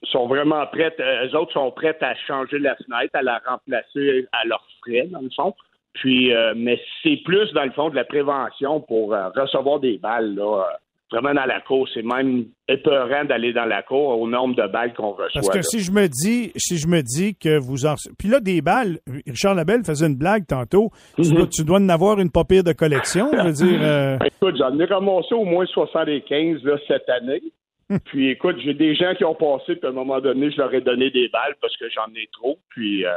sont 0.03 0.27
vraiment 0.27 0.65
prêts, 0.67 0.95
euh, 0.99 1.27
eux 1.27 1.35
autres 1.35 1.53
sont 1.53 1.71
prêts 1.71 1.97
à 2.01 2.13
changer 2.27 2.59
la 2.59 2.75
fenêtre, 2.75 3.15
à 3.15 3.23
la 3.23 3.41
remplacer 3.45 4.27
à 4.31 4.45
leurs 4.45 4.67
frais, 4.81 5.07
dans 5.07 5.21
le 5.21 5.29
fond. 5.35 5.55
Puis, 5.93 6.31
mais 6.55 6.79
c'est 7.01 7.17
plus, 7.25 7.51
dans 7.53 7.63
le 7.63 7.71
fond, 7.71 7.89
de 7.89 7.95
la 7.95 8.05
prévention 8.05 8.81
pour 8.81 9.09
recevoir 9.35 9.79
des 9.79 9.97
balles, 9.97 10.35
là 10.35 10.77
vraiment 11.11 11.33
dans 11.33 11.45
la 11.45 11.61
cour. 11.61 11.87
C'est 11.93 12.03
même 12.03 12.45
épeurant 12.67 13.25
d'aller 13.25 13.53
dans 13.53 13.65
la 13.65 13.81
cour 13.81 14.19
au 14.19 14.27
nombre 14.27 14.55
de 14.55 14.67
balles 14.67 14.93
qu'on 14.93 15.11
reçoit. 15.11 15.41
Parce 15.41 15.49
que 15.49 15.61
si 15.61 15.79
je 15.79 15.91
me 15.91 16.07
dis, 16.07 16.51
si 16.55 16.77
je 16.77 16.87
me 16.87 17.01
dis 17.01 17.35
que 17.35 17.57
vous 17.57 17.85
en, 17.85 17.95
puis 18.17 18.27
là 18.27 18.39
des 18.39 18.61
balles, 18.61 18.99
Richard 19.25 19.55
Labelle 19.55 19.83
faisait 19.85 20.07
une 20.07 20.17
blague 20.17 20.45
tantôt. 20.47 20.91
tu, 21.15 21.33
mhm. 21.33 21.47
dois, 21.65 21.79
en 21.79 21.89
avoir 21.89 22.19
une 22.19 22.31
papier 22.31 22.63
de 22.63 22.73
collection, 22.73 23.29
je 23.31 23.41
veux 23.41 23.51
dire. 23.67 23.79
Euh. 23.81 24.17
Écoute, 24.25 24.57
j'en 24.57 24.77
ai 24.79 24.85
ramassé 24.85 25.33
au 25.33 25.45
moins 25.45 25.65
75 25.65 26.63
là, 26.63 26.77
cette 26.87 27.09
année. 27.09 27.41
Hum. 27.89 27.99
Puis 28.03 28.31
écoute, 28.31 28.57
j'ai 28.63 28.73
des 28.73 28.95
gens 28.95 29.13
qui 29.15 29.23
ont 29.23 29.35
passé, 29.35 29.75
puis 29.77 29.85
à 29.85 29.89
un 29.89 29.93
moment 29.93 30.19
donné, 30.19 30.51
je 30.51 30.57
leur 30.57 30.73
ai 30.73 30.81
donné 30.81 31.09
des 31.09 31.29
balles 31.29 31.55
parce 31.61 31.75
que 31.77 31.85
j'en 31.89 32.07
ai 32.15 32.27
trop. 32.33 32.59
Puis 32.69 33.05
euh, 33.05 33.11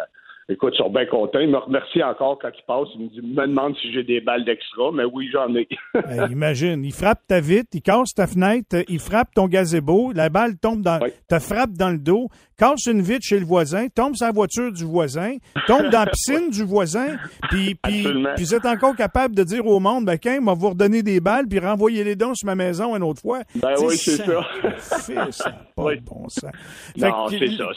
Écoute, 0.51 0.75
ils 0.75 0.83
sont 0.83 0.91
bien 0.91 1.07
contents. 1.07 1.39
Ils 1.39 1.49
me 1.49 1.59
remercient 1.59 2.03
encore 2.03 2.37
quand 2.41 2.51
ils 2.53 2.65
passent. 2.67 2.89
Ils 2.97 3.23
me, 3.23 3.47
demandent 3.47 3.77
si 3.77 3.93
j'ai 3.93 4.03
des 4.03 4.21
balles 4.21 4.45
d'extra, 4.45 4.91
mais 4.93 5.05
oui, 5.05 5.31
j'en 5.33 5.55
ai. 5.55 5.69
imagine, 6.31 6.85
il 6.85 6.93
frappe 6.93 7.21
ta 7.29 7.41
vitre, 7.41 7.69
il 7.73 7.83
casse 7.83 8.15
ta 8.15 8.27
fenêtre, 8.27 8.79
il 8.89 8.99
frappe 8.99 9.33
ton 9.33 9.47
gazebo, 9.47 10.11
la 10.13 10.29
balle 10.29 10.59
tombe 10.59 10.83
dans, 10.83 10.99
te 11.29 11.39
frappe 11.39 11.75
dans 11.75 11.91
le 11.91 11.99
dos, 11.99 12.29
casse 12.61 12.85
une 12.87 13.01
vitre 13.01 13.23
chez 13.23 13.39
le 13.39 13.47
voisin, 13.47 13.89
tombe 13.89 14.15
sur 14.15 14.27
la 14.27 14.33
voiture 14.33 14.71
du 14.71 14.85
voisin, 14.85 15.37
tombe 15.67 15.89
dans 15.89 16.01
la 16.01 16.07
piscine 16.13 16.51
du 16.51 16.63
voisin, 16.63 17.17
puis, 17.49 17.75
puis, 17.75 18.03
puis 18.03 18.45
vous 18.45 18.55
êtes 18.55 18.67
encore 18.67 18.95
capable 18.95 19.35
de 19.35 19.43
dire 19.45 19.67
au 19.67 19.81
monde, 19.81 20.05
ben, 20.05 20.19
qu'un, 20.19 20.45
va 20.45 20.53
vous 20.53 20.69
redonner 20.69 21.03
des 21.03 21.21
balles, 21.21 21.47
puis 21.49 21.59
renvoyer 21.59 22.05
les 22.05 22.17
dons 22.17 22.35
sur 22.35 22.45
ma 22.45 22.55
maison 22.55 22.95
une 22.95 23.03
autre 23.03 23.23
fois. 23.23 23.41
Ben 23.55 23.73
oui, 23.79 23.97
c'est 23.97 24.17
ça. 24.17 25.31
ça. 25.31 25.51
Pas 25.75 25.95
bon 26.03 26.29
sens. 26.29 26.51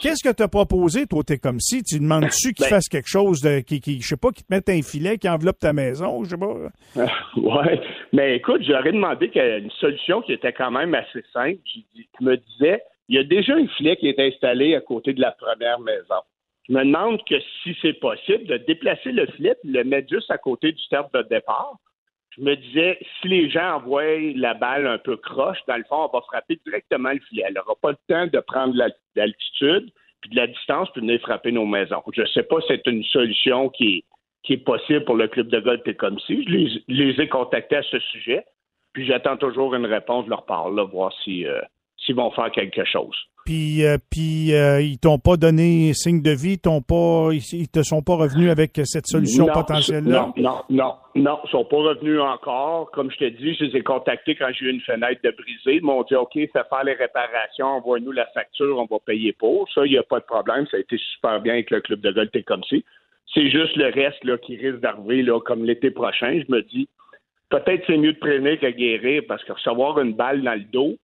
Qu'est-ce 0.02 0.22
que 0.22 0.34
tu 0.34 0.42
as 0.42 0.48
proposé, 0.48 1.06
toi, 1.06 1.22
t'es 1.24 1.38
comme 1.38 1.60
si, 1.60 1.82
tu 1.82 1.98
demandes-tu 1.98 2.52
qu'il 2.52 2.64
ben 2.64 2.68
fasse 2.68 2.88
quelque 2.88 3.08
chose 3.08 3.40
de, 3.40 3.60
qui, 3.60 3.80
qui, 3.80 4.02
je 4.02 4.06
sais 4.06 4.16
pas, 4.18 4.32
qui 4.32 4.44
te 4.44 4.52
mette 4.52 4.68
un 4.68 4.82
filet, 4.82 5.16
qui 5.16 5.30
enveloppe 5.30 5.60
ta 5.60 5.72
maison, 5.72 6.24
je 6.24 6.30
sais 6.30 6.36
pas. 6.36 7.06
ouais. 7.36 7.80
Mais 8.12 8.36
écoute, 8.36 8.60
j'aurais 8.68 8.92
demandé 8.92 9.30
une 9.34 9.70
solution 9.80 10.20
qui 10.20 10.34
était 10.34 10.52
quand 10.52 10.70
même 10.70 10.94
assez 10.94 11.24
simple. 11.32 11.58
Je 11.96 12.24
me 12.24 12.36
disais, 12.36 12.82
il 13.08 13.16
y 13.16 13.18
a 13.18 13.24
déjà 13.24 13.54
un 13.54 13.66
filet 13.68 13.96
qui 13.96 14.08
est 14.08 14.18
installé 14.18 14.74
à 14.74 14.80
côté 14.80 15.12
de 15.12 15.20
la 15.20 15.32
première 15.32 15.80
maison. 15.80 16.22
Je 16.68 16.72
me 16.72 16.84
demande 16.84 17.22
que 17.24 17.34
si 17.62 17.76
c'est 17.82 17.94
possible 17.94 18.46
de 18.46 18.56
déplacer 18.56 19.12
le 19.12 19.26
filet 19.26 19.54
et 19.64 19.68
le 19.68 19.84
mettre 19.84 20.08
juste 20.08 20.30
à 20.30 20.38
côté 20.38 20.72
du 20.72 20.88
terme 20.88 21.08
de 21.12 21.22
départ. 21.22 21.76
Je 22.30 22.40
me 22.40 22.56
disais, 22.56 22.98
si 23.20 23.28
les 23.28 23.48
gens 23.48 23.76
envoient 23.76 24.18
la 24.34 24.54
balle 24.54 24.86
un 24.86 24.98
peu 24.98 25.16
croche, 25.16 25.58
dans 25.68 25.76
le 25.76 25.84
fond, 25.84 26.08
on 26.10 26.16
va 26.16 26.22
frapper 26.22 26.58
directement 26.64 27.12
le 27.12 27.20
filet. 27.28 27.44
Elle 27.46 27.54
n'aura 27.54 27.74
pas 27.80 27.90
le 27.90 27.98
temps 28.08 28.26
de 28.26 28.40
prendre 28.40 28.74
l'altitude 29.14 29.92
puis 30.24 30.30
de 30.30 30.36
la 30.36 30.46
distance, 30.46 30.88
puis 30.92 31.02
venir 31.02 31.20
frapper 31.20 31.52
nos 31.52 31.66
maisons. 31.66 32.02
Je 32.12 32.22
ne 32.22 32.26
sais 32.28 32.42
pas 32.42 32.58
si 32.62 32.68
c'est 32.68 32.86
une 32.86 33.04
solution 33.04 33.68
qui 33.68 34.02
est, 34.48 34.56
possible 34.56 35.04
pour 35.04 35.16
le 35.16 35.28
club 35.28 35.48
de 35.48 35.60
golf 35.60 35.82
et 35.86 35.94
comme 35.94 36.18
si. 36.20 36.42
Je 36.44 36.48
les, 36.48 36.82
les, 36.88 37.20
ai 37.20 37.28
contactés 37.28 37.76
à 37.76 37.82
ce 37.82 37.98
sujet, 37.98 38.44
puis 38.94 39.06
j'attends 39.06 39.36
toujours 39.36 39.74
une 39.74 39.86
réponse 39.86 40.24
de 40.24 40.30
leur 40.30 40.46
part, 40.46 40.70
là, 40.70 40.84
voir 40.84 41.12
si, 41.22 41.46
euh, 41.46 41.60
s'ils 42.04 42.14
vont 42.14 42.30
faire 42.32 42.50
quelque 42.50 42.84
chose. 42.84 43.16
Puis, 43.44 43.84
euh, 43.84 43.98
puis 44.10 44.54
euh, 44.54 44.80
ils 44.80 44.98
t'ont 44.98 45.18
pas 45.18 45.36
donné 45.36 45.92
signe 45.92 46.22
de 46.22 46.30
vie, 46.30 46.52
ils 46.52 46.58
t'ont 46.58 46.80
pas, 46.80 47.28
ils, 47.30 47.68
te 47.68 47.82
sont 47.82 48.00
pas 48.00 48.14
revenus 48.14 48.50
avec 48.50 48.80
cette 48.84 49.06
solution 49.06 49.46
potentielle-là? 49.46 50.32
Non, 50.34 50.42
non, 50.42 50.60
non, 50.70 50.94
non, 51.14 51.38
ils 51.44 51.50
sont 51.50 51.66
pas 51.66 51.76
revenus 51.76 52.20
encore. 52.20 52.90
Comme 52.92 53.10
je 53.10 53.18
te 53.18 53.28
dis, 53.28 53.54
je 53.54 53.64
les 53.66 53.76
ai 53.76 53.82
contactés 53.82 54.34
quand 54.34 54.48
j'ai 54.58 54.64
eu 54.64 54.70
une 54.70 54.80
fenêtre 54.80 55.20
de 55.22 55.30
brisée. 55.30 55.76
Ils 55.76 55.84
m'ont 55.84 56.02
dit, 56.04 56.14
OK, 56.14 56.32
fais 56.32 56.48
faire 56.52 56.84
les 56.84 56.94
réparations, 56.94 57.66
envoie-nous 57.66 58.12
la 58.12 58.24
facture, 58.32 58.78
on 58.78 58.86
va 58.86 58.98
payer 59.04 59.34
pour. 59.34 59.68
Ça, 59.74 59.84
il 59.84 59.92
n'y 59.92 59.98
a 59.98 60.02
pas 60.02 60.20
de 60.20 60.24
problème. 60.24 60.66
Ça 60.70 60.78
a 60.78 60.80
été 60.80 60.96
super 61.12 61.42
bien 61.42 61.52
avec 61.52 61.70
le 61.70 61.82
club 61.82 62.00
de 62.00 62.12
golf 62.12 62.30
comme 62.46 62.64
si. 62.64 62.82
C'est 63.34 63.50
juste 63.50 63.76
le 63.76 63.90
reste 63.92 64.24
là, 64.24 64.38
qui 64.38 64.56
risque 64.56 64.80
d'arriver 64.80 65.22
là, 65.22 65.38
comme 65.40 65.66
l'été 65.66 65.90
prochain. 65.90 66.40
Je 66.48 66.50
me 66.50 66.62
dis, 66.62 66.88
peut-être 67.50 67.84
c'est 67.86 67.98
mieux 67.98 68.14
de 68.14 68.18
prévenir 68.18 68.58
que 68.58 68.70
guérir 68.70 69.22
parce 69.28 69.44
que 69.44 69.52
recevoir 69.52 70.00
une 70.00 70.14
balle 70.14 70.42
dans 70.42 70.54
le 70.54 70.64
dos, 70.72 70.96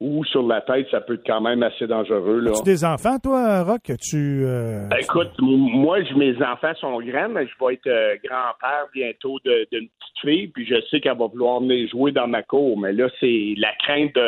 ou 0.00 0.24
sur 0.26 0.46
la 0.46 0.60
tête, 0.60 0.86
ça 0.90 1.00
peut 1.00 1.14
être 1.14 1.26
quand 1.26 1.40
même 1.40 1.62
assez 1.62 1.86
dangereux. 1.86 2.40
Là. 2.40 2.50
As-tu 2.50 2.64
des 2.64 2.84
enfants, 2.84 3.18
toi, 3.18 3.62
Rock? 3.62 3.92
Tu, 4.00 4.42
euh, 4.44 4.86
ben, 4.88 4.98
Écoute, 5.00 5.32
moi, 5.38 5.98
mes 6.16 6.36
enfants 6.42 6.74
sont 6.80 7.00
grands, 7.00 7.30
mais 7.30 7.46
je 7.46 7.64
vais 7.64 7.74
être 7.74 7.86
euh, 7.86 8.16
grand-père 8.22 8.86
bientôt 8.92 9.38
d'une 9.44 9.88
petite 9.88 10.20
fille, 10.20 10.48
puis 10.48 10.66
je 10.66 10.76
sais 10.90 11.00
qu'elle 11.00 11.16
va 11.16 11.26
vouloir 11.26 11.60
venir 11.60 11.88
jouer 11.88 12.12
dans 12.12 12.26
ma 12.26 12.42
cour. 12.42 12.78
Mais 12.78 12.92
là, 12.92 13.08
c'est 13.20 13.54
la 13.56 13.72
crainte 13.84 14.18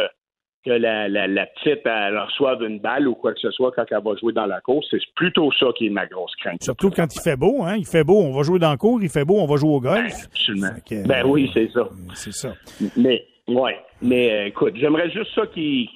que 0.64 0.70
la, 0.70 1.08
la, 1.08 1.46
petite 1.46 1.80
elle 1.84 2.18
reçoive 2.18 2.62
une 2.62 2.80
balle 2.80 3.06
ou 3.06 3.14
quoi 3.14 3.32
que 3.32 3.40
ce 3.40 3.50
soit 3.50 3.72
quand 3.72 3.84
elle 3.90 4.02
va 4.02 4.16
jouer 4.16 4.32
dans 4.32 4.46
la 4.46 4.60
cour. 4.60 4.84
C'est 4.90 4.98
plutôt 5.14 5.50
ça 5.52 5.66
qui 5.76 5.86
est 5.86 5.90
ma 5.90 6.06
grosse 6.06 6.34
crainte. 6.36 6.62
Surtout 6.62 6.90
quand 6.90 7.14
il 7.14 7.20
fait 7.20 7.36
beau, 7.36 7.62
hein? 7.62 7.76
Il 7.76 7.86
fait 7.86 8.04
beau, 8.04 8.20
on 8.20 8.32
va 8.32 8.42
jouer 8.42 8.58
dans 8.58 8.70
la 8.70 8.76
cour, 8.76 9.00
il 9.02 9.08
fait 9.08 9.24
beau, 9.24 9.38
on 9.38 9.46
va 9.46 9.56
jouer 9.56 9.70
au 9.70 9.80
golf. 9.80 10.12
Ben, 10.12 10.24
absolument. 10.24 11.06
ben 11.06 11.26
oui, 11.26 11.50
c'est 11.54 11.70
ça. 11.70 11.88
C'est 12.14 12.32
ça. 12.32 12.54
Mais 12.96 13.24
oui, 13.48 13.72
mais 14.02 14.30
euh, 14.30 14.46
écoute, 14.46 14.74
j'aimerais 14.76 15.10
juste 15.10 15.34
ça 15.34 15.46
qui 15.46 15.90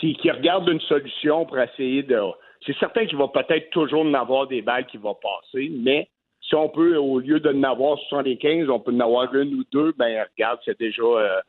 qui, 0.00 0.14
qui 0.14 0.30
regarde 0.30 0.68
une 0.68 0.80
solution 0.80 1.46
pour 1.46 1.58
essayer 1.58 2.02
de. 2.02 2.20
C'est 2.66 2.76
certain 2.78 3.06
qu'il 3.06 3.18
va 3.18 3.28
peut-être 3.28 3.70
toujours 3.70 4.02
en 4.02 4.14
avoir 4.14 4.46
des 4.48 4.62
balles 4.62 4.86
qui 4.86 4.96
vont 4.96 5.14
passer, 5.14 5.70
mais 5.70 6.08
si 6.48 6.54
on 6.54 6.68
peut, 6.68 6.96
au 6.96 7.18
lieu 7.18 7.40
de 7.40 7.52
n'avoir 7.52 7.98
75, 8.08 8.68
on 8.68 8.80
peut 8.80 8.92
en 8.92 9.00
avoir 9.00 9.34
une 9.34 9.54
ou 9.54 9.64
deux, 9.72 9.92
ben 9.98 10.24
regarde, 10.36 10.58
c'est 10.64 10.78
déjà 10.78 11.02
euh, 11.02 11.40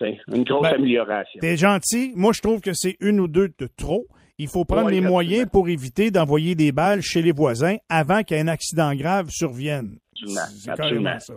une 0.00 0.44
grosse 0.44 0.62
ben, 0.62 0.74
amélioration. 0.74 1.40
T'es 1.40 1.56
gentil. 1.56 2.12
Moi, 2.16 2.32
je 2.32 2.40
trouve 2.40 2.60
que 2.60 2.72
c'est 2.72 2.96
une 3.00 3.20
ou 3.20 3.28
deux 3.28 3.48
de 3.58 3.68
trop. 3.76 4.06
Il 4.38 4.48
faut 4.48 4.64
prendre 4.64 4.90
les 4.90 5.00
moyens 5.00 5.46
pour 5.50 5.68
éviter 5.68 6.10
d'envoyer 6.10 6.54
des 6.54 6.72
balles 6.72 7.02
chez 7.02 7.22
les 7.22 7.32
voisins 7.32 7.76
avant 7.88 8.22
qu'un 8.22 8.48
accident 8.48 8.94
grave 8.94 9.28
survienne. 9.28 9.98
Absolument. 10.22 10.40
Absolument. 10.68 11.18
Ça. 11.20 11.34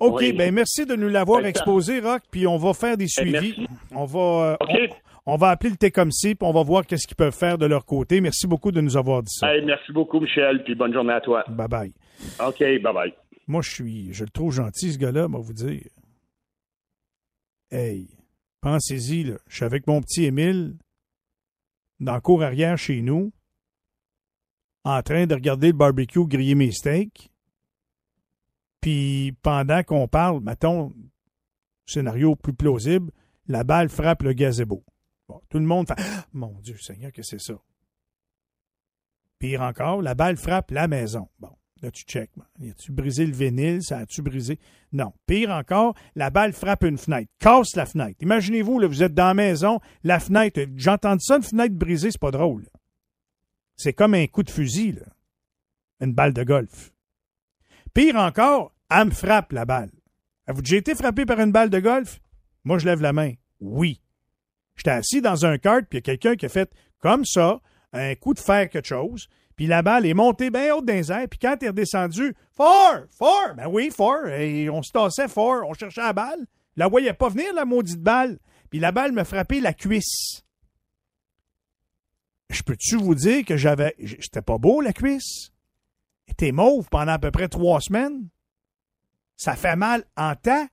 OK, 0.00 0.34
ben 0.34 0.52
merci 0.54 0.86
de 0.86 0.96
nous 0.96 1.08
l'avoir 1.08 1.44
exposé, 1.44 2.00
Rock, 2.00 2.22
puis 2.30 2.46
on 2.46 2.56
va 2.56 2.72
faire 2.72 2.96
des 2.96 3.04
ben, 3.04 3.08
suivis. 3.08 3.66
On 3.94 4.06
va, 4.06 4.56
euh, 4.62 4.86
on, 5.26 5.36
va 5.36 5.50
appeler 5.50 5.70
le 5.70 5.76
T-Comme-Si, 5.76 6.34
puis 6.34 6.48
on 6.48 6.52
va 6.52 6.62
voir 6.62 6.86
qu'est-ce 6.86 7.06
qu'ils 7.06 7.16
peuvent 7.16 7.36
faire 7.36 7.58
de 7.58 7.66
leur 7.66 7.84
côté. 7.84 8.22
Merci 8.22 8.46
beaucoup 8.46 8.72
de 8.72 8.80
nous 8.80 8.96
avoir 8.96 9.22
dit 9.22 9.34
ça. 9.34 9.48
merci 9.62 9.92
beaucoup, 9.92 10.18
Michel, 10.18 10.64
puis 10.64 10.74
bonne 10.74 10.94
journée 10.94 11.12
à 11.12 11.20
toi. 11.20 11.44
Bye-bye. 11.48 11.92
OK, 12.46 12.60
bye-bye. 12.60 13.12
Moi, 13.46 13.60
je 13.62 13.70
suis, 13.70 14.14
je 14.14 14.24
le 14.24 14.30
trouve 14.30 14.52
gentil, 14.52 14.92
ce 14.92 14.98
gars-là, 14.98 15.28
va 15.28 15.38
vous 15.38 15.52
dire. 15.52 15.82
Hey, 17.70 18.08
pensez-y, 18.62 19.24
là. 19.24 19.34
Je 19.48 19.56
suis 19.56 19.64
avec 19.64 19.86
mon 19.86 20.00
petit 20.00 20.24
Émile, 20.24 20.76
dans 22.00 22.14
le 22.14 22.20
cour 22.20 22.42
arrière 22.42 22.78
chez 22.78 23.02
nous, 23.02 23.32
en 24.84 25.02
train 25.02 25.26
de 25.26 25.34
regarder 25.34 25.68
le 25.68 25.74
barbecue 25.74 26.26
griller 26.26 26.54
mes 26.54 26.72
steaks. 26.72 27.29
Puis 28.80 29.36
pendant 29.42 29.82
qu'on 29.82 30.08
parle, 30.08 30.40
mettons, 30.40 30.92
scénario 31.86 32.36
plus 32.36 32.54
plausible, 32.54 33.10
la 33.46 33.64
balle 33.64 33.88
frappe 33.88 34.22
le 34.22 34.32
gazebo. 34.32 34.84
Bon, 35.28 35.40
tout 35.48 35.58
le 35.58 35.66
monde 35.66 35.86
fait 35.86 35.94
ah, 35.98 36.26
Mon 36.32 36.58
Dieu 36.60 36.76
Seigneur, 36.78 37.12
que 37.12 37.22
c'est 37.22 37.40
ça? 37.40 37.54
Pire 39.38 39.62
encore, 39.62 40.02
la 40.02 40.14
balle 40.14 40.36
frappe 40.36 40.70
la 40.70 40.88
maison. 40.88 41.28
Bon, 41.38 41.56
là, 41.82 41.90
tu 41.90 42.04
check. 42.04 42.30
As-tu 42.62 42.92
brisé 42.92 43.26
le 43.26 43.32
vinyle? 43.32 43.82
Ça 43.82 43.98
a-tu 43.98 44.22
brisé? 44.22 44.58
Non. 44.92 45.12
Pire 45.26 45.50
encore, 45.50 45.94
la 46.14 46.30
balle 46.30 46.52
frappe 46.52 46.84
une 46.84 46.98
fenêtre. 46.98 47.30
Casse 47.38 47.74
la 47.76 47.86
fenêtre. 47.86 48.18
Imaginez-vous, 48.20 48.78
là, 48.78 48.86
vous 48.86 49.02
êtes 49.02 49.14
dans 49.14 49.28
la 49.28 49.34
maison, 49.34 49.80
la 50.04 50.20
fenêtre. 50.20 50.60
J'entends 50.76 51.18
ça, 51.18 51.36
une 51.36 51.42
fenêtre 51.42 51.74
brisée, 51.74 52.10
c'est 52.10 52.20
pas 52.20 52.30
drôle. 52.30 52.68
C'est 53.76 53.94
comme 53.94 54.14
un 54.14 54.26
coup 54.26 54.42
de 54.42 54.50
fusil. 54.50 54.98
Une 56.00 56.12
balle 56.12 56.34
de 56.34 56.44
golf. 56.44 56.92
Pire 57.94 58.16
encore, 58.16 58.72
elle 58.90 59.06
me 59.06 59.10
frappe 59.10 59.52
la 59.52 59.64
balle. 59.64 59.90
Avez-vous 60.46 60.62
déjà 60.62 60.76
été 60.76 60.94
frappé 60.94 61.26
par 61.26 61.40
une 61.40 61.52
balle 61.52 61.70
de 61.70 61.80
golf? 61.80 62.20
Moi, 62.64 62.78
je 62.78 62.86
lève 62.86 63.00
la 63.00 63.12
main. 63.12 63.32
Oui. 63.60 64.00
J'étais 64.76 64.90
assis 64.90 65.20
dans 65.20 65.44
un 65.46 65.58
kart, 65.58 65.84
puis 65.88 65.98
il 65.98 66.06
y 66.06 66.10
a 66.10 66.16
quelqu'un 66.16 66.36
qui 66.36 66.46
a 66.46 66.48
fait 66.48 66.70
comme 66.98 67.24
ça, 67.24 67.60
un 67.92 68.14
coup 68.14 68.34
de 68.34 68.40
fer 68.40 68.68
quelque 68.68 68.86
chose, 68.86 69.28
puis 69.56 69.66
la 69.66 69.82
balle 69.82 70.06
est 70.06 70.14
montée 70.14 70.50
bien 70.50 70.74
haute 70.74 70.86
dans 70.86 70.94
les 70.94 71.12
airs, 71.12 71.28
puis 71.28 71.38
quand 71.38 71.56
elle 71.60 71.66
est 71.66 71.70
redescendue, 71.70 72.34
fort, 72.52 73.00
fort, 73.10 73.54
ben 73.56 73.66
oui, 73.66 73.90
fort, 73.90 74.26
et 74.28 74.70
on 74.70 74.82
se 74.82 74.90
tassait 74.90 75.28
fort, 75.28 75.62
on 75.66 75.74
cherchait 75.74 76.00
la 76.00 76.12
balle. 76.12 76.46
La 76.76 76.88
voyait 76.88 77.12
pas 77.12 77.28
venir, 77.28 77.52
la 77.52 77.64
maudite 77.64 78.00
balle. 78.00 78.38
Puis 78.70 78.78
la 78.78 78.92
balle 78.92 79.12
me 79.12 79.24
frappait 79.24 79.60
la 79.60 79.74
cuisse. 79.74 80.42
Je 82.48 82.62
peux-tu 82.62 82.96
vous 82.96 83.14
dire 83.14 83.44
que 83.44 83.56
j'avais. 83.56 83.94
J'étais 83.98 84.42
pas 84.42 84.58
beau, 84.58 84.80
la 84.80 84.92
cuisse? 84.92 85.49
T'es 86.36 86.52
mauve 86.52 86.88
pendant 86.90 87.12
à 87.12 87.18
peu 87.18 87.30
près 87.30 87.48
trois 87.48 87.80
semaines. 87.80 88.28
Ça 89.36 89.56
fait 89.56 89.76
mal 89.76 90.04
en 90.16 90.34
temps. 90.34 90.66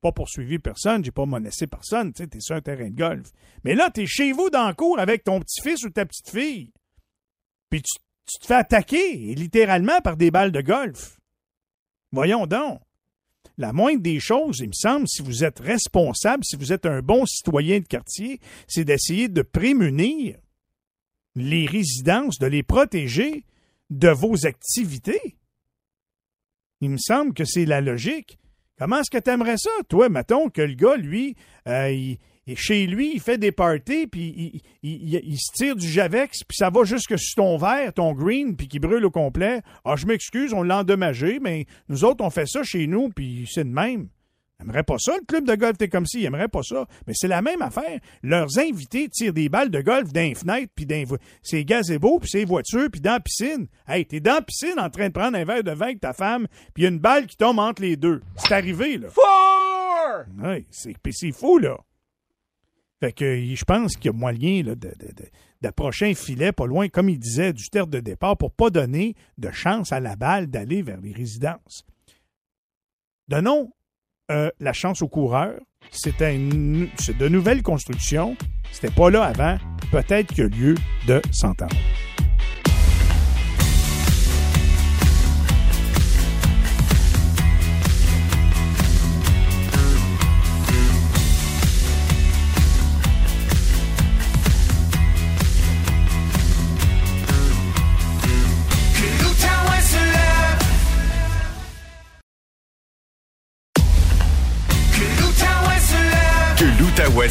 Pas 0.00 0.12
poursuivi 0.12 0.58
personne, 0.58 1.04
j'ai 1.04 1.10
pas 1.10 1.26
menacé 1.26 1.66
personne, 1.66 2.14
tu 2.14 2.22
sais, 2.22 2.26
t'es 2.26 2.40
sur 2.40 2.56
un 2.56 2.62
terrain 2.62 2.88
de 2.88 2.96
golf. 2.96 3.32
Mais 3.64 3.74
là, 3.74 3.90
t'es 3.90 4.06
chez 4.06 4.32
vous 4.32 4.48
dans 4.48 4.68
le 4.68 4.74
cours 4.74 4.98
avec 4.98 5.24
ton 5.24 5.40
petit-fils 5.40 5.84
ou 5.84 5.90
ta 5.90 6.06
petite-fille. 6.06 6.72
Puis 7.68 7.82
tu, 7.82 8.38
te 8.40 8.46
fais 8.46 8.54
attaquer, 8.54 9.34
littéralement, 9.34 10.00
par 10.00 10.16
des 10.16 10.30
balles 10.30 10.52
de 10.52 10.62
golf. 10.62 11.20
Voyons 12.12 12.46
donc. 12.46 12.80
La 13.58 13.74
moindre 13.74 14.00
des 14.00 14.20
choses, 14.20 14.60
il 14.60 14.68
me 14.68 14.72
semble, 14.72 15.06
si 15.06 15.20
vous 15.20 15.44
êtes 15.44 15.60
responsable, 15.60 16.44
si 16.44 16.56
vous 16.56 16.72
êtes 16.72 16.86
un 16.86 17.02
bon 17.02 17.26
citoyen 17.26 17.80
de 17.80 17.86
quartier, 17.86 18.40
c'est 18.66 18.84
d'essayer 18.84 19.28
de 19.28 19.42
prémunir 19.42 20.38
les 21.34 21.66
résidences, 21.66 22.38
de 22.38 22.46
les 22.46 22.62
protéger 22.62 23.44
de 23.90 24.08
vos 24.08 24.46
activités. 24.46 25.36
Il 26.80 26.90
me 26.90 26.98
semble 26.98 27.34
que 27.34 27.44
c'est 27.44 27.66
la 27.66 27.80
logique. 27.80 28.38
Comment 28.78 29.00
est-ce 29.00 29.10
que 29.10 29.18
tu 29.22 29.30
aimerais 29.30 29.58
ça, 29.58 29.70
toi, 29.88 30.08
mettons, 30.08 30.48
que 30.48 30.62
le 30.62 30.74
gars, 30.74 30.96
lui, 30.96 31.36
euh, 31.68 32.14
chez 32.54 32.86
lui, 32.86 33.12
il 33.14 33.20
fait 33.20 33.36
des 33.36 33.52
parties, 33.52 34.06
puis 34.06 34.62
il, 34.82 35.38
se 35.38 35.52
tire 35.52 35.76
du 35.76 35.86
Javex, 35.86 36.44
puis 36.44 36.56
ça 36.56 36.70
va 36.70 36.84
jusque 36.84 37.18
sur 37.18 37.34
ton 37.36 37.58
verre, 37.58 37.92
ton 37.92 38.14
green, 38.14 38.56
puis 38.56 38.68
qui 38.68 38.78
brûle 38.78 39.04
au 39.04 39.10
complet. 39.10 39.60
Ah, 39.84 39.96
je 39.96 40.06
m'excuse, 40.06 40.54
on 40.54 40.62
l'a 40.62 40.78
endommagé, 40.78 41.38
mais 41.40 41.66
nous 41.88 42.04
autres, 42.04 42.24
on 42.24 42.30
fait 42.30 42.46
ça 42.46 42.62
chez 42.62 42.86
nous, 42.86 43.10
puis 43.10 43.46
c'est 43.52 43.64
de 43.64 43.70
même. 43.70 44.08
N'aimerait 44.60 44.82
pas 44.82 44.98
ça, 44.98 45.14
le 45.16 45.24
club 45.24 45.46
de 45.46 45.54
golf, 45.54 45.78
t'es 45.78 45.88
comme 45.88 46.04
si, 46.04 46.22
il 46.22 46.48
pas 46.48 46.62
ça. 46.62 46.86
Mais 47.06 47.14
c'est 47.16 47.28
la 47.28 47.40
même 47.40 47.62
affaire. 47.62 47.98
Leurs 48.22 48.58
invités 48.58 49.08
tirent 49.08 49.32
des 49.32 49.48
balles 49.48 49.70
de 49.70 49.80
golf 49.80 50.12
d'un 50.12 50.34
fenêtre, 50.34 50.70
puis 50.74 50.84
d'un 50.84 51.04
c'est 51.42 51.64
gazebo, 51.64 52.18
puis 52.18 52.28
c'est 52.30 52.44
voiture, 52.44 52.88
puis 52.90 53.00
dans 53.00 53.12
la 53.12 53.20
piscine. 53.20 53.68
Hey, 53.88 54.04
t'es 54.04 54.20
dans 54.20 54.34
la 54.34 54.42
piscine 54.42 54.78
en 54.78 54.90
train 54.90 55.08
de 55.08 55.12
prendre 55.12 55.36
un 55.38 55.44
verre 55.44 55.64
de 55.64 55.70
vin 55.70 55.86
avec 55.86 56.00
ta 56.00 56.12
femme, 56.12 56.46
puis 56.74 56.82
y 56.82 56.86
a 56.86 56.90
une 56.90 56.98
balle 56.98 57.26
qui 57.26 57.36
tombe 57.36 57.58
entre 57.58 57.80
les 57.80 57.96
deux. 57.96 58.20
C'est 58.36 58.52
arrivé, 58.52 58.98
là. 58.98 59.08
Fort! 59.08 60.24
Oui, 60.42 60.66
c'est, 60.70 60.94
c'est 61.10 61.32
fou, 61.32 61.58
là. 61.58 61.78
Fait 63.00 63.12
que 63.12 63.42
je 63.42 63.64
pense 63.64 63.96
qu'il 63.96 64.06
y 64.06 64.14
a 64.14 64.16
moyen 64.16 64.62
là, 64.62 64.74
d'approcher 65.62 66.10
un 66.10 66.14
filet 66.14 66.52
pas 66.52 66.66
loin, 66.66 66.88
comme 66.88 67.08
il 67.08 67.18
disait, 67.18 67.54
du 67.54 67.70
terre 67.70 67.86
de 67.86 68.00
départ 68.00 68.36
pour 68.36 68.52
pas 68.52 68.68
donner 68.68 69.14
de 69.38 69.50
chance 69.50 69.90
à 69.90 70.00
la 70.00 70.16
balle 70.16 70.48
d'aller 70.48 70.82
vers 70.82 71.00
les 71.00 71.12
résidences. 71.12 71.86
Donnons 73.26 73.72
euh, 74.30 74.50
la 74.60 74.72
chance 74.72 75.02
aux 75.02 75.08
coureurs. 75.08 75.58
C'était 75.90 76.36
de 76.38 77.28
nouvelles 77.28 77.62
constructions. 77.62 78.36
C'était 78.70 78.94
pas 78.94 79.10
là 79.10 79.24
avant. 79.24 79.56
Peut-être 79.90 80.28
qu'il 80.28 80.38
y 80.38 80.42
a 80.42 80.48
lieu 80.48 80.74
de 81.06 81.20
s'entendre. 81.32 81.76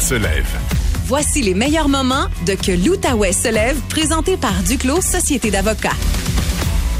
Se 0.00 0.14
lève. 0.14 0.58
Voici 1.04 1.42
les 1.42 1.54
meilleurs 1.54 1.88
moments 1.88 2.26
de 2.46 2.54
Que 2.54 2.72
l'Outaouais 2.72 3.32
se 3.32 3.48
lève, 3.48 3.78
présenté 3.88 4.36
par 4.36 4.62
Duclos 4.62 5.02
Société 5.02 5.50
d'avocats. 5.50 5.96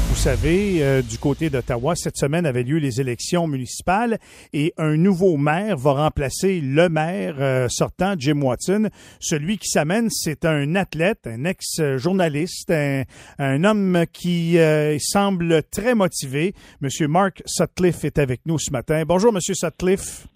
Vous 0.09 0.17
savez, 0.17 0.83
euh, 0.83 1.01
du 1.01 1.17
côté 1.17 1.49
d'Ottawa, 1.49 1.95
cette 1.95 2.17
semaine 2.17 2.45
avaient 2.45 2.63
lieu 2.63 2.77
les 2.77 3.01
élections 3.01 3.47
municipales 3.47 4.19
et 4.53 4.73
un 4.77 4.97
nouveau 4.97 5.37
maire 5.37 5.77
va 5.77 5.93
remplacer 5.93 6.61
le 6.61 6.89
maire 6.89 7.37
euh, 7.39 7.67
sortant, 7.69 8.13
Jim 8.19 8.41
Watson. 8.41 8.89
Celui 9.19 9.57
qui 9.57 9.69
s'amène, 9.69 10.09
c'est 10.11 10.45
un 10.45 10.75
athlète, 10.75 11.25
un 11.25 11.45
ex-journaliste, 11.45 12.69
un, 12.69 13.03
un, 13.39 13.63
homme 13.63 14.03
qui 14.13 14.59
euh, 14.59 14.97
semble 14.99 15.63
très 15.71 15.95
motivé. 15.95 16.53
Monsieur 16.81 17.07
Mark 17.07 17.41
Sutcliffe 17.45 18.05
est 18.05 18.19
avec 18.19 18.41
nous 18.45 18.59
ce 18.59 18.69
matin. 18.71 19.03
Bonjour, 19.07 19.33
Monsieur 19.33 19.55
Sutcliffe. 19.55 20.27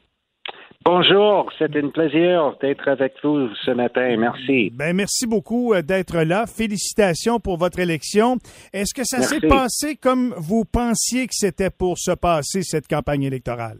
Bonjour, 0.87 1.51
c'est 1.57 1.75
un 1.75 1.89
plaisir 1.89 2.53
d'être 2.61 2.87
avec 2.87 3.13
vous 3.23 3.49
ce 3.65 3.71
matin. 3.71 4.17
Merci. 4.19 4.71
Ben, 4.71 4.95
merci 4.95 5.25
beaucoup 5.25 5.73
euh, 5.73 5.81
d'être 5.81 6.19
là. 6.19 6.45
Félicitations 6.45 7.39
pour 7.39 7.57
votre 7.57 7.79
élection. 7.79 8.37
Est-ce 8.71 8.93
que 8.93 9.03
ça 9.03 9.23
s'est 9.23 9.41
passé 9.47 9.95
comme 9.95 10.35
vous 10.37 10.63
pensiez 10.63 11.25
que 11.25 11.33
c'était 11.33 11.71
pour 11.71 11.97
se 11.97 12.11
passer 12.11 12.61
cette 12.61 12.87
campagne 12.87 13.23
électorale? 13.23 13.79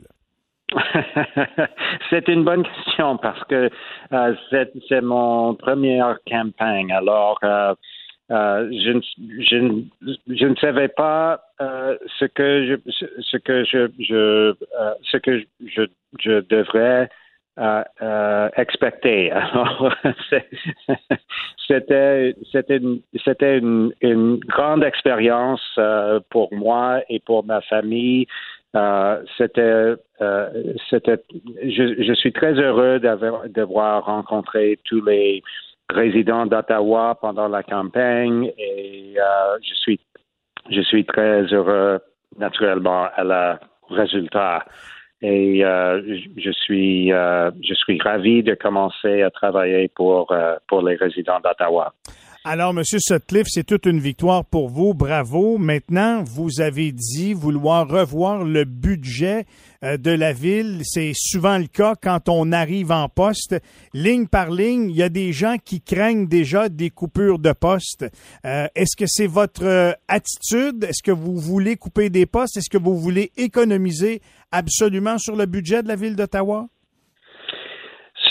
c'est 2.09 2.27
une 2.27 2.43
bonne 2.43 2.63
question 2.63 3.17
parce 3.17 3.43
que 3.43 3.69
euh, 4.11 4.33
c'est 4.89 5.01
mon 5.01 5.53
première 5.53 6.17
campagne. 6.27 6.91
Alors, 6.91 7.37
euh, 7.43 7.75
euh, 8.31 8.71
je, 8.71 8.89
ne, 8.89 9.81
je, 10.27 10.45
ne 10.47 10.55
savais 10.55 10.88
pas 10.88 11.41
euh, 11.61 11.95
ce 12.17 12.25
que 12.25 12.65
je 12.65 12.91
ce 13.21 13.38
que 13.38 13.63
je, 13.63 13.88
je 13.99 14.15
euh, 14.79 14.93
ce 15.03 15.17
que 15.17 15.43
je, 15.67 16.39
devrais 16.49 17.07
expecter. 18.57 19.31
C'était 21.67 22.35
c'était 22.51 23.57
une, 23.59 24.39
grande 24.39 24.83
expérience 24.83 25.79
pour 26.31 26.51
moi 26.51 27.01
et 27.09 27.19
pour 27.19 27.45
ma 27.45 27.61
famille. 27.61 28.25
c'était 29.38 29.93
c'était 30.89 31.21
je, 31.63 32.03
je 32.03 32.13
suis 32.13 32.33
très 32.33 32.53
heureux 32.53 32.99
d'avoir 32.99 34.05
rencontré 34.05 34.79
tous 34.83 35.05
les 35.05 35.43
résident 35.89 36.45
d'Ottawa 36.45 37.17
pendant 37.19 37.48
la 37.48 37.63
campagne 37.63 38.52
et 38.58 39.15
euh, 39.17 39.58
je 39.62 39.74
suis 39.76 40.00
je 40.69 40.82
suis 40.82 41.06
très 41.06 41.43
heureux 41.54 42.00
naturellement 42.38 43.08
à 43.15 43.24
la 43.24 43.60
résultat 43.89 44.65
et 45.21 45.63
euh, 45.63 46.02
je 46.38 46.52
suis 46.52 47.13
euh, 47.13 47.52
je 47.63 47.74
suis 47.76 48.00
ravi 48.02 48.41
de 48.43 48.56
commencer 48.56 49.21
à 49.21 49.30
travailler 49.30 49.88
pour 49.89 50.34
pour 50.67 50.82
les 50.82 50.95
résidents 50.95 51.39
d'Ottawa. 51.39 51.93
Alors, 52.47 52.77
M. 52.77 52.84
Sutcliffe, 52.84 53.47
c'est 53.47 53.63
toute 53.63 53.88
une 53.88 53.97
victoire 53.97 54.45
pour 54.45 54.69
vous. 54.69 54.93
Bravo. 54.93 55.58
Maintenant, 55.58 56.21
vous 56.23 56.62
avez 56.62 56.91
dit 56.91 57.34
vouloir 57.34 57.89
revoir 57.89 58.43
le 58.43 58.65
budget 58.65 59.45
euh, 59.84 59.97
de 59.97 60.12
la 60.12 60.31
ville. 60.31 60.81
C'est 60.84 61.13
souvent 61.15 61.58
le 61.58 61.65
cas 61.65 61.95
quand 61.99 62.29
on 62.29 62.51
arrive 62.51 62.91
en 62.91 63.10
poste. 63.10 63.55
Ligne 63.95 64.27
par 64.27 64.51
ligne, 64.51 64.91
il 64.91 64.95
y 64.95 65.01
a 65.01 65.10
des 65.10 65.34
gens 65.34 65.55
qui 65.58 65.81
craignent 65.81 66.27
déjà 66.27 66.69
des 66.69 66.91
coupures 66.91 67.39
de 67.39 67.51
poste. 67.51 68.05
Euh, 68.45 68.67
est-ce 68.75 68.95
que 68.95 69.08
c'est 69.08 69.25
votre 69.25 69.65
euh, 69.65 69.93
attitude? 70.08 70.84
Est-ce 70.84 71.01
que 71.01 71.12
vous 71.12 71.38
voulez 71.38 71.77
couper 71.77 72.12
des 72.12 72.27
postes? 72.27 72.58
Est-ce 72.58 72.69
que 72.69 72.77
vous 72.77 72.95
voulez 72.95 73.31
économiser 73.38 74.21
absolument 74.51 75.17
sur 75.17 75.36
le 75.36 75.47
budget 75.47 75.81
de 75.81 75.88
la 75.88 75.95
ville 75.95 76.15
d'Ottawa? 76.15 76.67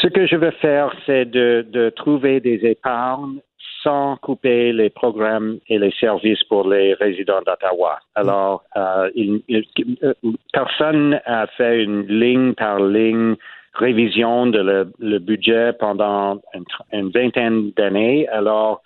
Ce 0.02 0.06
que 0.06 0.24
je 0.28 0.36
veux 0.36 0.52
faire, 0.62 0.94
c'est 1.04 1.24
de, 1.24 1.66
de 1.68 1.90
trouver 1.90 2.38
des 2.38 2.60
épargnes 2.62 3.40
sans 3.84 4.16
couper 4.16 4.72
les 4.72 4.90
programmes 4.90 5.58
et 5.68 5.78
les 5.78 5.92
services 6.00 6.42
pour 6.44 6.68
les 6.68 6.94
résidents 6.94 7.42
d'Ottawa. 7.46 8.00
Alors, 8.16 8.64
euh, 8.76 9.10
il, 9.14 9.42
personne 10.52 11.20
a 11.26 11.46
fait 11.56 11.84
une 11.84 12.06
ligne 12.06 12.54
par 12.54 12.80
ligne 12.80 13.36
révision 13.74 14.46
de 14.46 14.60
le, 14.60 14.92
le 14.98 15.18
budget 15.18 15.72
pendant 15.78 16.40
une, 16.54 16.64
une 16.92 17.10
vingtaine 17.10 17.70
d'années. 17.76 18.26
Alors, 18.28 18.82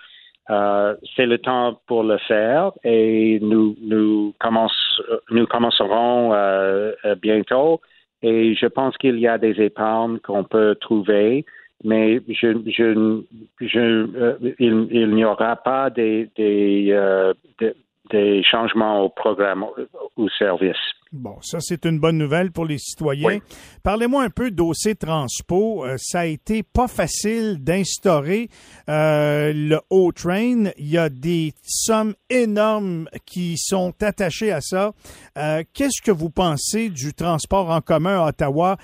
euh, 0.51 0.95
c'est 1.15 1.27
le 1.27 1.39
temps 1.39 1.79
pour 1.87 2.03
le 2.03 2.17
faire 2.19 2.73
et 2.83 3.39
nous 3.43 3.77
nous, 3.83 4.35
commence, 4.41 5.03
nous 5.31 5.47
commencerons 5.47 6.33
euh, 6.33 6.93
bientôt. 7.21 7.81
Et 8.23 8.55
je 8.55 8.67
pense 8.67 8.97
qu'il 8.97 9.19
y 9.19 9.29
a 9.29 9.39
des 9.39 9.61
épargnes 9.61 10.19
qu'on 10.21 10.45
peut 10.45 10.75
trouver 10.81 11.45
mais 11.85 12.21
je, 12.29 12.59
je, 12.67 13.23
je, 13.61 13.79
euh, 14.17 14.55
il, 14.59 14.88
il 14.91 15.14
n'y 15.14 15.25
aura 15.25 15.57
pas 15.57 15.91
des, 15.91 16.29
des, 16.37 16.88
euh, 16.91 17.33
des, 17.59 17.75
des, 18.11 18.42
changements 18.44 19.05
au 19.05 19.09
programme 19.09 19.64
ou 19.64 20.25
au 20.25 20.29
service. 20.31 20.77
Bon, 21.11 21.38
ça 21.40 21.59
c'est 21.61 21.87
une 21.87 21.99
bonne 21.99 22.18
nouvelle 22.18 22.53
pour 22.53 22.66
les 22.66 22.77
citoyens. 22.77 23.38
Parlez-moi 23.83 24.25
un 24.25 24.29
peu 24.29 24.51
d'OC 24.51 24.99
Transpo. 24.99 25.87
Euh, 25.87 25.97
ça 25.97 26.21
a 26.21 26.25
été 26.27 26.62
pas 26.62 26.87
facile 26.87 27.64
d'instaurer 27.64 28.51
euh, 28.90 29.53
le 29.55 29.81
O-Train. 29.88 30.71
Il 30.77 30.90
y 30.90 30.99
a 30.99 31.09
des 31.09 31.55
sommes 31.62 32.14
énormes 32.29 33.09
qui 33.25 33.57
sont 33.57 33.94
attachées 34.03 34.53
à 34.53 34.61
ça. 34.61 34.92
Euh, 35.38 35.62
Qu'est-ce 35.73 36.03
que 36.03 36.11
vous 36.11 36.29
pensez 36.29 36.90
du 36.90 37.14
transport 37.14 37.71
en 37.71 37.81
commun 37.81 38.21
à 38.21 38.29
Ottawa? 38.29 38.77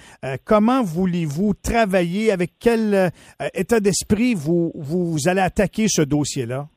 Comment 0.45 0.83
voulez-vous 0.83 1.53
travailler? 1.63 2.33
Avec 2.33 2.53
quel 2.59 3.13
état 3.53 3.81
d'esprit 3.81 4.35
vous, 4.35 4.73
vous 4.75 5.17
allez 5.27 5.43
attaquer 5.43 5.87
ce 5.89 6.03
dossier-là? 6.03 6.69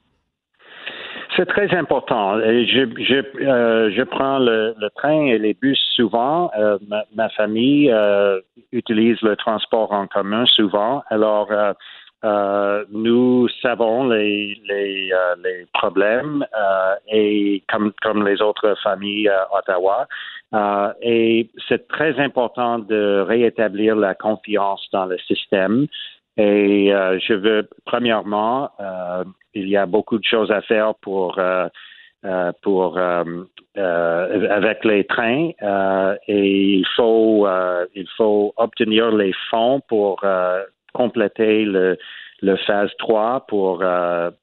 C'est 1.38 1.45
très 1.45 1.71
important. 1.76 2.38
Euh, 2.38 2.65
je 2.65 4.04
prends 4.04 4.39
le, 4.39 4.73
train 4.95 5.28
et 5.28 5.38
les 5.38 5.54
bus 5.54 5.80
souvent. 5.95 6.50
Euh, 6.58 6.80
ma, 7.15 7.30
famille 7.30 7.91
euh, 7.91 8.41
utilise 8.71 9.21
le 9.21 9.36
transport 9.36 9.91
en 9.91 10.08
commun 10.08 10.45
souvent. 10.47 11.04
Alors, 11.10 11.50
nous 12.91 13.47
savons 13.62 14.10
les, 14.10 14.58
problèmes 15.76 16.43
et 17.12 17.63
comme, 17.71 17.91
comme 18.02 18.26
les 18.28 18.41
autres 18.41 18.76
familles 18.82 19.30
à 19.30 19.47
Ottawa. 19.56 20.08
et 21.04 21.50
c'est 21.69 21.88
très 21.88 22.19
important 22.19 22.80
de 22.80 23.23
réétablir 23.28 23.95
la 23.95 24.15
confiance 24.15 24.88
dans 24.91 25.06
le 25.06 25.19
système. 25.19 25.86
Et 26.38 26.91
je 27.28 27.34
veux 27.34 27.67
premièrement 27.86 28.69
il 29.58 29.69
y 29.69 29.78
a 29.78 29.86
beaucoup 29.86 30.17
de 30.17 30.23
choses 30.23 30.52
à 30.52 30.62
faire 30.62 30.95
pour 30.95 31.38
euh, 31.39 31.67
euh, 32.26 32.52
pour 32.62 32.97
euh, 32.97 33.43
avec 33.76 34.84
les 34.84 35.04
trains 35.06 35.52
et 36.28 36.73
il 36.80 36.86
faut 36.95 37.47
il 37.93 38.08
faut 38.17 38.54
obtenir 38.58 39.12
les 39.12 39.34
fonds 39.50 39.82
pour 39.88 40.23
compléter 40.93 41.65
le 41.65 41.97
le 42.41 42.56
phase 42.58 42.91
3 43.00 43.45
pour 43.47 43.84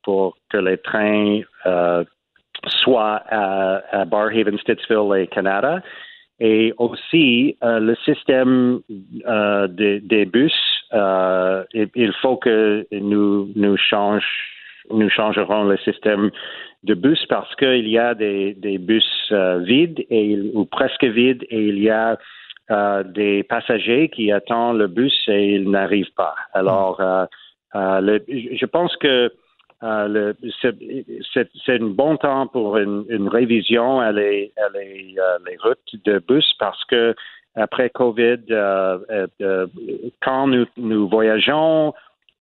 pour 0.04 0.36
que 0.50 0.58
les 0.58 0.78
trains 0.78 1.40
soient 2.66 3.22
à, 3.28 3.82
à 3.90 4.04
Barhaven, 4.04 4.56
Stittsville 4.58 5.12
et 5.16 5.26
Canada. 5.26 5.82
Et 6.40 6.72
aussi, 6.78 7.56
le 7.62 7.94
système 8.04 8.80
des, 8.88 10.00
des 10.00 10.24
bus, 10.24 10.54
il, 10.92 11.88
il, 11.94 12.12
faut 12.20 12.36
que 12.36 12.86
nous, 12.90 13.50
nous 13.54 13.76
changions 13.76 14.26
nous 14.90 15.08
changerons 15.10 15.64
le 15.64 15.76
système 15.78 16.30
de 16.82 16.94
bus 16.94 17.24
parce 17.28 17.54
qu'il 17.56 17.88
y 17.88 17.98
a 17.98 18.14
des, 18.14 18.54
des 18.54 18.78
bus 18.78 19.04
euh, 19.32 19.58
vides 19.58 20.04
et, 20.10 20.38
ou 20.54 20.64
presque 20.66 21.04
vides 21.04 21.44
et 21.50 21.68
il 21.68 21.78
y 21.78 21.90
a 21.90 22.18
euh, 22.70 23.02
des 23.02 23.42
passagers 23.42 24.08
qui 24.10 24.30
attendent 24.30 24.78
le 24.78 24.88
bus 24.88 25.14
et 25.28 25.54
ils 25.54 25.70
n'arrivent 25.70 26.14
pas. 26.16 26.34
Alors, 26.52 27.00
euh, 27.00 27.24
euh 27.74 28.00
le, 28.00 28.24
je 28.28 28.66
pense 28.66 28.94
que 28.96 29.32
euh, 29.84 30.32
c'est 30.62 31.80
un 31.80 31.86
bon 31.86 32.16
temps 32.16 32.46
pour 32.46 32.78
une, 32.78 33.04
une 33.08 33.28
révision 33.28 34.00
à 34.00 34.06
à 34.06 34.12
les, 34.12 34.52
les, 34.74 35.56
routes 35.62 36.04
de 36.04 36.22
bus 36.26 36.52
parce 36.58 36.82
que 36.86 37.14
après 37.54 37.90
Covid, 37.90 38.40
quand 40.22 40.46
nous, 40.48 40.66
nous 40.76 41.08
voyageons, 41.08 41.94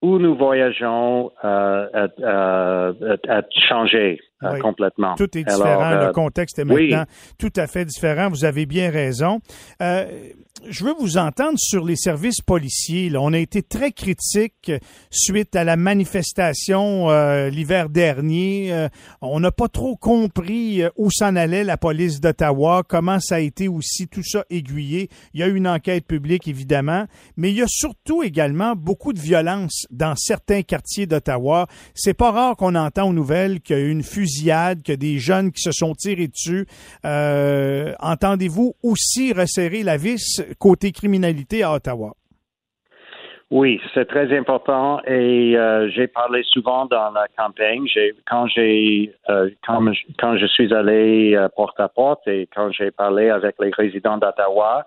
où 0.04 0.20
nous 0.20 0.36
voyageons 0.36 1.32
euh, 1.46 2.08
a, 2.24 3.42
changé 3.52 4.20
euh, 4.44 4.60
complètement. 4.60 5.16
Tout 5.16 5.38
est 5.38 5.44
différent. 5.44 5.92
le 5.92 6.08
euh, 6.08 6.12
contexte 6.12 6.60
est 6.60 6.66
maintenant 6.66 7.06
tout 7.38 7.54
à 7.56 7.68
fait 7.68 7.86
différent. 7.86 8.30
Vous 8.30 8.46
avez 8.46 8.66
bien 8.66 8.90
raison. 8.90 9.40
Euh, 9.82 10.06
je 10.70 10.86
veux 10.86 10.94
vous 10.98 11.18
entendre 11.18 11.58
sur 11.58 11.84
les 11.84 11.96
services 11.96 12.42
policiers. 12.42 13.10
Là. 13.10 13.20
On 13.22 13.34
a 13.34 13.40
été 13.40 13.62
très 13.64 13.92
critique 13.92 14.72
suite 15.10 15.56
à 15.56 15.64
la 15.64 15.76
manifestation 15.76 17.10
euh, 17.10 17.50
l'hiver 17.50 17.90
dernier. 17.90 18.72
Euh, 18.72 18.88
on 19.22 19.40
n'a 19.40 19.52
pas 19.52 19.68
trop 19.68 19.96
compris 19.96 20.84
où 20.96 21.12
s'en 21.12 21.36
allait 21.36 21.64
la 21.64 21.78
police 21.78 22.22
d'Ottawa, 22.22 22.84
comment 22.88 23.20
ça 23.20 23.36
a 23.36 23.40
été 23.40 23.68
aussi 23.68 24.08
tout 24.08 24.24
ça 24.24 24.46
aiguillé. 24.50 25.10
Il 25.34 25.40
y 25.42 25.44
a 25.44 25.48
eu 25.48 25.56
une 25.56 25.68
enquête 25.68 26.06
publique, 26.06 26.48
évidemment, 26.48 27.08
mais 27.36 27.52
il 27.52 27.58
y 27.58 27.62
a 27.62 27.68
surtout 27.68 28.24
également 28.24 28.76
beaucoup 28.76 29.12
de 29.12 29.20
violence 29.20 29.86
dans 29.92 30.16
certains 30.16 30.62
quartiers 30.62 31.08
d'Ottawa. 31.08 31.68
C'est 31.94 32.14
pas 32.14 32.32
rare 32.32 32.56
qu'on 32.56 32.76
entend 32.76 33.10
aux 33.10 33.14
nouvelles 33.14 33.60
qu'il 33.60 33.76
y 33.76 33.80
a 33.80 33.82
eu 33.82 33.90
une 33.90 34.04
fusillade, 34.04 34.33
a 34.52 34.76
des 34.76 35.20
jeunes 35.20 35.52
qui 35.52 35.62
se 35.62 35.72
sont 35.72 35.94
tirés 35.94 36.28
dessus. 36.28 36.66
Entendez-vous 37.04 38.74
aussi 38.84 39.34
resserrer 39.34 39.84
la 39.84 39.98
vis 39.98 40.42
côté 40.60 40.92
criminalité 40.92 41.64
à 41.64 41.74
Ottawa? 41.74 42.14
Oui, 43.54 43.80
c'est 43.94 44.06
très 44.06 44.36
important 44.36 45.00
et 45.06 45.56
euh, 45.56 45.88
j'ai 45.92 46.08
parlé 46.08 46.42
souvent 46.44 46.88
dans 46.88 47.12
la 47.12 47.28
campagne. 47.38 47.86
quand 48.28 48.48
j'ai 48.48 49.14
euh, 49.30 49.52
quand, 49.68 50.38
je 50.38 50.46
suis 50.48 50.74
allé 50.74 51.36
euh, 51.36 51.50
porte 51.56 51.80
à 51.80 51.88
porte 51.88 52.28
et 52.28 52.50
quand 52.52 52.72
j'ai 52.72 52.90
parlé 52.90 53.30
avec 53.30 53.54
les 53.60 53.70
résidents 53.70 54.18
d'Ottawa, 54.18 54.86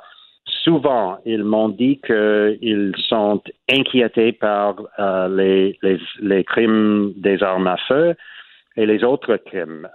souvent 0.65 1.19
ils 1.25 1.45
m'ont 1.45 1.69
dit 1.69 2.01
qu'ils 2.05 2.93
sont 3.09 3.41
inquiétés 3.71 4.33
par 4.33 4.75
les, 5.29 5.79
crimes 6.49 7.13
des 7.17 7.41
armes 7.45 7.69
à 7.69 7.77
feu 7.87 8.17
et 8.77 8.87
les 8.87 9.05
autres 9.05 9.37
crimes. 9.37 9.89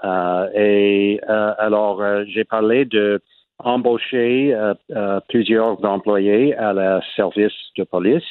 et 0.56 1.20
alors 1.28 2.02
j'ai 2.26 2.44
parlé 2.44 2.86
de 2.86 3.22
embauché 3.63 4.54
euh, 4.54 4.74
euh, 4.91 5.20
plusieurs 5.30 5.84
employés 5.86 6.56
à 6.56 6.74
la 6.74 7.02
service 7.15 7.54
de 7.78 7.84
police, 7.84 8.24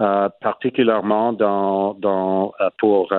euh, 0.00 0.28
particulièrement 0.40 1.32
dans, 1.32 1.94
dans 1.94 2.52
pour 2.78 3.12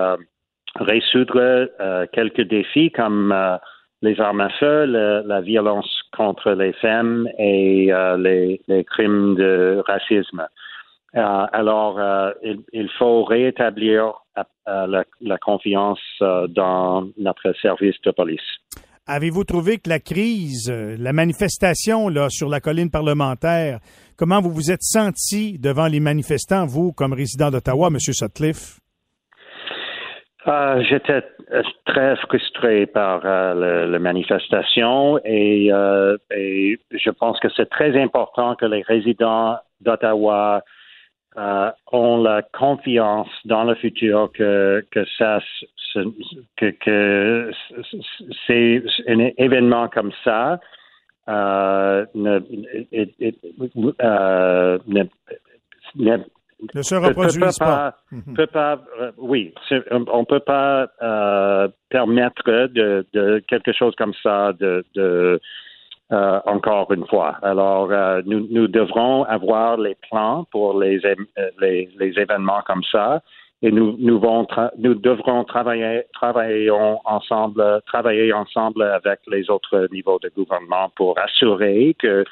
résoudre 0.76 1.70
quelques 2.14 2.48
défis 2.48 2.92
comme 2.92 3.36
les 4.02 4.20
armes 4.20 4.42
à 4.42 4.50
feu, 4.50 4.86
la 4.86 5.42
violence 5.42 6.02
contre 6.16 6.52
les 6.52 6.74
femmes 6.74 7.28
et 7.38 7.92
les, 8.18 8.62
les, 8.68 8.84
crimes 8.86 9.36
de 9.36 9.84
racisme. 9.86 10.48
Alors, 11.14 12.00
il, 12.44 12.62
il, 12.74 12.90
faut 12.98 13.24
rétablir 13.24 14.14
la, 14.66 15.04
la 15.20 15.38
confiance 15.38 16.00
dans 16.20 17.08
notre 17.18 17.54
service 17.62 18.00
de 18.04 18.12
police. 18.12 18.42
Avez-vous 19.08 19.44
trouvé 19.44 19.78
que 19.78 19.90
la 19.90 20.00
crise, 20.00 20.70
euh, 20.70 20.96
la 21.00 21.12
manifestation 21.12 22.08
là, 22.08 22.30
sur 22.30 22.48
la 22.48 22.60
colline 22.60 22.92
parlementaire, 22.92 23.80
comment 24.16 24.40
vous 24.40 24.52
vous 24.52 24.72
êtes 24.72 24.84
senti 24.84 25.58
devant 25.60 25.88
les 25.88 26.00
manifestants, 26.00 26.66
vous, 26.68 26.94
comme 26.94 27.12
résident 27.12 27.50
d'Ottawa, 27.50 27.88
M. 27.88 28.00
Sutcliffe? 28.00 28.80
Euh, 30.48 30.84
j'étais 30.88 31.24
euh, 31.52 31.64
très 31.86 32.16
frustré 32.18 32.86
par 32.86 33.24
la 33.24 34.00
manifestation 34.00 35.20
et, 35.26 35.72
et, 36.36 36.80
je 36.92 37.10
pense 37.10 37.40
que 37.40 37.48
c'est 37.56 37.70
très 37.70 38.00
important 38.02 38.56
que 38.56 38.66
les 38.66 38.82
résidents 38.84 39.58
d'Ottawa 39.82 40.64
euh, 41.38 41.72
ont 41.92 42.22
la 42.22 42.42
confiance 42.42 43.30
dans 43.46 43.64
le 43.64 43.76
futur 43.76 44.32
que, 44.34 44.86
que 44.92 45.06
ça 45.18 45.40
que, 46.58 46.72
que 46.72 47.52
c'est 48.48 48.84
un 49.08 49.30
événement 49.38 49.88
comme 49.90 50.12
ça 50.24 50.60
euh, 51.30 52.06
ne, 52.16 52.40
euh, 54.02 54.80
ne, 54.88 55.04
ne, 55.96 56.18
ne 56.74 56.82
se 56.82 56.96
reproduise 56.96 57.58
pas. 57.58 57.96
Mhm. 58.12 58.34
Peut 58.36 58.48
pas 58.48 58.82
euh, 59.00 59.12
oui, 59.18 59.54
on 59.92 60.26
peut 60.26 60.40
pas 60.40 60.88
euh, 61.02 61.68
permettre 61.90 62.68
de, 62.68 63.06
de, 63.14 63.44
quelque 63.48 63.74
chose 63.74 63.94
comme 63.98 64.14
ça 64.22 64.54
de, 64.60 64.84
de 64.96 65.40
euh, 66.12 66.40
encore 66.46 66.92
une 66.92 67.06
fois. 67.08 67.38
Alors, 67.42 67.90
euh, 67.92 68.22
nous, 68.26 68.48
nous, 68.50 68.68
devrons 68.68 69.24
avoir 69.24 69.78
les 69.78 69.96
plans 70.10 70.46
pour 70.52 70.80
les, 70.80 71.06
euh, 71.06 71.16
les, 71.60 71.90
les 71.98 72.20
événements 72.20 72.62
comme 72.66 72.84
ça 72.92 73.22
et 73.62 73.72
nous, 73.72 73.96
nous, 74.00 74.20
vont 74.20 74.48
nous 74.78 74.96
devrons 74.96 75.44
travailler, 75.44 76.04
travailler 76.14 76.70
ensemble, 76.72 77.82
travailler 77.86 78.34
ensemble 78.34 78.82
avec 78.84 79.20
les 79.28 79.50
autres 79.50 79.88
niveaux 79.92 80.20
de 80.20 80.30
gouvernement 80.36 80.92
pour 80.96 81.18
assurer 81.20 81.96
que, 82.00 82.26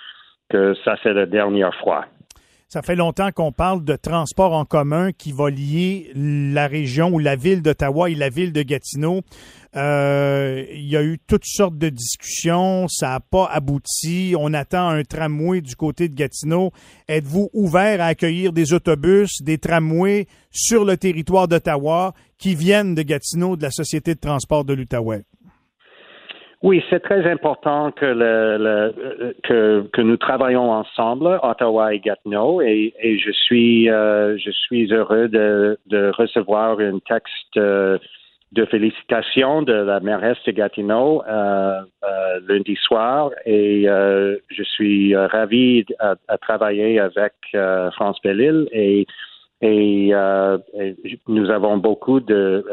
que 0.50 0.74
ça, 0.84 0.96
c'est 1.04 1.14
la 1.14 1.28
dernière 1.28 1.76
fois. 1.76 2.06
Ça 2.72 2.84
fait 2.84 2.96
longtemps 2.96 3.32
qu'on 3.32 3.52
parle 3.52 3.84
de 3.84 3.96
transport 3.96 4.54
en 4.54 4.64
commun 4.64 5.12
qui 5.12 5.32
va 5.32 5.50
lier 5.50 6.12
la 6.14 6.68
région 6.68 7.10
ou 7.12 7.18
la 7.18 7.36
ville 7.36 7.64
d'Ottawa 7.64 8.12
et 8.12 8.14
la 8.14 8.30
ville 8.30 8.54
de 8.54 8.62
Gatineau. 8.62 9.22
Euh, 9.76 10.64
il 10.72 10.88
y 10.88 10.96
a 10.96 11.02
eu 11.02 11.18
toutes 11.26 11.48
sortes 11.48 11.80
de 11.80 11.90
discussions, 11.90 12.88
ça 12.88 13.10
n'a 13.10 13.22
pas 13.22 13.46
abouti. 13.46 14.36
On 14.38 14.54
attend 14.54 14.88
un 14.88 15.04
tramway 15.04 15.62
du 15.62 15.76
côté 15.76 16.10
de 16.10 16.14
Gatineau. 16.14 16.72
Êtes-vous 17.08 17.50
ouvert 17.54 18.02
à 18.02 18.06
accueillir 18.06 18.54
des 18.54 18.72
autobus, 18.72 19.42
des 19.42 19.58
tramways 19.58 20.28
sur 20.52 20.86
le 20.86 20.96
territoire 20.96 21.48
d'Ottawa 21.48 22.14
qui 22.38 22.54
viennent 22.54 22.94
de 22.94 23.02
Gatineau, 23.02 23.56
de 23.56 23.64
la 23.64 23.72
Société 23.72 24.14
de 24.14 24.20
transport 24.20 24.64
de 24.64 24.76
l'Outaouais? 24.76 25.24
Oui, 26.62 26.84
c'est 26.90 27.00
très 27.00 27.26
important 27.26 27.92
que, 27.92 28.06
le, 28.06 28.94
que, 29.44 29.88
que, 29.94 30.02
nous 30.02 30.18
travaillons 30.18 30.72
ensemble, 30.74 31.40
Ottawa 31.42 31.94
et 31.94 32.00
Gatineau, 32.00 32.60
et, 32.62 32.94
et 33.02 33.18
je 33.18 33.32
suis 33.32 33.90
euh, 33.90 34.38
je 34.38 34.52
suis 34.52 34.92
heureux 34.92 35.30
de, 35.30 35.78
recevoir 36.18 36.80
un 36.80 37.00
texte 37.00 37.56
euh, 37.56 37.98
de 38.52 38.66
félicitations 38.66 39.62
de 39.62 39.72
la 39.72 40.02
mairesse 40.02 40.38
de 40.46 40.52
Gatineau 40.52 41.24
euh 41.28 41.82
lundi 42.48 42.76
soir, 42.76 43.32
et 43.46 43.86
je 43.86 44.64
suis 44.64 45.16
ravi 45.16 45.86
à, 46.00 46.16
à 46.28 46.38
travailler 46.38 47.00
avec 47.00 47.34
France 47.96 48.18
Bellil 48.24 48.68
et 48.72 49.06
et, 49.62 50.14
nous 51.28 51.50
avons 51.50 51.78
beaucoup 51.78 52.20
de 52.20 52.66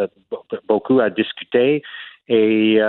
beaucoup 0.68 1.00
à 1.00 1.10
discuter 1.10 1.82
et 2.28 2.80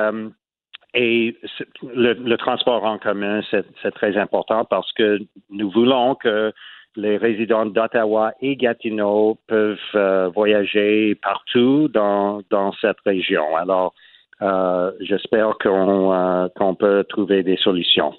et 0.93 1.36
le, 1.84 2.36
transport 2.38 2.84
en 2.84 2.97
commun, 2.97 3.41
c'est 3.52 3.91
très 3.91 4.17
important 4.17 4.65
parce 4.65 4.91
que 4.93 5.19
nous 5.50 5.69
voulons 5.69 6.15
que 6.15 6.54
les 6.95 7.17
résidents 7.17 7.65
d'Ottawa 7.65 8.34
et 8.41 8.56
Gatineau 8.56 9.38
peuvent 9.47 9.78
euh, 9.93 10.30
voyager 10.30 11.15
partout 11.15 11.88
dans, 11.89 12.41
dans 12.50 12.73
cette 12.82 12.97
région. 13.06 13.56
Alors, 13.56 13.93
euh, 14.41 14.91
j'espère 15.02 15.54
euh, 15.65 16.50
qu'on 16.56 16.76
peut 16.76 17.06
trouver 17.08 17.43
des 17.43 17.58
solutions. 17.58 18.13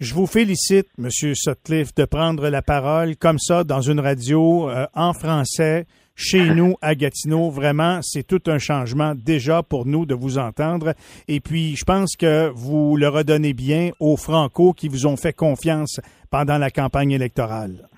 Je 0.00 0.14
vous 0.14 0.26
félicite, 0.26 0.88
M. 0.98 1.08
Sutcliffe, 1.10 1.94
de 1.94 2.04
prendre 2.04 2.48
la 2.48 2.62
parole 2.62 3.16
comme 3.16 3.38
ça 3.38 3.64
dans 3.64 3.80
une 3.80 4.00
radio 4.00 4.70
en 4.94 5.12
français 5.12 5.86
chez 6.18 6.50
nous 6.50 6.74
à 6.82 6.94
Gatineau. 6.94 7.48
Vraiment, 7.48 8.00
c'est 8.02 8.26
tout 8.26 8.42
un 8.48 8.58
changement 8.58 9.14
déjà 9.14 9.62
pour 9.62 9.86
nous 9.86 10.04
de 10.04 10.14
vous 10.14 10.36
entendre. 10.36 10.92
Et 11.28 11.40
puis, 11.40 11.76
je 11.76 11.84
pense 11.84 12.16
que 12.16 12.50
vous 12.52 12.96
le 12.96 13.08
redonnez 13.08 13.54
bien 13.54 13.92
aux 14.00 14.16
Franco 14.16 14.72
qui 14.72 14.88
vous 14.88 15.06
ont 15.06 15.16
fait 15.16 15.32
confiance 15.32 16.00
pendant 16.30 16.58
la 16.58 16.70
campagne 16.70 17.12
électorale. 17.12 17.88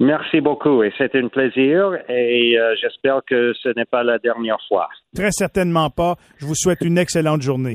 Merci 0.00 0.40
beaucoup 0.40 0.84
et 0.84 0.92
c'est 0.96 1.12
un 1.16 1.26
plaisir 1.26 1.92
et 2.08 2.56
euh, 2.56 2.76
j'espère 2.80 3.20
que 3.28 3.52
ce 3.60 3.70
n'est 3.76 3.84
pas 3.84 4.04
la 4.04 4.18
dernière 4.18 4.60
fois. 4.68 4.88
Très 5.12 5.32
certainement 5.32 5.90
pas. 5.90 6.14
Je 6.36 6.46
vous 6.46 6.54
souhaite 6.54 6.82
une 6.82 6.98
excellente 6.98 7.42
journée. 7.42 7.74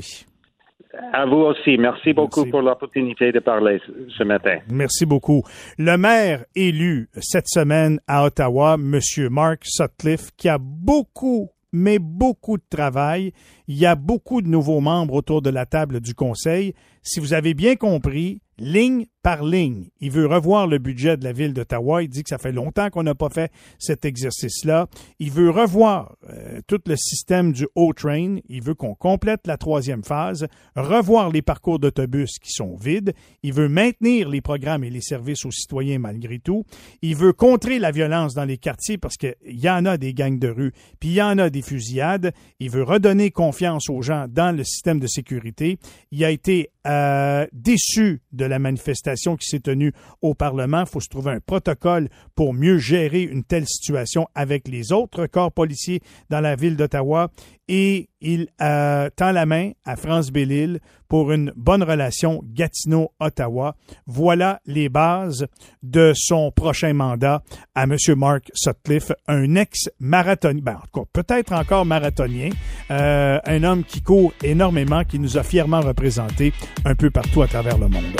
À 1.12 1.26
vous 1.26 1.36
aussi. 1.36 1.76
Merci 1.78 2.12
beaucoup 2.12 2.46
pour 2.46 2.62
l'opportunité 2.62 3.32
de 3.32 3.40
parler 3.40 3.80
ce 4.16 4.24
matin. 4.24 4.58
Merci 4.70 5.06
beaucoup. 5.06 5.42
Le 5.78 5.96
maire 5.96 6.44
élu 6.54 7.08
cette 7.20 7.48
semaine 7.48 8.00
à 8.06 8.24
Ottawa, 8.24 8.76
M. 8.78 9.00
Mark 9.30 9.60
Sutcliffe, 9.64 10.30
qui 10.36 10.48
a 10.48 10.58
beaucoup 10.58 11.50
mais 11.74 11.98
beaucoup 11.98 12.56
de 12.56 12.62
travail. 12.70 13.32
Il 13.66 13.76
y 13.76 13.84
a 13.84 13.96
beaucoup 13.96 14.40
de 14.40 14.48
nouveaux 14.48 14.80
membres 14.80 15.14
autour 15.14 15.42
de 15.42 15.50
la 15.50 15.66
table 15.66 16.00
du 16.00 16.14
Conseil. 16.14 16.72
Si 17.02 17.18
vous 17.18 17.34
avez 17.34 17.52
bien 17.52 17.74
compris, 17.74 18.40
ligne 18.58 19.06
par 19.24 19.42
ligne, 19.42 19.86
il 20.02 20.10
veut 20.10 20.26
revoir 20.26 20.66
le 20.66 20.76
budget 20.76 21.16
de 21.16 21.24
la 21.24 21.32
ville 21.32 21.54
d'Ottawa. 21.54 22.02
Il 22.02 22.10
dit 22.10 22.22
que 22.22 22.28
ça 22.28 22.36
fait 22.36 22.52
longtemps 22.52 22.90
qu'on 22.90 23.04
n'a 23.04 23.14
pas 23.14 23.30
fait 23.30 23.50
cet 23.78 24.04
exercice-là. 24.04 24.86
Il 25.18 25.30
veut 25.30 25.48
revoir 25.48 26.18
euh, 26.28 26.60
tout 26.66 26.80
le 26.86 26.94
système 26.94 27.52
du 27.52 27.66
O-Train. 27.74 28.36
Il 28.50 28.62
veut 28.62 28.74
qu'on 28.74 28.94
complète 28.94 29.46
la 29.46 29.56
troisième 29.56 30.04
phase, 30.04 30.46
revoir 30.76 31.30
les 31.30 31.40
parcours 31.40 31.78
d'autobus 31.78 32.38
qui 32.38 32.52
sont 32.52 32.76
vides. 32.76 33.14
Il 33.42 33.54
veut 33.54 33.70
maintenir 33.70 34.28
les 34.28 34.42
programmes 34.42 34.84
et 34.84 34.90
les 34.90 35.00
services 35.00 35.46
aux 35.46 35.50
citoyens 35.50 35.98
malgré 35.98 36.38
tout. 36.38 36.64
Il 37.00 37.16
veut 37.16 37.32
contrer 37.32 37.78
la 37.78 37.92
violence 37.92 38.34
dans 38.34 38.44
les 38.44 38.58
quartiers 38.58 38.98
parce 38.98 39.16
qu'il 39.16 39.34
y 39.46 39.70
en 39.70 39.86
a 39.86 39.96
des 39.96 40.12
gangs 40.12 40.38
de 40.38 40.48
rue, 40.48 40.72
puis 41.00 41.08
il 41.08 41.14
y 41.14 41.22
en 41.22 41.38
a 41.38 41.48
des 41.48 41.62
fusillades. 41.62 42.34
Il 42.60 42.68
veut 42.68 42.82
redonner 42.82 43.30
confiance 43.30 43.88
aux 43.88 44.02
gens 44.02 44.26
dans 44.28 44.54
le 44.54 44.64
système 44.64 45.00
de 45.00 45.06
sécurité. 45.06 45.78
Il 46.10 46.22
a 46.26 46.30
été 46.30 46.68
euh, 46.86 47.46
déçu 47.54 48.20
de 48.32 48.44
la 48.44 48.58
manifestation 48.58 49.13
qui 49.36 49.48
s'est 49.48 49.60
tenue 49.60 49.92
au 50.22 50.34
Parlement. 50.34 50.80
Il 50.80 50.86
faut 50.86 51.00
se 51.00 51.08
trouver 51.08 51.32
un 51.32 51.40
protocole 51.40 52.08
pour 52.34 52.54
mieux 52.54 52.78
gérer 52.78 53.22
une 53.22 53.44
telle 53.44 53.66
situation 53.66 54.26
avec 54.34 54.68
les 54.68 54.92
autres 54.92 55.26
corps 55.26 55.52
policiers 55.52 56.00
dans 56.30 56.40
la 56.40 56.56
ville 56.56 56.76
d'Ottawa 56.76 57.30
et 57.68 58.08
il 58.20 58.48
euh, 58.60 59.08
tend 59.16 59.32
la 59.32 59.46
main 59.46 59.72
à 59.84 59.96
France 59.96 60.30
Bellil 60.30 60.80
pour 61.08 61.32
une 61.32 61.52
bonne 61.56 61.82
relation 61.82 62.42
Gatineau-Ottawa. 62.44 63.76
Voilà 64.06 64.60
les 64.66 64.88
bases 64.88 65.46
de 65.82 66.12
son 66.14 66.50
prochain 66.50 66.92
mandat 66.92 67.42
à 67.74 67.84
M. 67.84 67.96
Mark 68.16 68.50
Sutcliffe, 68.54 69.12
un 69.28 69.54
ex-marathonien, 69.54 70.60
ben, 70.62 70.80
peut-être 71.12 71.52
encore 71.52 71.86
marathonien, 71.86 72.50
euh, 72.90 73.38
un 73.44 73.64
homme 73.64 73.84
qui 73.84 74.02
court 74.02 74.32
énormément, 74.42 75.04
qui 75.04 75.18
nous 75.18 75.38
a 75.38 75.42
fièrement 75.42 75.80
représentés 75.80 76.52
un 76.84 76.94
peu 76.94 77.10
partout 77.10 77.42
à 77.42 77.46
travers 77.46 77.78
le 77.78 77.88
monde. 77.88 78.14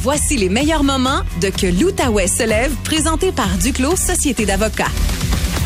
Voici 0.00 0.36
les 0.36 0.48
meilleurs 0.48 0.82
moments 0.82 1.22
de 1.40 1.50
Que 1.50 1.66
l'Outaouais 1.66 2.26
se 2.26 2.42
lève, 2.42 2.74
présenté 2.84 3.30
par 3.30 3.48
Duclos 3.58 3.96
Société 3.96 4.44
d'avocats. 4.44 4.90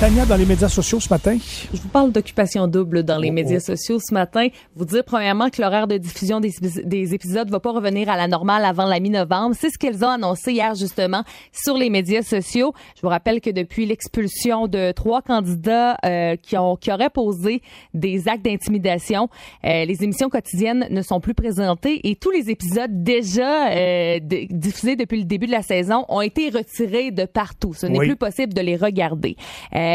Tania, 0.01 0.25
dans 0.25 0.37
les 0.37 0.47
médias 0.47 0.71
sociaux 0.71 0.99
ce 0.99 1.11
matin? 1.11 1.37
Je 1.75 1.79
vous 1.79 1.89
parle 1.89 2.11
d'occupation 2.11 2.67
double 2.67 3.03
dans 3.03 3.19
les 3.19 3.29
Oh, 3.29 3.33
médias 3.35 3.59
oh. 3.59 3.77
sociaux 3.77 3.99
ce 4.01 4.15
matin. 4.15 4.49
Vous 4.75 4.87
dire 4.87 5.05
premièrement 5.05 5.51
que 5.51 5.61
l'horaire 5.61 5.87
de 5.87 5.99
diffusion 5.99 6.41
des, 6.41 6.55
des 6.85 7.13
épisodes 7.13 7.51
va 7.51 7.61
pas 7.61 7.71
revenir 7.71 8.09
à 8.09 8.17
la 8.17 8.27
normale 8.27 8.65
avant 8.65 8.87
la 8.87 8.99
mi-novembre. 8.99 9.55
C'est 9.59 9.69
ce 9.69 9.77
qu'elles 9.77 10.03
ont 10.03 10.09
annoncé 10.09 10.53
hier 10.53 10.75
justement 10.75 11.23
sur 11.53 11.77
les 11.77 11.91
médias 11.91 12.23
sociaux. 12.23 12.73
Je 12.97 13.03
vous 13.03 13.09
rappelle 13.09 13.43
que 13.43 13.51
depuis 13.51 13.85
l'expulsion 13.85 14.69
de 14.69 14.93
trois 14.93 15.21
candidats 15.21 15.99
euh, 16.07 16.37
qui 16.37 16.57
ont 16.57 16.77
qui 16.77 16.91
auraient 16.91 17.11
posé 17.11 17.61
des 17.93 18.27
actes 18.27 18.45
d'intimidation, 18.47 19.29
euh, 19.67 19.85
les 19.85 20.03
émissions 20.03 20.31
quotidiennes 20.31 20.87
ne 20.89 21.03
sont 21.03 21.21
plus 21.21 21.35
présentées 21.35 22.01
et 22.09 22.17
tous 22.17 22.31
les 22.31 22.49
épisodes 22.49 23.03
déjà 23.03 23.69
euh, 23.73 24.19
diffusés 24.23 24.97
depuis 24.97 25.19
le 25.19 25.25
début 25.27 25.47
de 25.47 25.53
la 25.53 25.63
saison 25.63 26.07
ont 26.09 26.23
été 26.23 26.49
retirés 26.49 27.11
de 27.11 27.27
partout. 27.27 27.75
Ce 27.75 27.85
n'est 27.85 27.99
Oui. 27.99 28.07
plus 28.07 28.17
possible 28.17 28.55
de 28.55 28.63
les 28.63 28.77
regarder. 28.77 29.37
Euh, 29.75 29.89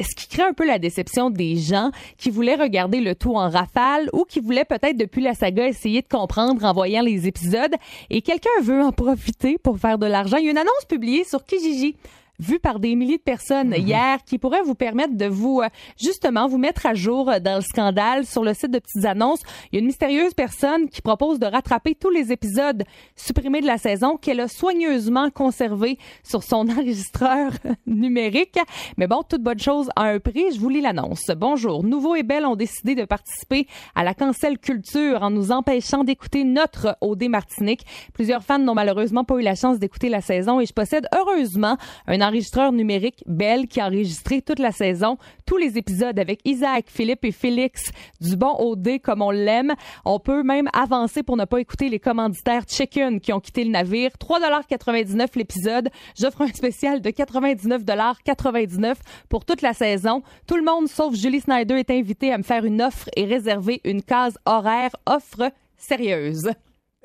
ce 0.00 0.14
qui 0.14 0.28
crée 0.28 0.42
un 0.42 0.52
peu 0.52 0.66
la 0.66 0.78
déception 0.78 1.30
des 1.30 1.56
gens 1.56 1.90
qui 2.18 2.30
voulaient 2.30 2.54
regarder 2.54 3.00
le 3.00 3.14
tout 3.14 3.34
en 3.34 3.48
rafale 3.48 4.08
ou 4.12 4.24
qui 4.24 4.40
voulaient 4.40 4.64
peut-être 4.64 4.96
depuis 4.96 5.22
la 5.22 5.34
saga 5.34 5.66
essayer 5.66 6.02
de 6.02 6.08
comprendre 6.08 6.64
en 6.64 6.72
voyant 6.72 7.02
les 7.02 7.26
épisodes 7.26 7.74
et 8.10 8.22
quelqu'un 8.22 8.50
veut 8.62 8.82
en 8.82 8.92
profiter 8.92 9.58
pour 9.58 9.78
faire 9.78 9.98
de 9.98 10.06
l'argent. 10.06 10.36
Il 10.38 10.44
y 10.44 10.48
a 10.48 10.50
une 10.52 10.58
annonce 10.58 10.84
publiée 10.88 11.24
sur 11.24 11.44
Kijiji 11.44 11.96
vue 12.38 12.58
par 12.58 12.80
des 12.80 12.94
milliers 12.94 13.18
de 13.18 13.22
personnes 13.22 13.74
hier 13.76 14.18
qui 14.24 14.38
pourrait 14.38 14.62
vous 14.62 14.74
permettre 14.74 15.16
de 15.16 15.26
vous 15.26 15.60
euh, 15.62 15.68
justement 16.00 16.48
vous 16.48 16.58
mettre 16.58 16.86
à 16.86 16.94
jour 16.94 17.30
dans 17.40 17.56
le 17.56 17.62
scandale 17.62 18.26
sur 18.26 18.44
le 18.44 18.54
site 18.54 18.70
de 18.70 18.78
petites 18.78 19.04
annonces. 19.04 19.40
Il 19.70 19.76
y 19.76 19.78
a 19.78 19.80
une 19.80 19.86
mystérieuse 19.86 20.34
personne 20.34 20.88
qui 20.88 21.02
propose 21.02 21.38
de 21.38 21.46
rattraper 21.46 21.94
tous 21.94 22.10
les 22.10 22.32
épisodes 22.32 22.84
supprimés 23.14 23.60
de 23.60 23.66
la 23.66 23.78
saison 23.78 24.16
qu'elle 24.16 24.40
a 24.40 24.48
soigneusement 24.48 25.30
conservés 25.30 25.98
sur 26.22 26.42
son 26.42 26.68
enregistreur 26.68 27.52
numérique. 27.86 28.58
Mais 28.96 29.06
bon, 29.06 29.22
toute 29.22 29.42
bonne 29.42 29.60
chose 29.60 29.88
a 29.96 30.04
un 30.04 30.18
prix. 30.18 30.52
Je 30.54 30.60
vous 30.60 30.68
lis 30.68 30.80
l'annonce. 30.80 31.30
Bonjour. 31.36 31.84
Nouveau 31.84 32.14
et 32.14 32.22
Belle 32.22 32.46
ont 32.46 32.56
décidé 32.56 32.94
de 32.94 33.04
participer 33.04 33.66
à 33.94 34.04
la 34.04 34.14
cancel 34.14 34.58
culture 34.58 35.22
en 35.22 35.30
nous 35.30 35.52
empêchant 35.52 36.04
d'écouter 36.04 36.44
notre 36.44 36.96
OD 37.00 37.24
Martinique. 37.28 37.86
Plusieurs 38.12 38.42
fans 38.42 38.58
n'ont 38.58 38.74
malheureusement 38.74 39.24
pas 39.24 39.36
eu 39.36 39.42
la 39.42 39.54
chance 39.54 39.78
d'écouter 39.78 40.08
la 40.08 40.20
saison 40.20 40.60
et 40.60 40.66
je 40.66 40.72
possède 40.72 41.06
heureusement 41.16 41.76
un 42.06 42.20
enregistreur 42.26 42.72
numérique 42.72 43.22
Belle 43.26 43.66
qui 43.68 43.80
a 43.80 43.86
enregistré 43.86 44.42
toute 44.42 44.58
la 44.58 44.72
saison, 44.72 45.18
tous 45.46 45.56
les 45.56 45.78
épisodes 45.78 46.18
avec 46.18 46.40
Isaac, 46.44 46.86
Philippe 46.88 47.24
et 47.24 47.32
Félix 47.32 47.90
du 48.20 48.36
bon 48.36 48.54
OD 48.58 49.00
comme 49.02 49.22
on 49.22 49.30
l'aime. 49.30 49.74
On 50.04 50.18
peut 50.18 50.42
même 50.42 50.68
avancer 50.72 51.22
pour 51.22 51.36
ne 51.36 51.44
pas 51.44 51.60
écouter 51.60 51.88
les 51.88 51.98
commanditaires 51.98 52.64
Chicken 52.68 53.20
qui 53.20 53.32
ont 53.32 53.40
quitté 53.40 53.64
le 53.64 53.70
navire. 53.70 54.10
3,99 54.20 55.28
l'épisode. 55.36 55.90
J'offre 56.18 56.42
un 56.42 56.48
spécial 56.48 57.00
de 57.00 57.10
99,99 57.10 58.96
pour 59.28 59.44
toute 59.44 59.62
la 59.62 59.72
saison. 59.72 60.22
Tout 60.46 60.56
le 60.56 60.64
monde 60.64 60.88
sauf 60.88 61.14
Julie 61.14 61.40
Snyder 61.40 61.74
est 61.74 61.90
invité 61.90 62.32
à 62.32 62.38
me 62.38 62.42
faire 62.42 62.64
une 62.64 62.82
offre 62.82 63.08
et 63.16 63.24
réserver 63.24 63.80
une 63.84 64.02
case 64.02 64.38
horaire 64.44 64.90
offre 65.06 65.50
sérieuse. 65.76 66.50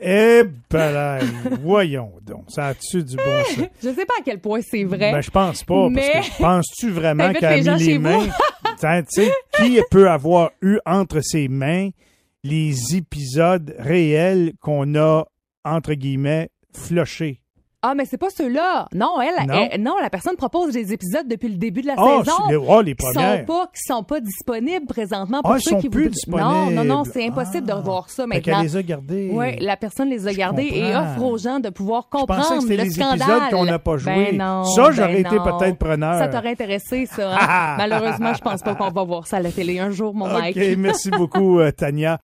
Eh 0.03 0.43
ben, 0.69 1.19
voyons 1.61 2.11
donc, 2.25 2.45
ça 2.49 2.67
a-tu 2.67 3.03
du 3.03 3.15
bon 3.17 3.43
sens? 3.45 3.65
Je 3.83 3.89
sais 3.89 4.05
pas 4.05 4.15
à 4.19 4.23
quel 4.25 4.39
point 4.39 4.59
c'est 4.61 4.83
vrai. 4.83 5.11
Ben, 5.11 5.21
je 5.21 5.29
pense 5.29 5.63
pas, 5.63 5.89
Mais- 5.89 6.11
parce 6.13 6.29
que 6.29 6.41
penses-tu 6.41 6.89
vraiment 6.89 7.31
gens 7.63 7.77
mis 7.77 7.83
les 7.83 7.99
mains? 7.99 8.27
Tu 8.79 8.87
sais, 9.09 9.31
qui 9.57 9.79
peut 9.91 10.09
avoir 10.09 10.49
eu 10.61 10.79
entre 10.87 11.21
ses 11.21 11.47
mains 11.47 11.89
les 12.43 12.95
épisodes 12.95 13.75
réels 13.77 14.53
qu'on 14.59 14.95
a, 14.95 15.25
entre 15.63 15.93
guillemets, 15.93 16.49
flushés? 16.75 17.40
Ah, 17.83 17.95
mais 17.95 18.05
c'est 18.05 18.17
pas 18.19 18.29
ceux-là. 18.29 18.87
Non, 18.93 19.15
elle, 19.21 19.47
Non? 19.47 19.67
elle- 19.71 19.81
non, 19.81 19.95
la 19.99 20.11
personne 20.11 20.35
propose 20.35 20.71
des 20.73 20.93
épisodes 20.93 21.27
depuis 21.27 21.49
le 21.49 21.55
début 21.55 21.81
de 21.81 21.87
la 21.87 21.95
Ah, 21.97 22.19
saison. 22.19 22.35
c'est 22.45 22.51
les- 22.51 22.57
oh, 22.57 22.81
les 22.81 22.93
qui 22.93 23.03
sont 23.07 23.11
premières. 23.13 23.45
pas 23.47 23.65
qui 23.73 23.81
sont 23.87 24.03
pas 24.03 24.19
disponibles 24.19 24.85
présentement 24.85 25.41
pour 25.41 25.53
Ah, 25.53 25.57
ils 25.57 25.61
ceux 25.63 25.71
sont 25.71 25.79
qui 25.79 25.89
plus 25.89 26.03
voudraient- 26.03 26.13
disponibles. 26.13 26.47
Non, 26.47 26.69
non, 26.69 26.83
non, 26.83 27.03
c'est 27.11 27.25
impossible 27.25 27.65
de 27.65 27.71
Ah. 27.71 27.77
revoir 27.77 28.07
ça 28.11 28.25
Fait 28.31 28.39
qu'elle 28.39 28.53
maintenant. 28.53 28.61
les 28.63 28.77
a 28.77 28.83
gardés. 28.83 29.31
Oui, 29.33 29.57
la 29.59 29.77
personne 29.77 30.09
les 30.11 30.27
a 30.27 30.33
gardés 30.33 30.69
et 30.71 30.81
comprends. 30.91 31.01
offre 31.01 31.23
aux 31.23 31.37
gens 31.39 31.59
de 31.59 31.69
pouvoir 31.69 32.03
Je 32.13 32.17
comprendre 32.19 32.41
pensais 32.43 32.55
que 32.57 32.61
c'était 32.61 32.77
le 32.77 32.83
les 32.83 32.89
scandale. 32.91 33.17
épisodes 33.19 33.49
qu'on 33.49 33.65
n'a 33.65 33.79
pas 33.79 33.97
joués. 33.97 34.13
Ben 34.31 34.37
non, 34.37 34.63
Ça, 34.65 34.91
j'aurais 34.91 35.13
ben 35.13 35.25
été 35.25 35.35
non. 35.37 35.43
peut-être 35.57 35.77
preneur. 35.79 36.19
Ça 36.19 36.27
t'aurait 36.27 36.51
intéressé, 36.51 37.07
ça. 37.07 37.31
hein? 37.33 37.75
Malheureusement, 37.79 38.35
je 38.35 38.41
pense 38.41 38.61
pas 38.61 38.75
qu'on 38.75 38.91
va 38.91 39.03
voir 39.03 39.25
ça 39.25 39.37
à 39.37 39.39
la 39.39 39.51
télé 39.51 39.79
un 39.79 39.89
jour, 39.89 40.13
mon 40.13 40.25
OK, 40.27 40.39
Mike. 40.39 40.55
merci 40.77 41.09
beaucoup, 41.09 41.59
euh, 41.59 41.71
Tania. 41.71 42.19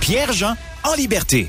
Pierre-Jean 0.00 0.54
en 0.84 0.94
liberté. 0.94 1.46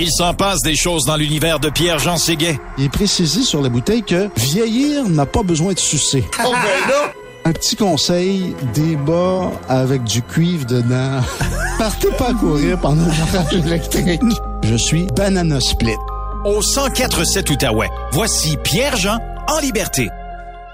Il 0.00 0.12
s'en 0.12 0.32
passe 0.32 0.60
des 0.62 0.76
choses 0.76 1.04
dans 1.06 1.16
l'univers 1.16 1.58
de 1.58 1.70
Pierre-Jean 1.70 2.18
Séguet. 2.18 2.58
Il 2.78 2.84
est 2.84 2.88
précisé 2.88 3.42
sur 3.42 3.60
la 3.60 3.68
bouteille 3.68 4.04
que 4.04 4.30
vieillir 4.36 5.08
n'a 5.08 5.26
pas 5.26 5.42
besoin 5.42 5.72
de 5.72 5.78
sucer. 5.78 6.24
Un 7.44 7.52
petit 7.52 7.74
conseil, 7.74 8.54
des 8.74 8.94
bas 8.94 9.50
avec 9.68 10.04
du 10.04 10.22
cuivre 10.22 10.66
dedans. 10.66 11.20
Partez 11.78 12.10
pas 12.18 12.28
à 12.30 12.34
courir 12.34 12.78
pendant 12.78 13.02
un 13.02 13.34
orage 13.34 13.54
électrique. 13.54 14.20
Je 14.62 14.76
suis 14.76 15.06
Banana 15.16 15.58
Split. 15.60 15.96
Au 16.44 16.60
1047 16.60 17.50
Outaouais, 17.50 17.88
voici 18.12 18.56
Pierre-Jean 18.62 19.18
en 19.48 19.58
liberté. 19.60 20.08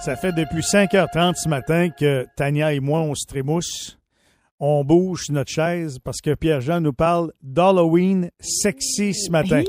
Ça 0.05 0.16
fait 0.16 0.33
depuis 0.33 0.61
5h30 0.61 1.35
ce 1.37 1.49
matin 1.49 1.89
que 1.89 2.27
Tania 2.37 2.72
et 2.72 2.81
moi, 2.81 3.01
on 3.01 3.14
se 3.14 3.25
trémousse. 3.27 3.97
On 4.61 4.85
bouge 4.85 5.31
notre 5.31 5.51
chaise 5.51 5.99
parce 6.03 6.21
que 6.21 6.35
Pierre-Jean 6.35 6.81
nous 6.81 6.93
parle 6.93 7.33
d'Halloween 7.43 8.31
sexy 8.39 9.13
ce 9.13 9.31
matin. 9.31 9.65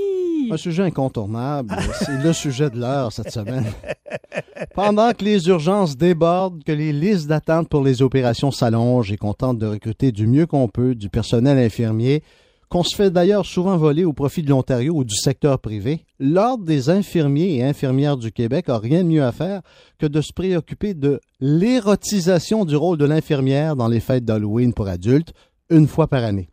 Un 0.51 0.57
sujet 0.57 0.83
incontournable. 0.83 1.75
C'est 1.99 2.21
le 2.23 2.31
sujet 2.33 2.69
de 2.69 2.79
l'heure 2.79 3.11
cette 3.11 3.31
semaine. 3.31 3.65
Pendant 4.75 5.11
que 5.13 5.23
les 5.23 5.47
urgences 5.47 5.97
débordent, 5.97 6.63
que 6.63 6.71
les 6.71 6.93
listes 6.93 7.27
d'attente 7.27 7.67
pour 7.67 7.83
les 7.83 8.03
opérations 8.03 8.51
s'allongent 8.51 9.11
et 9.11 9.17
qu'on 9.17 9.33
tente 9.33 9.57
de 9.57 9.65
recruter 9.65 10.11
du 10.11 10.27
mieux 10.27 10.45
qu'on 10.45 10.67
peut 10.67 10.93
du 10.93 11.09
personnel 11.09 11.57
infirmier, 11.57 12.21
qu'on 12.69 12.83
se 12.83 12.95
fait 12.95 13.11
d'ailleurs 13.11 13.45
souvent 13.45 13.77
voler 13.77 14.05
au 14.05 14.13
profit 14.13 14.43
de 14.43 14.49
l'Ontario 14.49 14.93
ou 14.95 15.03
du 15.03 15.15
secteur 15.15 15.59
privé, 15.59 16.05
l'Ordre 16.19 16.65
des 16.65 16.89
infirmiers 16.89 17.57
et 17.57 17.63
infirmières 17.63 18.17
du 18.17 18.31
Québec 18.31 18.69
a 18.69 18.77
rien 18.77 19.03
de 19.03 19.09
mieux 19.09 19.23
à 19.23 19.31
faire 19.31 19.61
que 19.97 20.05
de 20.05 20.21
se 20.21 20.33
préoccuper 20.33 20.93
de 20.93 21.19
l'érotisation 21.39 22.65
du 22.65 22.75
rôle 22.75 22.97
de 22.97 23.05
l'infirmière 23.05 23.75
dans 23.75 23.87
les 23.87 23.99
fêtes 23.99 24.25
d'Halloween 24.25 24.73
pour 24.73 24.87
adultes, 24.87 25.33
une 25.69 25.87
fois 25.87 26.07
par 26.07 26.23
année. 26.23 26.49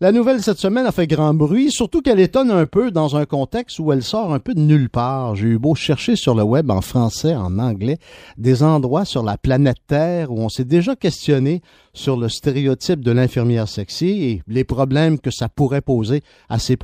La 0.00 0.12
nouvelle 0.12 0.40
cette 0.40 0.60
semaine 0.60 0.86
a 0.86 0.92
fait 0.92 1.08
grand 1.08 1.34
bruit, 1.34 1.72
surtout 1.72 2.02
qu'elle 2.02 2.20
étonne 2.20 2.52
un 2.52 2.66
peu 2.66 2.92
dans 2.92 3.16
un 3.16 3.26
contexte 3.26 3.80
où 3.80 3.90
elle 3.90 4.04
sort 4.04 4.32
un 4.32 4.38
peu 4.38 4.54
de 4.54 4.60
nulle 4.60 4.88
part. 4.88 5.34
J'ai 5.34 5.48
eu 5.48 5.58
beau 5.58 5.74
chercher 5.74 6.14
sur 6.14 6.36
le 6.36 6.44
web 6.44 6.70
en 6.70 6.82
français, 6.82 7.34
en 7.34 7.58
anglais, 7.58 7.98
des 8.36 8.62
endroits 8.62 9.04
sur 9.04 9.24
la 9.24 9.36
planète 9.36 9.78
Terre 9.88 10.30
où 10.30 10.38
on 10.38 10.48
s'est 10.48 10.64
déjà 10.64 10.94
questionné 10.94 11.62
sur 11.98 12.16
le 12.16 12.28
stéréotype 12.28 13.00
de 13.00 13.10
l'infirmière 13.10 13.66
sexy 13.66 14.06
et 14.06 14.42
les 14.46 14.62
problèmes 14.62 15.18
que 15.18 15.32
ça 15.32 15.48
pourrait 15.48 15.80
poser 15.80 16.22
à 16.48 16.60
ces, 16.60 16.76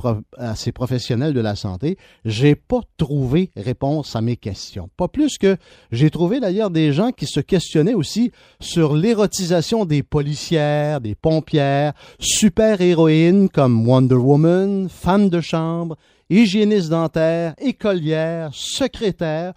professionnels 0.73 1.33
de 1.33 1.39
la 1.39 1.55
santé, 1.55 1.97
j'ai 2.25 2.55
pas 2.55 2.81
trouvé 2.97 3.49
réponse 3.55 4.15
à 4.17 4.21
mes 4.21 4.35
questions. 4.35 4.89
Pas 4.97 5.07
plus 5.07 5.37
que 5.37 5.55
j'ai 5.91 6.09
trouvé 6.09 6.41
d'ailleurs 6.41 6.69
des 6.69 6.91
gens 6.91 7.11
qui 7.11 7.27
se 7.27 7.39
questionnaient 7.39 7.93
aussi 7.93 8.33
sur 8.59 8.93
l'érotisation 8.93 9.85
des 9.85 10.03
policières, 10.03 10.99
des 10.99 11.15
pompières, 11.15 11.93
super-héroïnes 12.19 13.47
comme 13.47 13.87
Wonder 13.87 14.15
Woman, 14.15 14.89
femme 14.89 15.29
de 15.29 15.39
chambre, 15.39 15.95
hygiéniste 16.29 16.89
dentaire, 16.89 17.55
écolière, 17.59 18.49
secrétaire, 18.53 19.53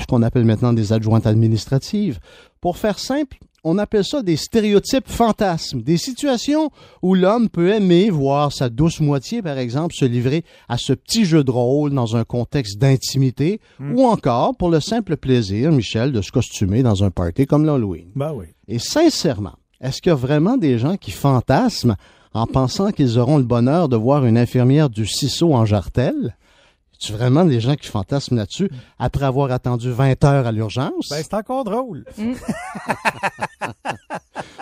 ce 0.00 0.06
qu'on 0.06 0.22
appelle 0.22 0.46
maintenant 0.46 0.72
des 0.72 0.94
adjointes 0.94 1.26
administratives. 1.26 2.20
Pour 2.62 2.78
faire 2.78 2.98
simple, 2.98 3.36
on 3.64 3.78
appelle 3.78 4.04
ça 4.04 4.22
des 4.22 4.36
stéréotypes 4.36 5.08
fantasmes, 5.08 5.82
des 5.82 5.96
situations 5.96 6.70
où 7.02 7.14
l'homme 7.14 7.48
peut 7.48 7.70
aimer 7.72 8.10
voir 8.10 8.52
sa 8.52 8.68
douce 8.68 9.00
moitié, 9.00 9.40
par 9.42 9.58
exemple, 9.58 9.94
se 9.94 10.04
livrer 10.04 10.44
à 10.68 10.76
ce 10.78 10.92
petit 10.92 11.24
jeu 11.24 11.42
de 11.42 11.50
rôle 11.50 11.90
dans 11.92 12.14
un 12.16 12.24
contexte 12.24 12.78
d'intimité, 12.78 13.60
Hmm. 13.78 13.94
ou 13.96 14.04
encore 14.04 14.54
pour 14.56 14.68
le 14.70 14.80
simple 14.80 15.16
plaisir, 15.16 15.72
Michel, 15.72 16.12
de 16.12 16.20
se 16.22 16.30
costumer 16.30 16.82
dans 16.82 17.02
un 17.04 17.10
party 17.10 17.46
comme 17.46 17.64
l'Halloween. 17.64 18.08
Ben 18.14 18.32
oui. 18.34 18.46
Et 18.68 18.78
sincèrement, 18.78 19.54
est-ce 19.80 20.00
qu'il 20.00 20.10
y 20.10 20.12
a 20.12 20.16
vraiment 20.16 20.56
des 20.56 20.78
gens 20.78 20.96
qui 20.96 21.10
fantasment 21.10 21.96
en 22.32 22.46
pensant 22.46 22.90
qu'ils 22.92 23.18
auront 23.18 23.38
le 23.38 23.44
bonheur 23.44 23.88
de 23.88 23.96
voir 23.96 24.24
une 24.26 24.36
infirmière 24.38 24.90
du 24.90 25.06
CISO 25.06 25.54
en 25.54 25.64
jartelle? 25.64 26.36
A 27.12 27.16
vraiment 27.16 27.44
des 27.44 27.60
gens 27.60 27.74
qui 27.74 27.88
fantasment 27.88 28.36
là-dessus 28.38 28.70
après 28.98 29.24
avoir 29.24 29.50
attendu 29.52 29.90
20 29.90 30.22
heures 30.24 30.46
à 30.46 30.52
l'urgence? 30.52 31.08
Ben, 31.10 31.16
c'est 31.22 31.34
encore 31.34 31.64
drôle. 31.64 32.04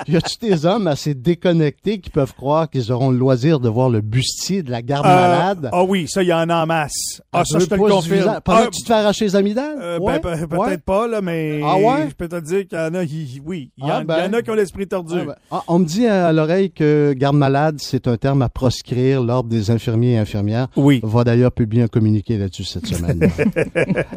Y 0.09 0.17
a-tu 0.17 0.37
des 0.41 0.67
hommes 0.67 0.89
assez 0.89 1.15
déconnectés 1.15 2.01
qui 2.01 2.11
peuvent 2.11 2.35
croire 2.35 2.69
qu'ils 2.69 2.91
auront 2.91 3.11
le 3.13 3.17
loisir 3.19 3.61
de 3.61 3.69
voir 3.69 3.89
le 3.89 4.01
bustier 4.01 4.63
de 4.65 4.71
la 4.71 4.83
garde 4.83 5.07
Euh, 5.07 5.09
malade? 5.09 5.71
Ah 5.73 5.85
oui, 5.85 6.07
ça, 6.09 6.23
il 6.25 6.29
y 6.29 6.33
en 6.33 6.49
a 6.51 6.63
en 6.65 6.67
masse. 6.67 7.23
Ah, 7.33 7.45
ça, 7.45 7.61
je 7.61 7.67
te 7.67 7.75
le 7.75 7.81
confirme. 7.81 8.41
Pendant 8.45 8.59
Ah, 8.63 8.67
que 8.67 8.71
tu 8.71 8.83
te 8.83 8.87
fais 8.89 8.95
arracher 8.95 9.27
les 9.27 9.37
amygdales? 9.37 9.77
euh, 9.81 9.99
ben, 9.99 10.05
Ouais, 10.05 10.19
peut-être 10.21 10.59
ouais. 10.59 10.79
pas, 10.79 11.07
là, 11.07 11.21
mais 11.21 11.61
Ah 11.65 11.77
ouais? 11.77 12.09
je 12.09 12.15
peux 12.15 12.29
te 12.29 12.41
dire 12.41 12.67
qu'il 12.67 12.77
y 12.79 12.81
en 12.81 12.95
a, 12.95 13.07
qui- 13.07 13.41
oui, 13.47 13.71
il 13.79 13.87
y, 13.87 13.91
Ah 13.91 14.01
en, 14.01 14.05
ben. 14.05 14.17
il 14.19 14.25
y 14.25 14.29
en 14.29 14.33
a 14.33 14.43
qui 14.43 14.51
ont 14.51 14.55
l'esprit 14.55 14.89
tordu. 14.89 15.15
Ah 15.21 15.25
ben, 15.25 15.35
ah, 15.53 15.63
on 15.69 15.79
me 15.79 15.85
dit 15.85 16.07
à 16.09 16.33
l'oreille 16.33 16.73
que 16.73 17.15
garde 17.17 17.37
malade, 17.37 17.77
c'est 17.79 18.09
un 18.09 18.17
terme 18.17 18.43
à 18.43 18.49
proscrire. 18.49 19.23
L'Ordre 19.23 19.49
des 19.51 19.71
infirmiers 19.71 20.15
et 20.15 20.19
infirmières 20.19 20.67
Oui. 20.77 21.01
va 21.05 21.23
d'ailleurs 21.23 21.53
publier 21.53 21.85
un 21.85 21.89
communiqué 21.89 22.32
là-dessus 22.39 22.65
cette 22.65 22.87
semaine. 22.87 23.31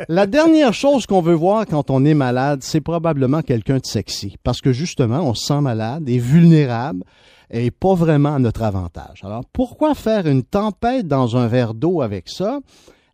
La 0.10 0.28
dernière 0.28 0.74
chose 0.74 1.06
qu'on 1.06 1.22
veut 1.22 1.34
voir 1.34 1.66
quand 1.66 1.90
on 1.90 2.06
est 2.06 2.14
malade, 2.14 2.64
c'est 2.64 2.82
probablement 2.82 3.42
quelqu'un 3.42 3.78
de 3.78 3.86
sexy. 3.86 4.38
Parce 4.44 4.62
que 4.62 4.72
justement, 4.72 5.22
on 5.22 5.34
se 5.34 5.46
sent 5.46 5.62
malade 5.62 6.08
et 6.10 6.18
vulnérable 6.18 7.04
et 7.52 7.72
pas 7.72 7.94
vraiment 7.94 8.36
à 8.36 8.40
notre 8.40 8.64
avantage. 8.64 9.22
Alors, 9.24 9.44
pourquoi 9.54 9.96
faire 9.96 10.28
une 10.28 10.44
tempête 10.44 11.08
dans 11.08 11.38
un 11.38 11.48
verre 11.48 11.74
d'eau 11.74 12.02
avec 12.02 12.28
ça? 12.30 12.60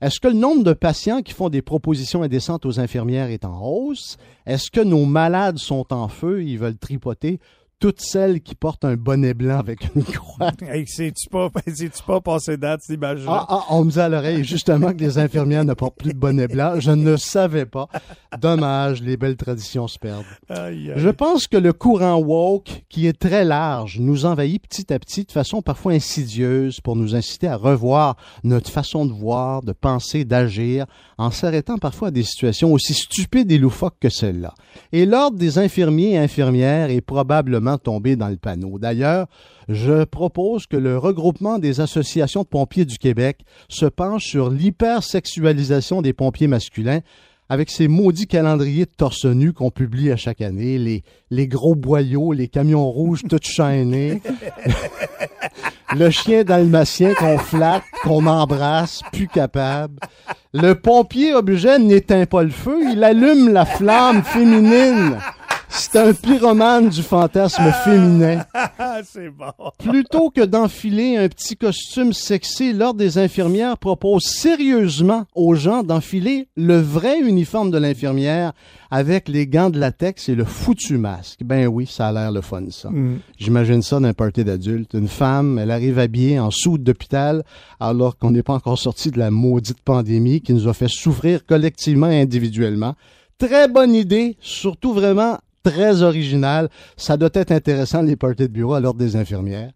Est-ce 0.01 0.19
que 0.19 0.27
le 0.27 0.33
nombre 0.33 0.63
de 0.63 0.73
patients 0.73 1.21
qui 1.21 1.33
font 1.33 1.49
des 1.49 1.61
propositions 1.61 2.23
indécentes 2.23 2.65
aux 2.65 2.79
infirmières 2.79 3.29
est 3.29 3.45
en 3.45 3.61
hausse? 3.61 4.17
Est-ce 4.47 4.71
que 4.71 4.81
nos 4.81 5.05
malades 5.05 5.59
sont 5.59 5.93
en 5.93 6.07
feu? 6.07 6.43
Ils 6.43 6.57
veulent 6.57 6.77
tripoter 6.77 7.39
toutes 7.81 7.99
celles 7.99 8.41
qui 8.41 8.53
portent 8.53 8.85
un 8.85 8.93
bonnet 8.93 9.33
blanc 9.33 9.57
avec 9.57 9.89
une 9.95 10.03
croix. 10.03 10.51
Hey, 10.61 10.85
sais-tu 10.87 11.27
pas, 11.27 11.49
sais-tu 11.67 12.03
pas 12.03 12.21
passé 12.21 12.55
date, 12.55 12.81
cette 12.83 12.95
image 12.95 13.23
Ah, 13.27 13.45
ah, 13.49 13.63
on 13.71 13.83
me 13.83 13.91
dit 13.91 13.99
à 13.99 14.07
l'oreille 14.07 14.43
justement 14.43 14.93
que 14.93 14.99
les 14.99 15.17
infirmières 15.17 15.65
ne 15.65 15.73
portent 15.73 15.97
plus 15.97 16.13
de 16.13 16.17
bonnet 16.19 16.47
blanc. 16.47 16.79
Je 16.79 16.91
ne 16.91 17.17
savais 17.17 17.65
pas. 17.65 17.87
Dommage, 18.39 19.01
les 19.01 19.17
belles 19.17 19.35
traditions 19.35 19.87
se 19.87 19.97
perdent. 19.97 20.23
Aïe, 20.47 20.91
aïe. 20.91 20.93
Je 20.95 21.09
pense 21.09 21.47
que 21.47 21.57
le 21.57 21.73
courant 21.73 22.17
woke, 22.17 22.83
qui 22.87 23.07
est 23.07 23.19
très 23.19 23.43
large, 23.43 23.99
nous 23.99 24.27
envahit 24.27 24.61
petit 24.61 24.93
à 24.93 24.99
petit 24.99 25.23
de 25.23 25.31
façon 25.31 25.63
parfois 25.63 25.93
insidieuse 25.93 26.81
pour 26.81 26.95
nous 26.95 27.15
inciter 27.15 27.47
à 27.47 27.55
revoir 27.55 28.15
notre 28.43 28.69
façon 28.69 29.07
de 29.07 29.11
voir, 29.11 29.63
de 29.63 29.73
penser, 29.73 30.23
d'agir, 30.23 30.85
en 31.17 31.31
s'arrêtant 31.31 31.79
parfois 31.79 32.09
à 32.09 32.11
des 32.11 32.23
situations 32.23 32.71
aussi 32.73 32.93
stupides 32.93 33.51
et 33.51 33.57
loufoques 33.57 33.97
que 33.99 34.09
celle-là. 34.09 34.53
Et 34.91 35.07
l'ordre 35.07 35.39
des 35.39 35.57
infirmiers 35.57 36.11
et 36.11 36.17
infirmières 36.19 36.91
est 36.91 37.01
probablement 37.01 37.70
tombé 37.77 38.15
dans 38.15 38.29
le 38.29 38.37
panneau. 38.37 38.79
D'ailleurs, 38.79 39.27
je 39.69 40.03
propose 40.03 40.67
que 40.67 40.77
le 40.77 40.97
regroupement 40.97 41.59
des 41.59 41.79
associations 41.79 42.43
de 42.43 42.47
pompiers 42.47 42.85
du 42.85 42.97
Québec 42.97 43.39
se 43.69 43.85
penche 43.85 44.25
sur 44.25 44.49
l'hypersexualisation 44.49 46.01
des 46.01 46.13
pompiers 46.13 46.47
masculins 46.47 47.01
avec 47.51 47.69
ces 47.69 47.89
maudits 47.89 48.27
calendriers 48.27 48.85
de 48.85 48.91
torse 48.95 49.25
nu 49.25 49.51
qu'on 49.51 49.71
publie 49.71 50.09
à 50.09 50.15
chaque 50.15 50.39
année, 50.39 50.77
les, 50.77 51.03
les 51.31 51.47
gros 51.49 51.75
boyaux, 51.75 52.31
les 52.31 52.47
camions 52.47 52.89
rouges 52.89 53.23
tout 53.29 53.39
chaînés, 53.41 54.21
le 55.97 56.09
chien 56.09 56.45
dalmatien 56.45 57.13
qu'on 57.13 57.37
flatte, 57.37 57.83
qu'on 58.03 58.25
embrasse, 58.25 59.01
plus 59.11 59.27
capable. 59.27 59.99
Le 60.53 60.75
pompier 60.75 61.33
objet 61.33 61.77
n'éteint 61.77 62.25
pas 62.25 62.43
le 62.43 62.51
feu, 62.51 62.79
il 62.89 63.03
allume 63.03 63.51
la 63.51 63.65
flamme 63.65 64.23
féminine. 64.23 65.17
C'est 65.73 65.95
un 65.95 66.13
pyromane 66.13 66.89
du 66.89 67.01
fantasme 67.01 67.71
féminin. 67.85 68.43
C'est 69.05 69.29
bon. 69.29 69.53
Plutôt 69.79 70.29
que 70.29 70.41
d'enfiler 70.41 71.15
un 71.15 71.29
petit 71.29 71.55
costume 71.55 72.11
sexy, 72.11 72.73
l'Ordre 72.73 72.99
des 72.99 73.17
infirmières 73.17 73.77
propose 73.77 74.23
sérieusement 74.23 75.25
aux 75.33 75.55
gens 75.55 75.83
d'enfiler 75.83 76.49
le 76.57 76.77
vrai 76.77 77.19
uniforme 77.21 77.71
de 77.71 77.77
l'infirmière 77.77 78.51
avec 78.91 79.29
les 79.29 79.47
gants 79.47 79.69
de 79.69 79.79
latex 79.79 80.27
et 80.27 80.35
le 80.35 80.43
foutu 80.43 80.97
masque. 80.97 81.39
Ben 81.43 81.67
oui, 81.67 81.87
ça 81.87 82.09
a 82.09 82.11
l'air 82.11 82.31
le 82.33 82.41
fun, 82.41 82.63
ça. 82.69 82.89
J'imagine 83.37 83.81
ça 83.81 84.01
d'un 84.01 84.13
party 84.13 84.43
d'adultes. 84.43 84.93
Une 84.93 85.07
femme, 85.07 85.57
elle 85.57 85.71
arrive 85.71 85.99
habillée 85.99 86.37
en 86.37 86.51
soude 86.51 86.83
d'hôpital 86.83 87.43
alors 87.79 88.17
qu'on 88.17 88.31
n'est 88.31 88.43
pas 88.43 88.53
encore 88.53 88.77
sorti 88.77 89.09
de 89.09 89.19
la 89.19 89.31
maudite 89.31 89.81
pandémie 89.81 90.41
qui 90.41 90.53
nous 90.53 90.67
a 90.67 90.73
fait 90.73 90.89
souffrir 90.89 91.45
collectivement 91.45 92.09
et 92.09 92.19
individuellement. 92.19 92.95
Très 93.37 93.69
bonne 93.69 93.95
idée, 93.95 94.37
surtout 94.41 94.93
vraiment 94.93 95.39
très 95.63 96.01
original. 96.01 96.69
Ça 96.97 97.17
doit 97.17 97.29
être 97.33 97.51
intéressant, 97.51 98.01
les 98.01 98.15
parties 98.15 98.43
de 98.43 98.47
bureau 98.47 98.73
à 98.73 98.79
l'ordre 98.79 98.99
des 98.99 99.15
infirmières. 99.15 99.71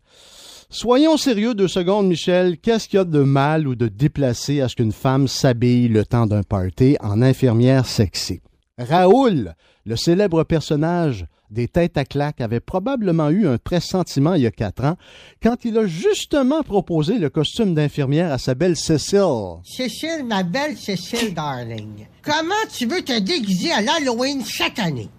Soyons 0.70 1.18
sérieux 1.18 1.54
deux 1.54 1.68
secondes, 1.68 2.08
Michel. 2.08 2.58
Qu'est-ce 2.58 2.88
qu'il 2.88 2.98
y 2.98 3.02
a 3.02 3.06
de 3.06 3.20
mal 3.20 3.68
ou 3.68 3.76
de 3.76 3.88
déplacé 3.88 4.62
à 4.62 4.68
ce 4.68 4.76
qu'une 4.76 4.92
femme 4.92 5.28
s'habille 5.28 5.88
le 5.88 6.06
temps 6.06 6.26
d'un 6.26 6.44
party 6.44 6.98
en 7.02 7.22
infirmière 7.22 7.86
sexy? 7.86 8.42
Raoul, 8.78 9.56
le 9.86 9.96
célèbre 9.96 10.44
personnage 10.44 11.28
des 11.52 11.68
têtes 11.68 11.98
à 11.98 12.06
claques, 12.06 12.42
avait 12.42 12.60
probablement 12.60 13.30
eu 13.30 13.48
un 13.48 13.58
pressentiment 13.58 14.34
il 14.34 14.44
y 14.44 14.48
a 14.48 14.52
quatre 14.52 14.84
ans 14.84 14.98
quand 15.42 15.66
il 15.66 15.78
a 15.78 15.88
justement 15.88 16.64
proposé 16.64 17.18
le 17.18 17.30
costume 17.30 17.74
d'infirmière 17.74 18.32
à 18.32 18.38
sa 18.38 18.56
belle 18.56 18.76
Cécile. 18.76 19.62
Cécile, 19.64 20.26
ma 20.26 20.44
belle 20.44 20.78
Cécile 20.78 21.34
Darling. 21.34 22.08
Comment 22.24 22.54
tu 22.74 22.86
veux 22.86 23.02
te 23.02 23.20
déguiser 23.20 23.72
à 23.72 23.82
l'Halloween 23.82 24.44
chaque 24.46 24.80
année? 24.80 25.10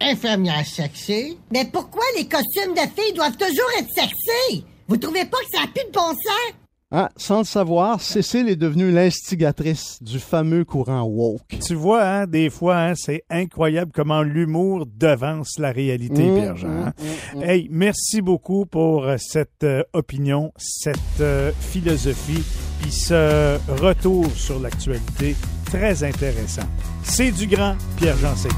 Infirmière 0.00 0.66
sexy. 0.66 1.38
Mais 1.52 1.64
pourquoi 1.72 2.02
les 2.16 2.24
costumes 2.26 2.74
de 2.74 2.80
filles 2.80 3.14
doivent 3.14 3.36
toujours 3.36 3.70
être 3.78 3.90
sexy? 3.94 4.64
Vous 4.88 4.96
trouvez 4.96 5.24
pas 5.24 5.38
que 5.38 5.56
ça 5.56 5.62
a 5.64 5.66
plus 5.68 5.86
de 5.86 5.92
bon 5.92 6.08
sens? 6.10 6.54
Ah, 6.94 7.08
sans 7.16 7.38
le 7.38 7.44
savoir, 7.44 8.02
Cécile 8.02 8.50
est 8.50 8.56
devenue 8.56 8.90
l'instigatrice 8.90 9.96
du 10.02 10.18
fameux 10.18 10.66
courant 10.66 11.04
woke. 11.04 11.40
Tu 11.66 11.74
vois, 11.74 12.04
hein, 12.04 12.26
des 12.26 12.50
fois, 12.50 12.76
hein, 12.78 12.94
c'est 12.94 13.22
incroyable 13.30 13.92
comment 13.94 14.20
l'humour 14.22 14.84
devance 14.98 15.58
la 15.58 15.72
réalité, 15.72 16.22
Mmh, 16.24 16.34
Pierre-Jean. 16.36 16.68
hein. 16.68 16.92
mmh, 17.34 17.38
mmh. 17.38 17.42
Hey, 17.44 17.68
merci 17.70 18.20
beaucoup 18.20 18.66
pour 18.66 19.04
euh, 19.04 19.16
cette 19.18 19.64
euh, 19.64 19.82
opinion, 19.94 20.52
cette 20.58 20.98
euh, 21.20 21.50
philosophie, 21.60 22.42
puis 22.82 22.92
ce 22.92 23.56
retour 23.80 24.26
sur 24.36 24.60
l'actualité 24.60 25.34
très 25.72 26.04
intéressant. 26.04 26.68
C'est 27.02 27.30
du 27.30 27.46
grand 27.46 27.76
Pierre-Jean 27.96 28.36
Séguin. 28.36 28.56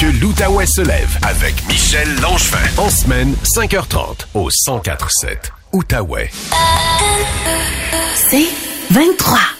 Que 0.00 0.06
l'Outaouais 0.20 0.66
se 0.66 0.80
lève 0.80 1.18
avec 1.22 1.54
Michel 1.68 2.08
Langevin. 2.20 2.58
En 2.76 2.90
semaine, 2.90 3.34
5h30 3.56 4.26
au 4.34 4.48
1047 4.66 5.52
Outaouais. 5.72 6.30
C'est 8.14 8.48
23. 8.90 9.57